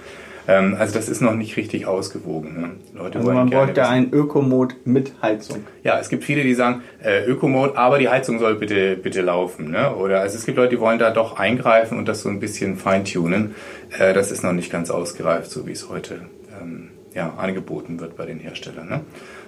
Ähm, 0.49 0.77
also 0.79 0.95
das 0.95 1.09
ist 1.09 1.21
noch 1.21 1.35
nicht 1.35 1.57
richtig 1.57 1.87
ausgewogen. 1.87 2.61
Ne? 2.61 2.71
Leute 2.95 3.19
Also 3.19 3.33
man 3.33 3.51
bräuchte 3.51 3.87
einen 3.87 4.13
Ökomod 4.13 4.77
mit 4.85 5.13
Heizung. 5.23 5.65
ja, 5.83 5.99
es 5.99 6.09
gibt 6.09 6.25
viele, 6.25 6.43
die 6.43 6.55
sagen, 6.55 6.83
äh, 7.03 7.25
Ökomode, 7.25 7.77
aber 7.77 7.99
die 7.99 8.09
Heizung 8.09 8.39
soll 8.39 8.57
bitte, 8.57 8.97
bitte 8.97 9.21
laufen. 9.21 9.71
Ne? 9.71 9.95
Oder 9.95 10.21
also 10.21 10.37
es 10.37 10.47
gibt 10.47 10.59
Leute, 10.59 10.77
die 10.77 10.81
wollen 10.81 10.99
da 10.99 11.11
doch 11.11 11.39
eingreifen 11.39 11.99
und 11.99 12.09
das 12.09 12.23
so 12.23 12.29
ein 12.29 12.41
bisschen 12.41 12.77
feintunen. 12.77 13.55
Äh, 13.99 14.15
das 14.15 14.31
ist 14.31 14.43
noch 14.43 14.53
nicht 14.53 14.71
ganz 14.71 14.91
ausgereift, 14.91 15.51
so 15.51 15.67
wie 15.67 15.73
es 15.73 15.89
heute 15.89 16.23
ähm, 16.61 16.91
ja, 17.15 17.35
angeboten 17.37 18.01
wird 18.01 18.17
bei 18.17 18.27
den 18.27 18.39
Herstellern. 18.39 18.89
Ne? 18.89 19.01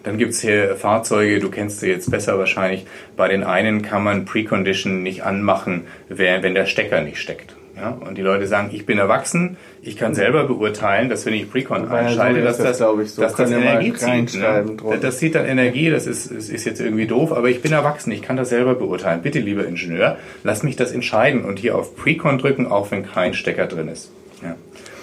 Dann 0.03 0.18
gibt's 0.18 0.40
hier 0.40 0.76
Fahrzeuge, 0.76 1.38
du 1.38 1.51
kennst 1.51 1.80
sie 1.80 1.88
jetzt 1.88 2.11
besser 2.11 2.38
wahrscheinlich. 2.38 2.86
Bei 3.16 3.28
den 3.28 3.45
einen 3.45 3.82
kann 3.82 4.03
man 4.03 4.24
Precondition 4.24 5.03
nicht 5.03 5.22
anmachen, 5.22 5.84
wenn 6.09 6.55
der 6.55 6.66
Stecker 6.66 7.03
nicht 7.03 7.18
steckt. 7.18 7.55
Ja? 7.83 7.99
Und 8.07 8.16
die 8.16 8.22
Leute 8.22 8.47
sagen, 8.47 8.70
ich 8.72 8.87
bin 8.87 8.99
erwachsen, 8.99 9.57
ich 9.83 9.97
kann 9.97 10.14
selber 10.14 10.45
beurteilen, 10.45 11.09
dass 11.09 11.26
wenn 11.26 11.35
ich 11.35 11.51
Precon 11.51 11.83
Wobei, 11.83 11.99
einschalte, 11.99 12.41
dass 12.43 12.59
das, 12.59 12.78
das, 12.78 12.99
ich, 13.03 13.11
so. 13.11 13.22
dass 13.22 13.35
das 13.35 13.51
Energie 13.51 13.93
zieht. 13.93 14.35
Ne? 14.35 14.76
Das 15.01 15.18
zieht 15.18 15.35
dann 15.35 15.47
Energie, 15.47 15.91
das 15.91 16.07
ist, 16.07 16.26
ist, 16.26 16.49
ist 16.49 16.64
jetzt 16.64 16.80
irgendwie 16.80 17.09
doof, 17.09 17.33
aber 17.33 17.49
ich 17.49 17.61
bin 17.61 17.72
erwachsen, 17.72 18.12
ich 18.12 18.22
kann 18.22 18.37
das 18.37 18.51
selber 18.51 18.76
beurteilen. 18.76 19.22
Bitte, 19.22 19.41
lieber 19.41 19.66
Ingenieur, 19.66 20.16
lass 20.45 20.62
mich 20.62 20.76
das 20.76 20.93
entscheiden 20.93 21.45
und 21.45 21.59
hier 21.59 21.76
auf 21.76 21.97
Precon 21.97 22.39
drücken, 22.39 22.68
auch 22.68 22.93
wenn 22.93 23.05
kein 23.05 23.35
Stecker 23.35 23.66
drin 23.66 23.89
ist. 23.89 24.12
Ja. 24.43 24.55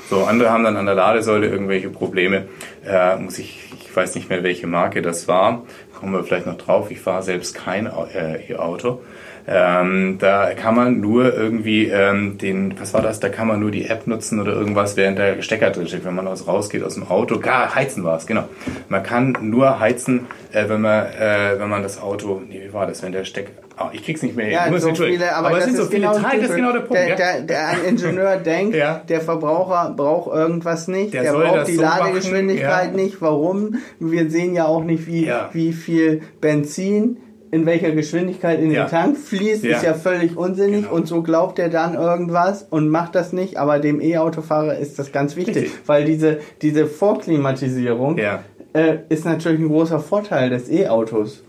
So, 0.10 0.24
andere 0.24 0.50
haben 0.50 0.64
dann 0.64 0.78
an 0.78 0.86
der 0.86 0.96
Ladesäule 0.96 1.48
irgendwelche 1.48 1.90
Probleme. 1.90 2.48
Äh, 2.88 3.18
muss 3.18 3.38
ich, 3.40 3.62
ich 3.82 3.94
weiß 3.94 4.16
nicht 4.16 4.30
mehr, 4.30 4.42
welche 4.42 4.68
Marke 4.68 5.02
das 5.02 5.28
war. 5.28 5.64
Kommen 6.00 6.14
wir 6.14 6.24
vielleicht 6.24 6.46
noch 6.46 6.58
drauf. 6.58 6.92
Ich 6.92 7.02
fahre 7.02 7.24
selbst 7.24 7.56
kein 7.56 7.88
äh, 7.88 8.54
E-Auto. 8.54 9.02
Ähm, 9.48 10.18
da 10.20 10.54
kann 10.54 10.76
man 10.76 11.00
nur 11.00 11.34
irgendwie 11.34 11.88
ähm, 11.88 12.38
den, 12.38 12.80
was 12.80 12.94
war 12.94 13.02
das? 13.02 13.20
Da 13.20 13.30
kann 13.30 13.48
man 13.48 13.60
nur 13.60 13.72
die 13.72 13.86
App 13.86 14.06
nutzen 14.08 14.40
oder 14.40 14.54
irgendwas, 14.54 14.96
während 14.98 15.18
der 15.18 15.42
Stecker 15.42 15.72
drin 15.72 15.88
steckt, 15.88 16.06
wenn 16.06 16.16
man 16.16 16.28
aus 16.28 16.48
rausgeht 16.48 16.84
aus 16.84 16.96
dem 16.96 17.08
Auto. 17.10 17.40
Gar 17.40 17.74
heizen 17.74 18.04
war 18.04 18.18
es, 18.18 18.28
genau. 18.28 18.44
Man 18.90 19.04
kann 19.04 19.38
nur 19.42 19.80
heizen, 19.80 20.28
äh, 20.52 20.70
wenn 20.70 20.82
man, 20.82 21.06
äh, 21.06 21.56
wenn 21.58 21.70
man 21.70 21.84
das 21.84 22.02
Auto, 22.02 22.42
nee, 22.48 22.62
wie 22.68 22.74
war 22.74 22.86
das, 22.86 23.02
wenn 23.02 23.12
der 23.12 23.26
Stecker, 23.26 23.52
ah, 23.78 23.90
ich 23.92 24.04
krieg's 24.04 24.22
nicht 24.22 24.36
mehr 24.36 24.46
hin. 24.46 24.54
Ja, 24.54 24.66
Ich 24.66 24.72
muss 24.72 24.82
so 24.82 24.94
viele, 24.94 25.36
aber, 25.36 25.52
es 25.52 25.56
das 25.58 25.66
sind 25.66 25.78
so 25.78 25.86
viele 25.86 26.08
genau 26.08 26.20
Teile, 26.20 26.42
das 26.42 26.50
ist 26.52 26.56
genau 26.56 26.72
der 26.72 26.80
Punkt. 26.80 26.94
Der, 26.96 27.10
ja. 27.10 27.16
der, 27.16 27.42
der 27.42 27.68
ein 27.70 27.86
Ingenieur 27.88 28.36
denkt, 28.46 28.76
Ja. 28.76 29.02
der 29.08 29.22
Verbraucher 29.22 29.94
braucht 29.96 30.34
irgendwas 30.36 30.88
nicht, 30.88 31.14
Der 31.14 31.24
der, 31.24 31.34
braucht 31.34 31.68
die 31.68 31.76
so 31.76 31.82
machen, 31.82 32.00
Ladegeschwindigkeit 32.00 32.92
ja. 32.92 32.96
nicht. 32.96 33.22
Warum? 33.22 33.76
Wir 34.00 34.30
sehen 34.30 34.54
ja 34.54 34.66
auch 34.66 34.84
nicht, 34.84 35.08
wie, 35.08 35.32
wie 35.54 35.74
viel 35.74 36.22
Benzin 36.42 37.18
in 37.52 37.66
welcher 37.66 37.92
Geschwindigkeit 37.92 38.60
in 38.60 38.72
Ja. 38.72 38.86
den 38.86 38.90
Tank 38.92 39.18
fließt, 39.18 39.64
Ja. 39.64 39.78
ist 39.78 39.84
ja 39.84 39.94
völlig 39.94 40.38
unsinnig 40.38 40.84
Genau. 40.84 40.96
und 40.96 41.08
so 41.08 41.22
glaubt 41.24 41.58
er 41.60 41.70
dann 41.70 41.96
irgendwas 41.96 42.64
und 42.70 42.90
macht 42.90 43.16
das 43.16 43.34
nicht, 43.34 43.58
aber 43.58 43.80
dem 43.80 44.02
E-Autofahrer 44.02 44.78
ist 44.78 45.00
das 45.00 45.12
ganz 45.12 45.36
wichtig, 45.36 45.56
Richtig. 45.56 45.72
weil 45.88 46.06
diese, 46.06 46.40
diese 46.62 46.86
Vorklimatisierung 46.88 48.18
Ja. 48.18 48.44
äh, 48.74 48.98
ist 49.10 49.26
natürlich 49.26 49.60
ein 49.60 49.68
großer 49.68 50.00
Vorteil 50.00 50.50
des 50.50 50.70
E-Autos. 50.70 51.44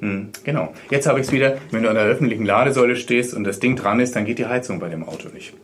Hm, 0.00 0.28
genau. 0.44 0.68
Jetzt 0.90 1.06
habe 1.06 1.20
ich 1.20 1.26
es 1.26 1.32
wieder, 1.32 1.56
wenn 1.70 1.82
du 1.82 1.88
an 1.88 1.94
der 1.94 2.04
öffentlichen 2.04 2.44
Ladesäule 2.44 2.96
stehst 2.96 3.32
und 3.32 3.44
das 3.44 3.60
Ding 3.60 3.76
dran 3.76 3.98
ist, 3.98 4.14
dann 4.14 4.26
geht 4.26 4.38
die 4.38 4.44
Heizung 4.46 4.78
bei 4.78 4.88
dem 4.90 5.04
Auto 5.08 5.28
nicht. 5.32 5.54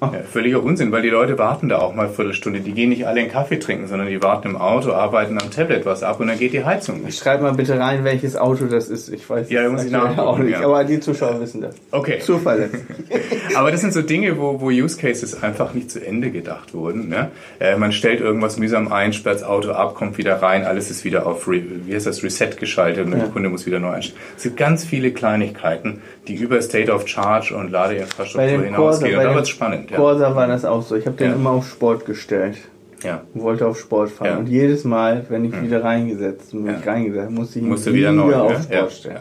Ja, 0.00 0.12
völliger 0.30 0.62
Unsinn, 0.62 0.92
weil 0.92 1.02
die 1.02 1.08
Leute 1.08 1.38
warten 1.38 1.68
da 1.68 1.78
auch 1.78 1.94
mal 1.94 2.06
eine 2.06 2.14
Viertelstunde. 2.14 2.60
Die 2.60 2.72
gehen 2.72 2.90
nicht 2.90 3.06
alle 3.06 3.20
einen 3.20 3.30
Kaffee 3.30 3.58
trinken, 3.58 3.86
sondern 3.86 4.08
die 4.08 4.22
warten 4.22 4.48
im 4.48 4.56
Auto, 4.56 4.92
arbeiten 4.92 5.38
am 5.40 5.50
Tablet 5.50 5.86
was 5.86 6.02
ab 6.02 6.20
und 6.20 6.26
dann 6.26 6.38
geht 6.38 6.52
die 6.52 6.64
Heizung 6.64 7.02
nicht. 7.02 7.18
Schreib 7.18 7.40
mal 7.40 7.52
bitte 7.54 7.78
rein, 7.78 8.04
welches 8.04 8.36
Auto 8.36 8.66
das 8.66 8.88
ist. 8.88 9.08
Ich 9.08 9.28
weiß 9.28 9.50
Ja, 9.50 9.62
es 9.62 9.72
muss 9.72 9.84
ich 9.84 9.94
auch 9.96 10.38
nicht, 10.38 10.60
ja. 10.60 10.64
aber 10.64 10.84
die 10.84 11.00
Zuschauer 11.00 11.40
wissen 11.40 11.60
das. 11.62 11.76
Okay. 11.90 12.18
Zuverlässig. 12.20 12.80
Aber 13.56 13.70
das 13.70 13.80
sind 13.80 13.92
so 13.92 14.02
Dinge, 14.02 14.38
wo, 14.38 14.60
wo 14.60 14.66
Use 14.68 14.98
Cases 14.98 15.42
einfach 15.42 15.72
nicht 15.72 15.90
zu 15.90 16.04
Ende 16.04 16.30
gedacht 16.30 16.74
wurden. 16.74 17.08
Ne? 17.08 17.30
Äh, 17.58 17.76
man 17.76 17.92
stellt 17.92 18.20
irgendwas 18.20 18.58
mühsam 18.58 18.92
ein, 18.92 19.12
sperrt 19.12 19.36
das 19.36 19.42
Auto 19.44 19.70
ab, 19.72 19.94
kommt 19.94 20.18
wieder 20.18 20.42
rein, 20.42 20.64
alles 20.64 20.90
ist 20.90 21.04
wieder 21.04 21.26
auf 21.26 21.48
Re 21.48 21.62
wie 21.86 21.94
heißt 21.94 22.06
das, 22.06 22.22
Reset 22.22 22.50
geschaltet 22.58 23.06
und 23.06 23.12
der 23.12 23.28
Kunde 23.28 23.48
muss 23.48 23.66
wieder 23.66 23.78
neu 23.78 23.90
einstellen. 23.90 24.20
Es 24.36 24.42
gibt 24.42 24.56
ganz 24.56 24.84
viele 24.84 25.12
Kleinigkeiten, 25.12 26.02
die 26.28 26.34
über 26.34 26.60
State 26.60 26.92
of 26.92 27.06
Charge 27.08 27.54
und 27.54 27.70
Ladeinfrastruktur 27.70 28.62
hinausgehen. 28.64 29.16
Und 29.16 29.22
da 29.24 29.28
bei 29.30 29.34
wird's 29.36 29.50
dem- 29.50 29.56
spannend. 29.86 29.90
Beim 29.90 29.96
Corsa 29.96 30.34
war 30.36 30.46
das 30.46 30.64
auch 30.64 30.82
so. 30.82 30.96
Ich 30.96 31.06
habe 31.06 31.16
den 31.16 31.30
Ja. 31.30 31.34
immer 31.36 31.50
auf 31.50 31.68
Sport 31.68 32.04
gestellt. 32.06 32.58
Ja. 33.04 33.20
und 33.34 33.42
wollte 33.42 33.66
auf 33.66 33.78
Sport 33.78 34.10
fahren. 34.10 34.26
Ja. 34.30 34.36
Und 34.38 34.48
jedes 34.48 34.84
Mal, 34.84 35.26
wenn 35.28 35.44
ich 35.44 35.60
wieder 35.62 35.84
reingesetzt 35.84 36.54
und 36.54 36.64
mich 36.64 36.82
Ja. 36.84 36.90
reingesetzt, 36.92 37.30
musste 37.30 37.58
ich 37.58 37.64
ihn 37.64 37.68
Musst 37.68 37.92
wieder 37.92 38.10
neu, 38.10 38.34
auf 38.34 38.52
ne? 38.52 38.62
Sport 38.62 38.70
Ja. 38.72 38.90
stellen. 38.90 39.20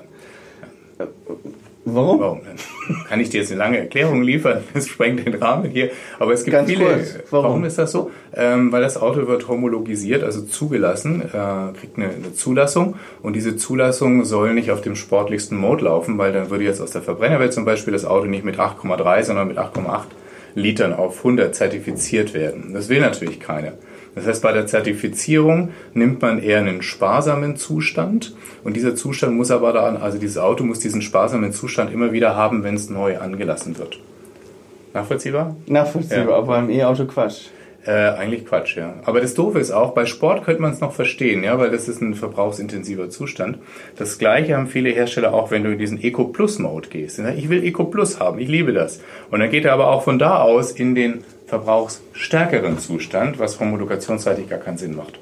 Ja. 0.98 1.08
Warum? 1.88 2.20
Warum? 2.20 2.42
Kann 3.10 3.20
ich 3.20 3.30
dir 3.30 3.42
jetzt 3.42 3.52
eine 3.52 3.60
lange 3.60 3.78
Erklärung 3.78 4.24
liefern? 4.24 4.64
Das 4.74 4.88
sprengt 4.88 5.24
den 5.28 5.36
Rahmen 5.36 5.70
hier. 5.70 5.92
Aber 6.18 6.32
es 6.34 6.44
gibt 6.46 6.56
Ganz 6.56 6.70
viele. 6.70 6.84
kurz, 6.86 7.16
warum? 7.30 7.64
ist 7.64 7.78
das 7.78 7.92
so? 7.92 8.10
Ähm, 8.34 8.72
weil 8.72 8.82
das 8.82 9.00
Auto 9.00 9.28
wird 9.28 9.48
homologisiert, 9.48 10.24
also 10.24 10.42
zugelassen, 10.42 11.22
äh, 11.22 11.78
kriegt 11.80 11.98
eine, 11.98 12.06
eine 12.10 12.34
Zulassung. 12.34 12.96
Und 13.22 13.36
diese 13.36 13.56
Zulassung 13.58 14.24
soll 14.26 14.54
nicht 14.56 14.72
auf 14.72 14.82
dem 14.82 14.96
sportlichsten 14.96 15.58
Mode 15.60 15.86
laufen, 15.86 16.18
weil 16.18 16.34
dann 16.34 16.50
würde 16.50 16.64
jetzt 16.64 16.82
aus 16.82 16.90
der 16.92 17.04
Verbrennerwelt 17.04 17.54
zum 17.54 17.66
Beispiel 17.66 17.94
das 17.94 18.06
Auto 18.06 18.26
nicht 18.26 18.46
mit 18.46 18.58
8,3, 18.58 19.22
sondern 19.24 19.48
mit 19.50 19.58
8,8 19.60 20.08
Litern 20.56 20.94
auf 20.94 21.18
100 21.20 21.54
zertifiziert 21.54 22.34
werden. 22.34 22.74
Das 22.74 22.90
will 22.90 23.02
natürlich 23.02 23.40
keiner. 23.40 23.74
Das 24.16 24.26
heißt, 24.26 24.42
bei 24.42 24.54
der 24.54 24.66
Zertifizierung 24.66 25.70
nimmt 25.94 26.22
man 26.22 26.42
eher 26.42 26.60
einen 26.60 26.82
sparsamen 26.82 27.58
Zustand 27.58 28.34
und 28.64 28.78
dieser 28.78 28.96
Zustand 28.96 29.36
muss 29.36 29.52
aber 29.52 29.74
dann, 29.74 29.98
also 29.98 30.18
dieses 30.18 30.38
Auto 30.38 30.64
muss 30.64 30.80
diesen 30.80 31.02
sparsamen 31.02 31.52
Zustand 31.52 31.92
immer 31.94 32.14
wieder 32.14 32.36
haben, 32.36 32.64
wenn 32.64 32.76
es 32.76 32.90
neu 32.90 33.18
angelassen 33.20 33.78
wird. 33.78 34.00
Nachvollziehbar? 34.94 35.56
Nachvollziehbar, 35.68 36.30
Ja. 36.30 36.36
aber 36.38 36.48
beim 36.48 36.70
E-Auto 36.70 37.06
Quatsch. 37.06 37.48
Äh, 37.86 37.92
eigentlich 37.92 38.46
Quatsch, 38.46 38.78
ja. 38.78 38.96
Aber 39.06 39.22
das 39.22 39.36
Doofe 39.36 39.60
ist 39.60 39.70
auch, 39.70 39.94
bei 39.94 40.08
Sport 40.08 40.44
könnte 40.44 40.62
man 40.62 40.74
es 40.74 40.80
noch 40.80 40.94
verstehen, 40.94 41.44
ja, 41.44 41.60
weil 41.60 41.70
das 41.70 41.88
ist 41.88 42.02
ein 42.02 42.16
verbrauchsintensiver 42.16 43.12
Zustand. 43.12 43.60
Das 43.96 44.18
gleiche 44.18 44.58
haben 44.58 44.68
viele 44.68 44.90
Hersteller 44.90 45.34
auch, 45.34 45.52
wenn 45.52 45.64
du 45.64 45.72
in 45.72 45.78
diesen 45.78 46.02
Eco 46.02 46.26
Plus 46.26 46.58
Mode 46.58 46.90
gehst. 46.90 47.20
Ich 47.20 47.50
will 47.50 47.64
Eco 47.64 47.84
Plus 47.84 48.20
haben, 48.20 48.40
ich 48.40 48.48
liebe 48.48 48.74
das. 48.74 49.02
Und 49.30 49.40
dann 49.40 49.52
geht 49.52 49.66
er 49.66 49.74
aber 49.74 49.92
auch 49.92 50.04
von 50.04 50.18
da 50.18 50.42
aus 50.42 50.72
in 50.72 50.96
den 50.96 51.24
verbrauchsstärkeren 51.46 52.80
Zustand, 52.80 53.38
was 53.38 53.60
homologationsseitig 53.60 54.50
gar 54.50 54.60
keinen 54.60 54.78
Sinn 54.78 54.96
macht. 54.96 55.20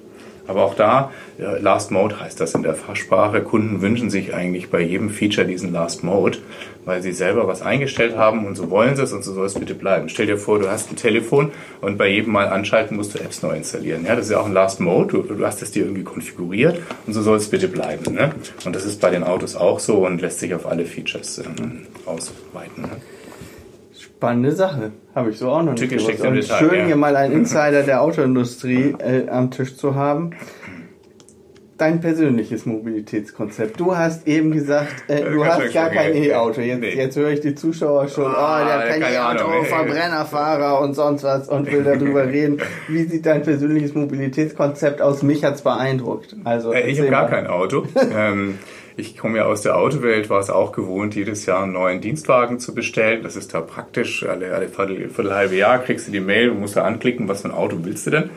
Aber 0.48 0.64
auch 0.64 0.76
da, 0.76 1.12
äh, 1.40 1.60
Last 1.60 1.92
Mode 1.92 2.20
heißt 2.20 2.40
das 2.40 2.54
in 2.54 2.64
der 2.64 2.76
Fachsprache. 2.76 3.42
Kunden 3.42 3.82
wünschen 3.82 4.10
sich 4.10 4.34
eigentlich 4.34 4.70
bei 4.70 4.82
jedem 4.82 5.10
Feature 5.10 5.48
diesen 5.48 5.72
Last 5.72 6.04
Mode, 6.04 6.40
weil 6.86 7.02
sie 7.02 7.14
selber 7.14 7.48
was 7.48 7.62
eingestellt 7.62 8.18
haben 8.18 8.46
und 8.46 8.56
so 8.56 8.70
wollen 8.70 8.96
sie 8.96 9.04
es 9.04 9.14
und 9.14 9.24
so 9.24 9.34
soll 9.34 9.46
es 9.46 9.54
bitte 9.54 9.74
bleiben. 9.74 10.10
Stell 10.10 10.26
dir 10.26 10.38
vor, 10.38 10.60
du 10.60 10.70
hast 10.70 10.92
ein 10.92 10.98
Telefon 10.98 11.52
und 11.80 11.98
bei 11.98 12.10
jedem 12.10 12.34
Mal 12.34 12.50
anschalten 12.50 12.98
musst 12.98 13.16
du 13.16 13.20
Apps 13.20 13.42
neu 13.42 13.56
installieren. 13.56 14.06
Ja, 14.06 14.16
das 14.16 14.26
ist 14.26 14.32
ja 14.32 14.40
auch 14.40 14.46
ein 14.46 14.54
Last 14.54 14.80
Mode. 14.80 15.24
Du, 15.24 15.34
du 15.34 15.46
hast 15.46 15.62
es 15.62 15.72
dir 15.72 15.84
irgendwie 15.84 16.04
konfiguriert 16.04 16.80
und 17.08 17.14
so 17.14 17.22
soll 17.22 17.38
es 17.38 17.50
bitte 17.50 17.70
bleiben. 17.70 18.14
Ne? 18.14 18.32
Und 18.66 18.76
das 18.76 18.86
ist 18.86 19.00
bei 19.00 19.10
den 19.10 19.24
Autos 19.24 19.56
auch 19.56 19.80
so 19.80 20.06
und 20.06 20.20
lässt 20.20 20.40
sich 20.40 20.54
auf 20.54 20.66
alle 20.66 20.86
Features 20.86 21.40
ähm, 21.40 21.88
ausweiten. 22.06 22.84
Ne? 22.84 22.90
Spannende 24.24 24.54
Sache. 24.54 24.92
Habe 25.14 25.32
ich 25.32 25.38
so 25.38 25.50
auch 25.50 25.64
noch 25.64 25.74
nicht 25.74 25.90
gewusst. 25.90 26.22
Und 26.22 26.36
Detail, 26.36 26.58
schön, 26.58 26.80
ja. 26.80 26.86
hier 26.86 26.96
mal 26.96 27.14
einen 27.18 27.34
Insider 27.40 27.84
der 27.84 28.02
Autoindustrie 28.02 28.96
äh, 28.98 29.28
am 29.28 29.52
Tisch 29.52 29.76
zu 29.76 29.96
haben. 29.96 30.30
Dein 31.78 32.00
persönliches 32.00 32.66
Mobilitätskonzept. 32.66 33.82
Du 33.82 33.98
hast 33.98 34.26
eben 34.26 34.52
gesagt, 34.52 34.94
äh, 35.10 35.24
du 35.30 35.42
kannst 35.42 35.58
hast 35.58 35.68
du 35.68 35.74
gar 35.74 35.90
kein. 35.90 36.16
E-Auto. 36.16 36.62
Jetzt, 36.62 36.80
Nee. 36.80 36.96
jetzt 36.96 37.18
höre 37.18 37.32
ich 37.32 37.42
die 37.42 37.54
Zuschauer 37.54 38.08
schon, 38.08 38.32
oh, 38.32 38.38
Ah, 38.38 38.64
der 38.64 38.74
hat 38.94 39.02
kein 39.02 39.14
E-Auto. 39.14 39.64
Verbrennerfahrer 39.66 40.80
und 40.80 40.94
sonst 40.94 41.24
was 41.24 41.50
und 41.50 41.70
will 41.70 41.84
darüber 41.84 42.26
reden. 42.30 42.62
Wie 42.88 43.04
sieht 43.04 43.26
dein 43.26 43.42
persönliches 43.42 43.94
Mobilitätskonzept 43.94 45.02
aus? 45.02 45.22
Mich 45.24 45.44
hat's 45.44 45.64
beeindruckt. 45.64 46.38
Also, 46.46 46.72
Äh, 46.72 46.90
Ich 46.90 46.98
habe 47.00 47.10
gar 47.10 47.28
kein 47.28 47.48
Auto. 47.48 47.86
ähm, 48.18 48.58
ich 48.96 49.18
komme 49.18 49.40
ja 49.40 49.46
aus 49.46 49.62
der 49.62 49.78
Autowelt, 49.78 50.30
war 50.30 50.40
es 50.40 50.50
auch 50.50 50.72
gewohnt, 50.72 51.16
jedes 51.16 51.46
Jahr 51.46 51.64
einen 51.64 51.74
neuen 51.74 52.02
Dienstwagen 52.02 52.60
zu 52.60 52.76
bestellen. 52.76 53.24
Das 53.24 53.36
ist 53.36 53.54
da 53.54 53.62
praktisch. 53.62 54.24
Alle, 54.24 54.54
alle 54.54 54.70
Viertel, 54.70 55.10
Viertel 55.10 55.34
halbe 55.34 55.56
Jahr 55.56 55.80
kriegst 55.80 56.08
du 56.08 56.12
die 56.12 56.20
Mail 56.20 56.50
und 56.50 56.60
musst 56.60 56.76
da 56.76 56.84
anklicken, 56.84 57.28
was 57.28 57.42
für 57.42 57.50
ein 57.50 57.54
Auto 57.54 57.78
willst 57.82 58.06
du 58.06 58.12
denn. 58.12 58.30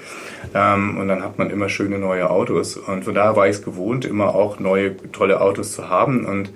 Ähm, 0.55 0.99
und 0.99 1.09
dann 1.09 1.23
hat 1.23 1.39
man 1.39 1.51
immer 1.51 1.69
schöne 1.69 1.99
neue 1.99 2.31
Autos. 2.31 2.77
Und 2.77 3.05
von 3.05 3.15
daher 3.15 3.37
war 3.37 3.47
ich 3.49 3.57
es 3.57 3.63
gewohnt, 3.63 4.05
immer 4.05 4.35
auch 4.35 4.59
neue, 4.59 4.97
tolle 5.13 5.41
Autos 5.41 5.73
zu 5.73 5.89
haben. 5.89 6.25
Und 6.25 6.51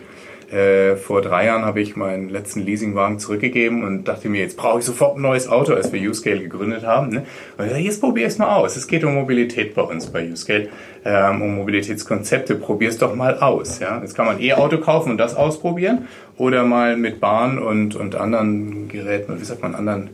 äh, 0.51 0.97
vor 0.97 1.23
drei 1.23 1.47
Jahren 1.47 1.65
habe 1.65 1.81
ich 1.81 1.95
meinen 1.95 2.29
letzten 2.29 2.61
Leasingwagen 2.61 3.19
zurückgegeben 3.21 3.85
und 3.85 4.09
dachte 4.09 4.29
mir, 4.29 4.41
jetzt 4.41 4.57
brauche 4.57 4.81
ich 4.81 4.85
sofort 4.85 5.17
ein 5.17 5.23
neues 5.23 5.49
Auto, 5.49 5.75
als 5.75 5.93
wir 5.93 6.11
Uscale 6.11 6.41
gegründet 6.41 6.85
haben. 6.85 7.11
Ne? 7.11 7.27
Und 7.57 7.67
ich 7.67 7.71
dachte, 7.71 7.85
jetzt 7.85 8.01
probier 8.01 8.27
es 8.27 8.39
mal 8.39 8.57
aus. 8.57 8.77
Es 8.77 8.89
geht 8.89 9.05
um 9.05 9.15
Mobilität 9.15 9.75
bei 9.75 9.83
uns 9.83 10.07
bei 10.07 10.29
Uscale, 10.29 10.69
ähm, 11.05 11.43
um 11.43 11.55
Mobilitätskonzepte. 11.55 12.57
Probier 12.57 12.89
es 12.89 12.99
doch 12.99 13.15
mal 13.15 13.39
aus. 13.39 13.79
Ja? 13.79 14.01
Jetzt 14.01 14.17
kann 14.17 14.27
man 14.27 14.41
E-Auto 14.41 14.79
kaufen 14.79 15.13
und 15.13 15.19
das 15.19 15.37
ausprobieren 15.37 16.09
oder 16.37 16.65
mal 16.65 16.97
mit 16.97 17.21
Bahn 17.21 17.59
und, 17.59 17.95
und 17.95 18.17
anderen 18.17 18.89
Geräten, 18.89 19.41
wie 19.41 19.45
sagt 19.45 19.63
man, 19.63 19.77
anderen 19.77 20.11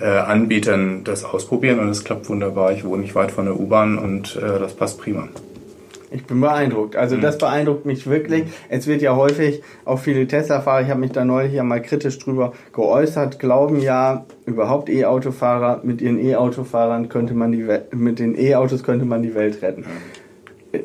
äh, 0.00 0.04
Anbietern 0.04 1.02
das 1.04 1.24
ausprobieren 1.24 1.78
und 1.78 1.88
es 1.88 2.04
klappt 2.04 2.28
wunderbar. 2.28 2.72
Ich 2.72 2.84
wohne 2.84 3.02
nicht 3.02 3.14
weit 3.14 3.30
von 3.30 3.46
der 3.46 3.58
U-Bahn 3.58 3.96
und 3.96 4.36
äh, 4.36 4.58
das 4.58 4.74
passt 4.74 5.00
prima. 5.00 5.28
Ich 6.10 6.24
bin 6.24 6.40
beeindruckt. 6.40 6.96
Also 6.96 7.16
Mhm. 7.16 7.20
das 7.20 7.38
beeindruckt 7.38 7.84
mich 7.84 8.06
wirklich. 8.06 8.44
Es 8.68 8.86
wird 8.86 9.02
ja 9.02 9.14
häufig, 9.14 9.62
auch 9.84 9.98
viele 9.98 10.26
Tesla-Fahrer, 10.26 10.82
ich 10.82 10.88
habe 10.88 11.00
mich 11.00 11.12
da 11.12 11.24
neulich 11.24 11.52
ja 11.52 11.62
mal 11.64 11.82
kritisch 11.82 12.18
drüber 12.18 12.52
geäußert, 12.72 13.38
glauben 13.38 13.80
ja, 13.80 14.24
überhaupt 14.46 14.88
E-Autofahrer, 14.88 15.80
mit 15.82 16.00
ihren 16.00 16.18
E-Autofahrern 16.18 17.08
könnte 17.08 17.34
man 17.34 17.52
die 17.52 17.66
Welt, 17.68 17.94
mit 17.94 18.18
den 18.18 18.38
E-Autos 18.38 18.82
könnte 18.82 19.04
man 19.04 19.22
die 19.22 19.34
Welt 19.34 19.60
retten. 19.62 19.84
Äh, 20.72 20.80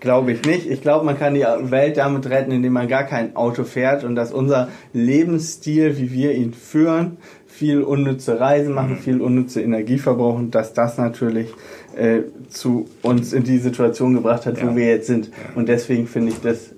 Glaube 0.00 0.32
ich 0.32 0.44
nicht. 0.44 0.68
Ich 0.70 0.82
glaube, 0.82 1.06
man 1.06 1.18
kann 1.18 1.32
die 1.32 1.40
Welt 1.70 1.96
damit 1.96 2.28
retten, 2.28 2.50
indem 2.50 2.74
man 2.74 2.88
gar 2.88 3.04
kein 3.04 3.36
Auto 3.36 3.64
fährt 3.64 4.04
und 4.04 4.16
dass 4.16 4.32
unser 4.32 4.68
Lebensstil, 4.92 5.96
wie 5.96 6.12
wir 6.12 6.32
ihn 6.34 6.52
führen, 6.52 7.16
viel 7.46 7.82
unnütze 7.82 8.38
Reisen 8.38 8.74
machen, 8.74 8.96
viel 8.98 9.22
unnütze 9.22 9.62
Energie 9.62 9.96
verbrauchen, 9.96 10.50
dass 10.50 10.74
das 10.74 10.98
natürlich 10.98 11.54
äh, 11.96 12.22
zu 12.48 12.88
uns 13.02 13.32
in 13.32 13.44
die 13.44 13.58
Situation 13.58 14.14
gebracht 14.14 14.46
hat, 14.46 14.58
Ja. 14.58 14.70
wo 14.70 14.76
wir 14.76 14.86
jetzt 14.86 15.06
sind. 15.06 15.30
Und 15.54 15.68
deswegen 15.68 16.06
finde 16.06 16.32
ich 16.32 16.40
das 16.40 16.70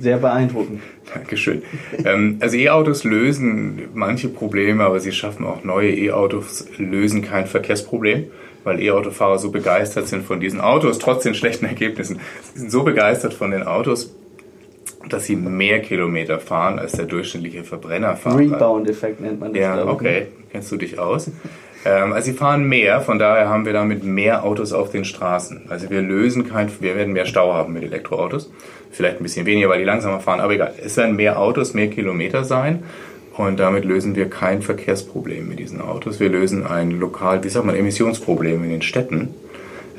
sehr 0.00 0.18
beeindruckend. 0.18 0.80
Dankeschön. 1.14 1.62
ähm, 2.04 2.36
also 2.40 2.56
E-Autos 2.56 3.04
lösen 3.04 3.88
manche 3.94 4.28
Probleme, 4.28 4.84
aber 4.84 5.00
sie 5.00 5.12
schaffen 5.12 5.46
auch 5.46 5.64
neue 5.64 5.90
E-Autos, 5.94 6.66
lösen 6.78 7.22
kein 7.22 7.46
Verkehrsproblem, 7.46 8.24
weil 8.64 8.80
E-Autofahrer 8.80 9.38
so 9.38 9.50
begeistert 9.50 10.08
sind 10.08 10.24
von 10.24 10.40
diesen 10.40 10.60
Autos, 10.60 10.98
trotz 10.98 11.22
den 11.22 11.34
schlechten 11.34 11.64
Ergebnissen. 11.66 12.18
Sie 12.52 12.60
sind 12.60 12.70
so 12.72 12.82
begeistert 12.82 13.32
von 13.32 13.52
den 13.52 13.62
Autos, 13.62 14.12
dass 15.08 15.24
sie 15.26 15.36
mehr 15.36 15.80
Kilometer 15.80 16.40
fahren 16.40 16.80
als 16.80 16.92
der 16.92 17.04
durchschnittliche 17.06 17.62
Verbrennerfahrer. 17.62 18.38
Rebound-Effekt 18.38 19.20
nennt 19.20 19.38
man 19.38 19.52
das. 19.52 19.60
Ja, 19.62 19.80
ich. 19.82 19.88
okay. 19.88 20.26
Kennst 20.50 20.72
du 20.72 20.76
dich 20.76 20.98
aus? 20.98 21.30
Ähm, 21.86 22.12
also 22.12 22.32
sie 22.32 22.36
fahren 22.36 22.64
mehr, 22.64 23.00
von 23.00 23.18
daher 23.18 23.48
haben 23.48 23.64
wir 23.64 23.72
damit 23.72 24.02
mehr 24.02 24.44
Autos 24.44 24.72
auf 24.72 24.90
den 24.90 25.04
Straßen. 25.04 25.62
Also 25.68 25.88
wir 25.88 26.02
lösen 26.02 26.48
kein, 26.48 26.68
wir 26.80 26.96
werden 26.96 27.12
mehr 27.12 27.26
Stau 27.26 27.54
haben 27.54 27.72
mit 27.72 27.84
Elektroautos. 27.84 28.50
Vielleicht 28.90 29.20
ein 29.20 29.22
bisschen 29.22 29.46
weniger, 29.46 29.68
weil 29.68 29.78
die 29.78 29.84
langsamer 29.84 30.20
fahren, 30.20 30.40
aber 30.40 30.54
egal. 30.54 30.74
Es 30.82 30.96
werden 30.96 31.16
mehr 31.16 31.38
Autos, 31.38 31.74
mehr 31.74 31.88
Kilometer 31.88 32.44
sein. 32.44 32.82
Und 33.36 33.60
damit 33.60 33.84
lösen 33.84 34.16
wir 34.16 34.30
kein 34.30 34.62
Verkehrsproblem 34.62 35.48
mit 35.48 35.58
diesen 35.58 35.80
Autos. 35.80 36.18
Wir 36.18 36.30
lösen 36.30 36.66
ein 36.66 36.90
lokal, 36.90 37.44
wie 37.44 37.50
sagt 37.50 37.66
man, 37.66 37.76
Emissionsproblem 37.76 38.64
in 38.64 38.70
den 38.70 38.82
Städten, 38.82 39.34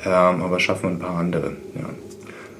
ähm, 0.04 0.42
aber 0.42 0.60
schaffen 0.60 0.90
ein 0.90 1.00
paar 1.00 1.18
andere. 1.18 1.52
Ja. 1.76 1.90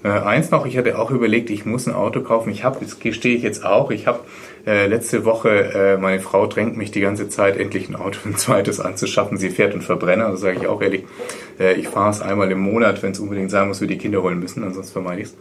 Äh, 0.08 0.22
eins 0.22 0.52
noch, 0.52 0.68
ich 0.68 0.78
hatte 0.78 1.00
auch 1.00 1.10
überlegt, 1.10 1.50
ich 1.50 1.66
muss 1.66 1.88
ein 1.88 1.96
Auto 1.96 2.22
kaufen. 2.22 2.52
Ich 2.52 2.64
habe, 2.64 2.78
das 2.80 3.00
gestehe 3.00 3.36
ich 3.36 3.42
jetzt 3.42 3.66
auch, 3.66 3.90
ich 3.90 4.06
habe 4.06 4.20
äh, 4.68 4.86
letzte 4.88 5.24
Woche, 5.24 5.50
äh, 5.50 5.98
meine 5.98 6.20
Frau 6.20 6.46
drängt 6.46 6.76
mich 6.76 6.92
die 6.92 7.00
ganze 7.00 7.30
Zeit, 7.30 7.58
endlich 7.58 7.88
ein 7.88 7.96
Auto, 7.96 8.20
ein 8.26 8.36
zweites 8.36 8.80
anzuschaffen. 8.82 9.38
Sie 9.38 9.50
fährt 9.50 9.72
einen 9.72 9.82
Verbrenner, 9.82 10.30
das 10.30 10.42
sage 10.42 10.58
ich 10.62 10.68
auch 10.68 10.82
ehrlich. 10.82 11.06
Äh, 11.58 11.76
ich 11.76 11.88
fahre 11.88 12.12
es 12.12 12.22
einmal 12.22 12.52
im 12.52 12.60
Monat, 12.60 13.02
wenn 13.02 13.14
es 13.14 13.20
unbedingt 13.20 13.50
sein 13.50 13.70
muss, 13.70 13.80
wir 13.80 13.88
die 13.88 13.98
Kinder 13.98 14.22
holen 14.22 14.40
müssen, 14.40 14.64
ansonsten 14.64 14.92
vermeide 14.92 15.22
ich 15.22 15.30
es. 15.30 15.38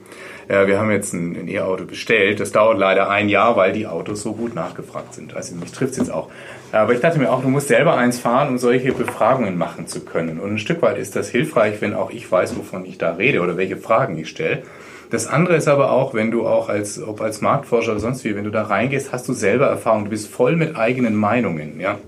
Äh, 0.48 0.68
wir 0.68 0.78
haben 0.78 0.90
jetzt 0.92 1.12
ein, 1.12 1.36
ein 1.36 1.48
E-Auto 1.48 1.84
bestellt. 1.84 2.38
Das 2.38 2.52
dauert 2.52 2.78
leider 2.78 3.10
ein 3.10 3.28
Jahr, 3.28 3.56
weil 3.56 3.72
die 3.72 3.86
Autos 3.86 4.22
so 4.22 4.32
gut 4.32 4.54
nachgefragt 4.54 5.14
sind. 5.14 5.34
Also 5.34 5.56
mich 5.56 5.72
trifft 5.72 5.92
es 5.92 5.98
jetzt 5.98 6.12
auch. 6.12 6.30
Aber 6.70 6.92
ich 6.92 7.00
dachte 7.00 7.18
mir 7.18 7.32
auch, 7.32 7.42
du 7.42 7.48
musst 7.48 7.68
selber 7.68 7.96
eins 7.96 8.18
fahren, 8.18 8.50
um 8.50 8.58
solche 8.58 8.92
Befragungen 8.92 9.58
machen 9.58 9.88
zu 9.88 10.04
können. 10.04 10.38
Und 10.38 10.52
ein 10.52 10.58
Stück 10.58 10.82
weit 10.82 10.98
ist 10.98 11.16
das 11.16 11.28
hilfreich, 11.28 11.80
wenn 11.80 11.94
auch 11.94 12.10
ich 12.10 12.30
weiß, 12.30 12.56
wovon 12.56 12.84
ich 12.84 12.98
da 12.98 13.14
rede 13.14 13.40
oder 13.40 13.56
welche 13.56 13.76
Fragen 13.76 14.16
ich 14.18 14.28
stelle. 14.28 14.62
Das 15.10 15.26
andere 15.26 15.56
ist 15.56 15.68
aber 15.68 15.92
auch, 15.92 16.14
wenn 16.14 16.30
du 16.30 16.46
auch 16.46 16.68
als, 16.68 17.00
ob 17.02 17.20
als 17.20 17.40
Marktforscher 17.40 17.92
oder 17.92 18.00
sonst 18.00 18.24
wie, 18.24 18.34
wenn 18.34 18.44
du 18.44 18.50
da 18.50 18.64
reingehst, 18.64 19.12
hast 19.12 19.28
du 19.28 19.32
selber 19.32 19.66
Erfahrung. 19.66 20.04
Du 20.04 20.10
bist 20.10 20.28
voll 20.28 20.56
mit 20.56 20.76
eigenen 20.76 21.14
Meinungen, 21.14 21.80
ja. 21.80 21.98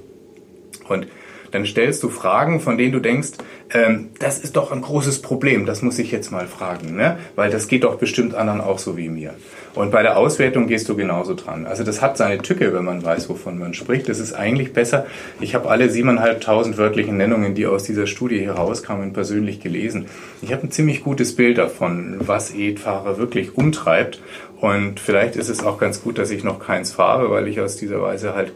Und 0.89 1.07
dann 1.51 1.65
stellst 1.65 2.03
du 2.03 2.09
Fragen, 2.09 2.61
von 2.61 2.77
denen 2.77 2.93
du 2.93 3.01
denkst, 3.01 3.31
ähm, 3.73 4.11
das 4.19 4.39
ist 4.39 4.57
doch 4.57 4.73
ein 4.73 4.83
großes 4.83 5.23
Problem, 5.23 5.67
das 5.67 5.83
muss 5.83 5.99
ich 5.99 6.11
jetzt 6.11 6.31
mal 6.31 6.47
fragen, 6.47 6.97
ne? 6.97 7.19
weil 7.37 7.51
das 7.51 7.69
geht 7.69 7.85
doch 7.85 7.97
bestimmt 7.97 8.35
anderen 8.35 8.61
auch 8.61 8.79
so 8.79 8.97
wie 8.97 9.09
mir. 9.09 9.35
Und 9.79 9.93
bei 9.93 10.03
der 10.03 10.17
Auswertung 10.17 10.67
gehst 10.67 10.89
du 10.89 10.97
genauso 10.97 11.35
dran. 11.35 11.65
Also 11.65 11.85
das 11.85 12.03
hat 12.03 12.17
seine 12.17 12.39
Tücke, 12.39 12.75
wenn 12.75 12.85
man 12.85 13.05
weiß, 13.05 13.29
wovon 13.29 13.61
man 13.61 13.75
spricht. 13.75 14.09
Das 14.09 14.19
ist 14.19 14.33
eigentlich 14.33 14.73
besser. 14.73 15.07
Ich 15.41 15.55
habe 15.55 15.71
alle 15.71 15.89
siebeneinhalbtausend 15.89 16.79
wörtlichen 16.79 17.17
Nennungen, 17.17 17.55
die 17.55 17.65
aus 17.65 17.85
dieser 17.85 18.09
Studie 18.09 18.41
hier 18.41 18.55
rauskamen, 18.55 19.13
persönlich 19.13 19.61
gelesen. 19.61 20.07
Ich 20.43 20.53
habe 20.53 20.65
ein 20.65 20.73
ziemlich 20.73 21.05
gutes 21.05 21.37
Bild 21.37 21.59
davon, 21.59 22.17
was 22.19 22.53
E-Fahrer 22.53 23.19
wirklich 23.19 23.57
umtreibt. 23.57 24.21
Und 24.61 24.99
vielleicht 24.99 25.37
ist 25.37 25.49
es 25.49 25.65
auch 25.65 25.79
ganz 25.79 26.03
gut, 26.03 26.19
dass 26.19 26.33
ich 26.33 26.43
noch 26.43 26.59
keins 26.59 26.91
fahre, 26.91 27.31
weil 27.31 27.47
ich 27.47 27.61
aus 27.61 27.77
dieser 27.77 28.03
Weise 28.03 28.35
halt 28.35 28.53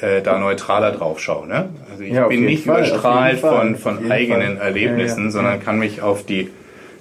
äh, 0.00 0.22
da 0.22 0.40
neutraler 0.40 0.90
drauf 0.90 1.20
schaue. 1.20 1.46
Ne? 1.46 1.68
Also 1.88 2.02
ich 2.02 2.14
Ja, 2.14 2.26
bin 2.26 2.46
nicht 2.46 2.64
Fall, 2.64 2.84
überstrahlt 2.84 3.38
von, 3.38 3.76
von 3.76 4.10
eigenen 4.10 4.56
Fall. 4.56 4.66
Erlebnissen, 4.66 5.20
Ja, 5.20 5.24
ja, 5.26 5.30
sondern 5.30 5.62
kann 5.62 5.78
mich 5.78 6.02
auf 6.02 6.26
die 6.26 6.50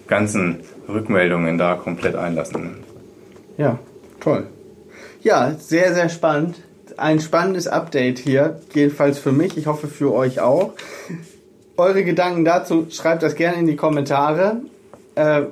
ganzen 0.06 0.60
Rückmeldungen 0.88 1.58
da 1.58 1.74
komplett 1.74 2.16
einlassen. 2.16 2.93
Ja, 3.58 3.80
toll. 4.20 4.48
Ja, 5.22 5.56
sehr, 5.58 5.94
sehr 5.94 6.10
spannend. 6.10 6.56
Ein 6.98 7.20
spannendes 7.20 7.68
Update 7.68 8.20
hier, 8.20 8.60
jedenfalls 8.74 9.18
für 9.18 9.32
mich, 9.32 9.58
ich 9.58 9.68
hoffe 9.68 9.88
für 9.88 10.14
euch 10.14 10.40
auch. 10.42 10.74
Eure 11.78 12.04
Gedanken 12.04 12.46
dazu 12.46 12.88
schreibt 12.92 13.24
das 13.24 13.36
gerne 13.36 13.58
in 13.60 13.66
die 13.66 13.76
Kommentare. 13.76 14.58
Äh, 15.16 15.44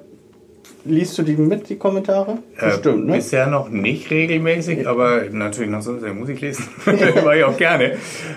liest 0.85 1.17
du 1.17 1.23
die 1.23 1.35
mit, 1.35 1.69
die 1.69 1.77
Kommentare? 1.77 2.37
Bestimmt, 2.59 3.03
äh, 3.05 3.07
ne? 3.07 3.13
Bisher 3.13 3.47
noch 3.47 3.69
nicht 3.69 4.11
regelmäßig, 4.11 4.87
aber 4.87 5.23
natürlich 5.31 5.71
noch 5.71 5.81
sonst 5.81 6.03
muss 6.13 6.29
ich 6.29 6.41
lesen. 6.41 6.67
Mache 6.85 7.37
ich 7.37 7.43
auch 7.43 7.57
gerne. 7.57 7.93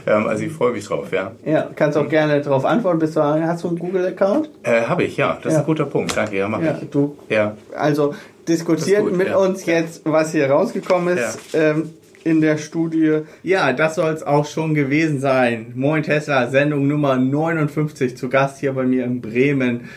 Ähm, 0.06 0.26
also 0.26 0.44
ich 0.44 0.52
freue 0.52 0.72
mich 0.72 0.86
drauf, 0.86 1.12
ja. 1.12 1.32
Ja, 1.44 1.68
kannst 1.76 1.98
auch 1.98 2.08
gerne 2.08 2.40
darauf 2.40 2.64
antworten. 2.64 3.00
Bist 3.00 3.16
du, 3.16 3.22
hast 3.22 3.64
du 3.64 3.68
einen 3.68 3.78
Google-Account? 3.78 4.48
Äh, 4.62 4.82
Habe 4.82 5.04
ich, 5.04 5.16
ja. 5.18 5.34
Das 5.42 5.52
ist 5.52 5.56
Ja. 5.58 5.58
ein 5.60 5.66
guter 5.66 5.84
Punkt. 5.86 6.16
Danke, 6.16 6.36
ja, 6.38 6.48
mache 6.48 6.64
Ja, 6.64 6.78
ich. 6.80 6.88
du. 6.88 7.18
Ja. 7.28 7.54
Also 7.76 8.14
diskutiert 8.48 9.02
gut, 9.02 9.16
mit 9.16 9.28
ja. 9.28 9.36
uns 9.36 9.66
jetzt, 9.66 10.02
was 10.04 10.32
hier 10.32 10.50
rausgekommen 10.50 11.16
ist 11.16 11.38
ähm, 11.54 11.90
in 12.24 12.40
der 12.40 12.58
Studie. 12.58 13.20
Ja, 13.42 13.72
das 13.72 13.96
soll 13.96 14.12
es 14.12 14.22
auch 14.22 14.46
schon 14.46 14.74
gewesen 14.74 15.20
sein. 15.20 15.72
Moin 15.74 16.02
Tesla, 16.02 16.48
Sendung 16.48 16.88
Nummer 16.88 17.16
59 17.16 18.16
zu 18.16 18.28
Gast 18.28 18.60
hier 18.60 18.72
bei 18.72 18.84
mir 18.84 19.04
in 19.04 19.20
Bremen. 19.20 19.88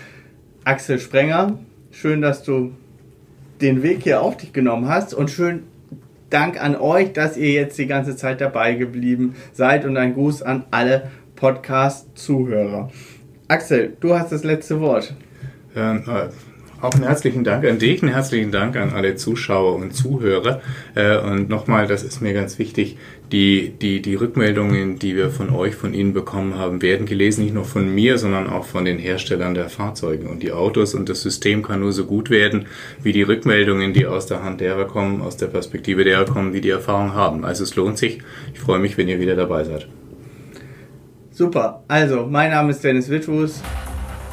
Axel 0.64 1.00
Sprenger, 1.00 1.60
schön, 1.92 2.22
dass 2.22 2.44
du 2.44 2.74
den 3.62 3.84
Weg 3.84 4.04
hier 4.04 4.22
auf 4.22 4.38
dich 4.38 4.54
genommen 4.54 4.88
hast 4.88 5.14
und 5.14 5.30
schön 5.30 5.64
Dank 6.30 6.62
an 6.62 6.76
euch, 6.76 7.14
dass 7.14 7.38
ihr 7.38 7.52
jetzt 7.54 7.78
die 7.78 7.88
ganze 7.88 8.18
Zeit 8.18 8.42
dabei 8.42 8.74
geblieben 8.74 9.36
seid 9.54 9.86
und 9.86 9.96
ein 9.96 10.14
Gruß 10.14 10.42
an 10.42 10.66
alle 10.72 11.10
Podcast-Zuhörer. 11.38 12.92
Axel, 13.48 13.96
du 14.02 14.14
hast 14.14 14.34
das 14.34 14.44
letzte 14.44 14.82
Wort. 14.82 15.14
Ähm, 15.74 16.04
äh, 16.06 16.28
auch 16.82 16.94
einen 16.94 17.04
herzlichen 17.04 17.44
Dank 17.44 17.66
an 17.66 17.80
dich, 17.80 18.04
einen 18.04 18.12
herzlichen 18.12 18.52
Dank 18.52 18.76
an 18.76 18.92
alle 18.94 19.16
Zuschauer 19.16 19.76
und 19.76 19.96
Zuhörer. 19.96 20.62
Äh, 20.96 21.18
und 21.18 21.50
nochmal, 21.50 21.88
das 21.88 22.04
ist 22.04 22.22
mir 22.22 22.34
ganz 22.34 22.60
wichtig, 22.60 22.98
die, 23.32 23.74
die, 23.82 24.02
die 24.02 24.16
Rückmeldungen, 24.16 25.00
die 25.00 25.16
wir 25.16 25.30
von 25.30 25.50
euch, 25.50 25.76
von 25.76 25.94
Ihnen 25.94 26.14
bekommen 26.14 26.56
haben, 26.56 26.82
werden 26.82 27.06
gelesen, 27.06 27.44
nicht 27.44 27.54
nur 27.54 27.66
von 27.66 27.94
mir, 27.94 28.18
sondern 28.18 28.48
auch 28.48 28.66
von 28.66 28.86
den 28.86 29.00
Herstellern 29.00 29.54
der 29.54 29.70
Fahrzeuge 29.70 30.28
und 30.30 30.44
die 30.44 30.52
Autos. 30.52 30.94
Und 30.94 31.10
das 31.10 31.22
System 31.22 31.64
kann 31.64 31.80
nur 31.80 31.92
so 31.92 32.06
gut 32.06 32.30
werden, 32.30 32.68
wie 33.02 33.12
die 33.12 33.24
Rückmeldungen, 33.24 33.94
die 33.94 34.06
aus 34.06 34.28
der 34.28 34.44
Hand 34.44 34.62
derer 34.62 34.86
kommen, 34.86 35.22
aus 35.22 35.38
der 35.38 35.48
Perspektive 35.48 36.04
derer 36.04 36.26
kommen, 36.26 36.54
die 36.54 36.62
die 36.62 36.70
Erfahrung 36.70 37.14
haben. 37.14 37.44
Also 37.44 37.64
es 37.64 37.76
lohnt 37.76 37.98
sich. 37.98 38.20
Ich 38.54 38.60
freue 38.60 38.80
mich, 38.80 38.98
wenn 38.98 39.08
ihr 39.08 39.20
wieder 39.20 39.36
dabei 39.36 39.64
seid. 39.64 39.88
Super, 41.32 41.84
also 41.88 42.26
mein 42.26 42.50
Name 42.50 42.72
ist 42.72 42.84
Dennis 42.84 43.10
Wittfuß, 43.10 43.62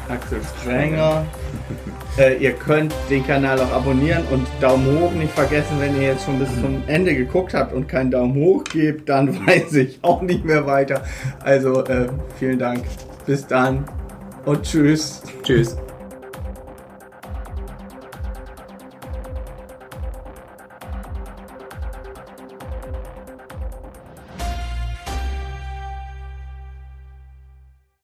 Axel 0.09 0.39
Sprenger. 0.59 1.25
Äh, 2.17 2.37
ihr 2.37 2.53
könnt 2.53 2.93
den 3.09 3.25
Kanal 3.25 3.59
auch 3.59 3.71
abonnieren 3.71 4.23
und 4.31 4.47
Daumen 4.61 4.99
hoch 4.99 5.11
nicht 5.11 5.33
vergessen, 5.33 5.77
wenn 5.79 5.95
ihr 5.99 6.09
jetzt 6.09 6.25
schon 6.25 6.39
bis 6.39 6.49
zum 6.61 6.81
Ende 6.87 7.13
geguckt 7.13 7.53
habt 7.53 7.73
und 7.73 7.87
keinen 7.87 8.11
Daumen 8.11 8.35
hoch 8.35 8.63
gebt, 8.63 9.09
dann 9.09 9.45
weiß 9.47 9.73
ich 9.73 9.99
auch 10.01 10.21
nicht 10.21 10.45
mehr 10.45 10.65
weiter. 10.65 11.03
Also 11.43 11.83
äh, 11.85 12.07
vielen 12.39 12.59
Dank, 12.59 12.83
bis 13.25 13.45
dann 13.45 13.85
und 14.45 14.63
tschüss. 14.63 15.21
Tschüss. 15.43 15.75